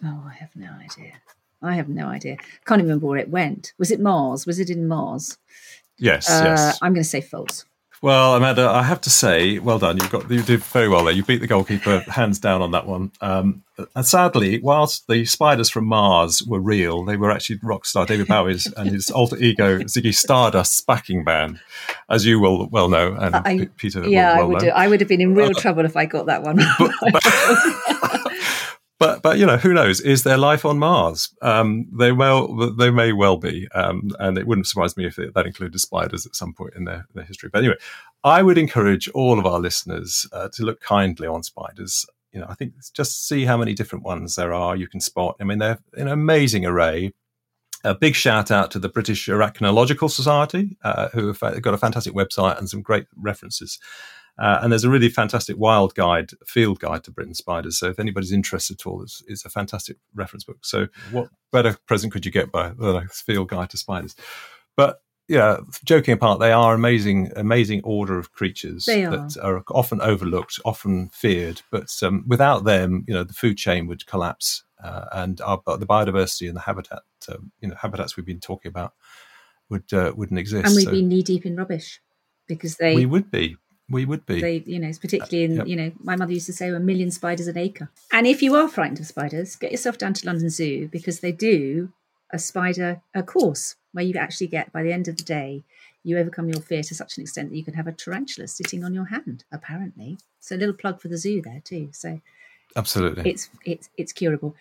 Oh, 0.03 0.23
I 0.29 0.33
have 0.33 0.55
no 0.55 0.71
idea. 0.79 1.13
I 1.61 1.75
have 1.75 1.89
no 1.89 2.07
idea. 2.07 2.37
Can't 2.65 2.79
even 2.79 2.89
remember 2.89 3.07
where 3.07 3.17
it 3.17 3.29
went. 3.29 3.73
Was 3.77 3.91
it 3.91 3.99
Mars? 3.99 4.45
Was 4.45 4.59
it 4.59 4.69
in 4.69 4.87
Mars? 4.87 5.37
Yes, 5.97 6.29
uh, 6.29 6.43
yes. 6.45 6.79
I'm 6.81 6.93
going 6.93 7.03
to 7.03 7.09
say 7.09 7.21
false. 7.21 7.65
Well, 8.01 8.35
Amanda, 8.35 8.69
I 8.69 8.83
have 8.83 9.01
to 9.01 9.09
say, 9.09 9.59
well 9.59 9.77
done. 9.77 9.97
You've 9.97 10.09
got 10.09 10.31
you 10.31 10.41
did 10.41 10.63
very 10.63 10.87
well 10.87 11.03
there. 11.03 11.13
You 11.13 11.23
beat 11.23 11.41
the 11.41 11.47
goalkeeper 11.47 11.99
hands 11.99 12.39
down 12.39 12.61
on 12.61 12.71
that 12.71 12.87
one. 12.87 13.11
Um, 13.19 13.63
and 13.93 14.05
sadly, 14.05 14.59
whilst 14.59 15.07
the 15.07 15.25
spiders 15.25 15.69
from 15.69 15.85
Mars 15.85 16.41
were 16.41 16.61
real, 16.61 17.03
they 17.03 17.17
were 17.17 17.29
actually 17.29 17.59
rock 17.61 17.85
star 17.85 18.05
David 18.05 18.27
Bowie's 18.29 18.71
and 18.73 18.89
his 18.89 19.11
alter 19.11 19.35
ego 19.37 19.79
Ziggy 19.79 20.15
Stardust's 20.15 20.79
backing 20.81 21.25
band, 21.25 21.59
as 22.09 22.25
you 22.25 22.39
will 22.39 22.67
well 22.67 22.87
know, 22.87 23.15
and 23.19 23.35
I, 23.35 23.57
P- 23.57 23.65
Peter. 23.77 24.07
Yeah, 24.07 24.35
well 24.35 24.41
I 24.41 24.43
would. 24.45 24.59
Do, 24.59 24.69
I 24.69 24.87
would 24.87 25.01
have 25.01 25.09
been 25.09 25.21
in 25.21 25.35
real 25.35 25.49
uh, 25.49 25.59
trouble 25.59 25.83
if 25.83 25.97
I 25.97 26.05
got 26.05 26.27
that 26.27 26.41
one. 26.41 26.57
But, 26.77 26.91
but, 27.11 27.23
but 28.99 29.21
but 29.21 29.39
you 29.39 29.45
know 29.45 29.57
who 29.57 29.73
knows? 29.73 30.01
Is 30.01 30.23
there 30.23 30.37
life 30.37 30.65
on 30.65 30.77
Mars? 30.77 31.33
Um, 31.41 31.87
they 31.97 32.11
well 32.11 32.53
they 32.77 32.91
may 32.91 33.13
well 33.13 33.37
be, 33.37 33.67
um, 33.73 34.09
and 34.19 34.37
it 34.37 34.45
wouldn't 34.45 34.67
surprise 34.67 34.97
me 34.97 35.05
if 35.05 35.17
it, 35.17 35.33
that 35.33 35.45
included 35.45 35.79
spiders 35.79 36.25
at 36.25 36.35
some 36.35 36.53
point 36.53 36.73
in 36.75 36.83
their, 36.83 37.07
their 37.13 37.23
history. 37.23 37.49
But 37.51 37.59
anyway, 37.59 37.77
I 38.23 38.43
would 38.43 38.57
encourage 38.57 39.07
all 39.09 39.39
of 39.39 39.45
our 39.45 39.59
listeners 39.59 40.27
uh, 40.33 40.49
to 40.53 40.63
look 40.63 40.81
kindly 40.81 41.27
on 41.27 41.43
spiders. 41.43 42.05
You 42.33 42.41
know, 42.41 42.47
I 42.49 42.55
think 42.55 42.73
just 42.93 43.27
see 43.27 43.45
how 43.45 43.57
many 43.57 43.73
different 43.73 44.03
ones 44.03 44.35
there 44.35 44.53
are 44.53 44.75
you 44.75 44.87
can 44.87 44.99
spot. 44.99 45.37
I 45.39 45.45
mean, 45.45 45.59
they're 45.59 45.79
an 45.93 46.09
amazing 46.09 46.65
array. 46.65 47.13
A 47.85 47.95
big 47.95 48.13
shout 48.13 48.51
out 48.51 48.71
to 48.71 48.79
the 48.79 48.89
British 48.89 49.27
Arachnological 49.27 50.11
Society, 50.11 50.77
uh, 50.83 51.07
who 51.13 51.27
have 51.27 51.39
got 51.61 51.73
a 51.73 51.77
fantastic 51.77 52.13
website 52.13 52.57
and 52.57 52.69
some 52.69 52.81
great 52.81 53.05
references. 53.15 53.79
Uh, 54.39 54.59
and 54.61 54.71
there's 54.71 54.85
a 54.85 54.89
really 54.89 55.09
fantastic 55.09 55.57
wild 55.57 55.93
guide, 55.95 56.31
field 56.45 56.79
guide 56.79 57.03
to 57.03 57.11
Britain 57.11 57.33
spiders. 57.33 57.77
So 57.77 57.87
if 57.89 57.99
anybody's 57.99 58.31
interested 58.31 58.79
at 58.79 58.87
all, 58.87 59.03
it's, 59.03 59.21
it's 59.27 59.43
a 59.43 59.49
fantastic 59.49 59.97
reference 60.15 60.45
book. 60.45 60.59
So 60.63 60.87
what 61.11 61.29
better 61.51 61.77
present 61.87 62.13
could 62.13 62.25
you 62.25 62.31
get 62.31 62.51
by 62.51 62.69
than 62.69 62.95
a 62.95 63.07
field 63.09 63.49
guide 63.49 63.69
to 63.71 63.77
spiders? 63.77 64.15
But 64.77 65.01
yeah, 65.27 65.57
joking 65.83 66.13
apart, 66.13 66.39
they 66.39 66.53
are 66.53 66.73
amazing, 66.73 67.31
amazing 67.35 67.81
order 67.83 68.17
of 68.17 68.31
creatures 68.31 68.87
are. 68.87 69.11
that 69.11 69.37
are 69.43 69.63
often 69.69 70.01
overlooked, 70.01 70.59
often 70.65 71.09
feared. 71.09 71.61
But 71.69 71.93
um, 72.01 72.23
without 72.25 72.63
them, 72.63 73.03
you 73.07 73.13
know, 73.13 73.23
the 73.23 73.33
food 73.33 73.57
chain 73.57 73.87
would 73.87 74.07
collapse, 74.07 74.63
uh, 74.83 75.05
and 75.11 75.39
our, 75.41 75.61
the 75.65 75.85
biodiversity 75.85 76.47
and 76.47 76.55
the 76.55 76.61
habitat, 76.61 77.03
um, 77.27 77.51
you 77.61 77.67
know, 77.67 77.75
habitats 77.75 78.17
we've 78.17 78.25
been 78.25 78.39
talking 78.39 78.69
about 78.69 78.93
would 79.69 79.93
uh, 79.93 80.13
wouldn't 80.15 80.39
exist. 80.39 80.65
And 80.65 80.75
we'd 80.75 80.85
so 80.85 80.91
be 80.91 81.03
knee 81.03 81.21
deep 81.21 81.45
in 81.45 81.55
rubbish 81.55 82.01
because 82.47 82.77
they 82.77 82.95
we 82.95 83.05
would 83.05 83.29
be 83.29 83.57
we 83.89 84.05
would 84.05 84.25
be. 84.25 84.41
They, 84.41 84.63
you 84.65 84.79
know, 84.79 84.91
particularly 84.99 85.43
in, 85.43 85.51
uh, 85.51 85.55
yep. 85.63 85.67
you 85.67 85.75
know, 85.75 85.91
my 86.03 86.15
mother 86.15 86.33
used 86.33 86.45
to 86.45 86.53
say 86.53 86.69
a 86.69 86.79
million 86.79 87.11
spiders 87.11 87.47
an 87.47 87.57
acre. 87.57 87.89
And 88.11 88.27
if 88.27 88.41
you 88.41 88.55
are 88.55 88.67
frightened 88.67 88.99
of 88.99 89.07
spiders, 89.07 89.55
get 89.55 89.71
yourself 89.71 89.97
down 89.97 90.13
to 90.13 90.25
London 90.25 90.49
Zoo 90.49 90.87
because 90.87 91.19
they 91.19 91.31
do 91.31 91.91
a 92.31 92.39
spider 92.39 93.01
a 93.13 93.23
course 93.23 93.75
where 93.91 94.03
you 94.03 94.13
actually 94.15 94.47
get 94.47 94.71
by 94.71 94.83
the 94.83 94.91
end 94.91 95.07
of 95.07 95.17
the 95.17 95.23
day 95.23 95.63
you 96.03 96.17
overcome 96.17 96.49
your 96.49 96.61
fear 96.61 96.81
to 96.83 96.95
such 96.95 97.17
an 97.17 97.23
extent 97.23 97.49
that 97.49 97.57
you 97.57 97.63
can 97.63 97.73
have 97.73 97.87
a 97.87 97.91
tarantula 97.91 98.47
sitting 98.47 98.83
on 98.83 98.93
your 98.93 99.05
hand 99.05 99.43
apparently 99.51 100.17
so 100.39 100.55
a 100.55 100.57
little 100.57 100.75
plug 100.75 101.01
for 101.01 101.07
the 101.07 101.17
zoo 101.17 101.41
there 101.41 101.61
too 101.63 101.89
so 101.91 102.21
absolutely 102.75 103.29
it's 103.29 103.49
it's 103.65 103.89
it's 103.97 104.13
curable 104.13 104.55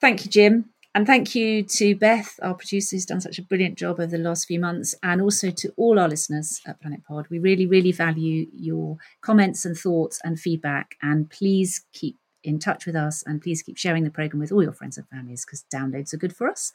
thank 0.00 0.24
you 0.24 0.30
jim 0.30 0.66
and 0.94 1.06
thank 1.06 1.34
you 1.36 1.62
to 1.62 1.94
Beth, 1.94 2.38
our 2.42 2.54
producer, 2.54 2.96
who's 2.96 3.06
done 3.06 3.20
such 3.20 3.38
a 3.38 3.42
brilliant 3.42 3.78
job 3.78 4.00
over 4.00 4.06
the 4.08 4.18
last 4.18 4.46
few 4.46 4.58
months, 4.58 4.94
and 5.02 5.22
also 5.22 5.50
to 5.50 5.72
all 5.76 5.98
our 5.98 6.08
listeners 6.08 6.60
at 6.66 6.80
Planet 6.80 7.04
Pod. 7.04 7.26
We 7.30 7.38
really, 7.38 7.66
really 7.66 7.92
value 7.92 8.46
your 8.52 8.96
comments 9.20 9.64
and 9.64 9.76
thoughts 9.76 10.20
and 10.24 10.38
feedback. 10.38 10.96
And 11.00 11.30
please 11.30 11.84
keep 11.92 12.16
in 12.42 12.58
touch 12.58 12.86
with 12.86 12.96
us 12.96 13.22
and 13.24 13.40
please 13.40 13.62
keep 13.62 13.76
sharing 13.76 14.02
the 14.02 14.10
program 14.10 14.40
with 14.40 14.50
all 14.50 14.62
your 14.62 14.72
friends 14.72 14.96
and 14.96 15.06
families 15.08 15.44
because 15.44 15.64
downloads 15.72 16.12
are 16.12 16.18
good 16.18 16.34
for 16.34 16.48
us. 16.48 16.72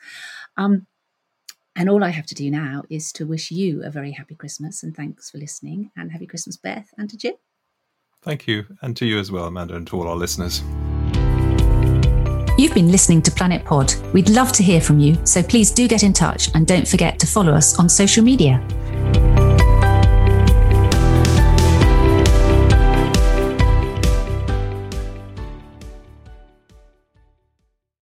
Um, 0.56 0.88
and 1.76 1.90
all 1.90 2.04
I 2.04 2.10
have 2.10 2.28
to 2.28 2.36
do 2.36 2.50
now 2.50 2.84
is 2.90 3.12
to 3.14 3.26
wish 3.26 3.52
you 3.52 3.84
a 3.84 3.90
very 3.90 4.12
happy 4.12 4.36
Christmas 4.36 4.82
and 4.82 4.96
thanks 4.96 5.30
for 5.30 5.40
listening. 5.40 5.92
And 5.98 6.12
happy 6.12 6.26
Christmas, 6.26 6.56
Beth, 6.56 6.94
and 6.98 7.10
to 7.10 7.18
Jim. 7.18 7.34
Thank 8.22 8.48
you. 8.48 8.66
And 8.82 8.96
to 8.98 9.06
you 9.06 9.20
as 9.20 9.30
well, 9.30 9.46
Amanda, 9.46 9.76
and 9.76 9.86
to 9.88 9.98
all 9.98 10.08
our 10.08 10.16
listeners. 10.16 10.64
You've 12.66 12.74
been 12.74 12.92
listening 12.92 13.22
to 13.22 13.32
Planet 13.32 13.64
Pod. 13.64 13.94
We'd 14.12 14.28
love 14.32 14.52
to 14.54 14.64
hear 14.64 14.82
from 14.82 14.98
you, 14.98 15.16
so 15.24 15.44
please 15.44 15.70
do 15.70 15.88
get 15.88 16.02
in 16.02 16.14
touch 16.14 16.50
and 16.56 16.66
don't 16.66 16.88
forget 16.88 17.20
to 17.20 17.28
follow 17.28 17.54
us 17.54 17.78
on 17.78 17.88
social 17.88 18.24
media. 18.24 18.60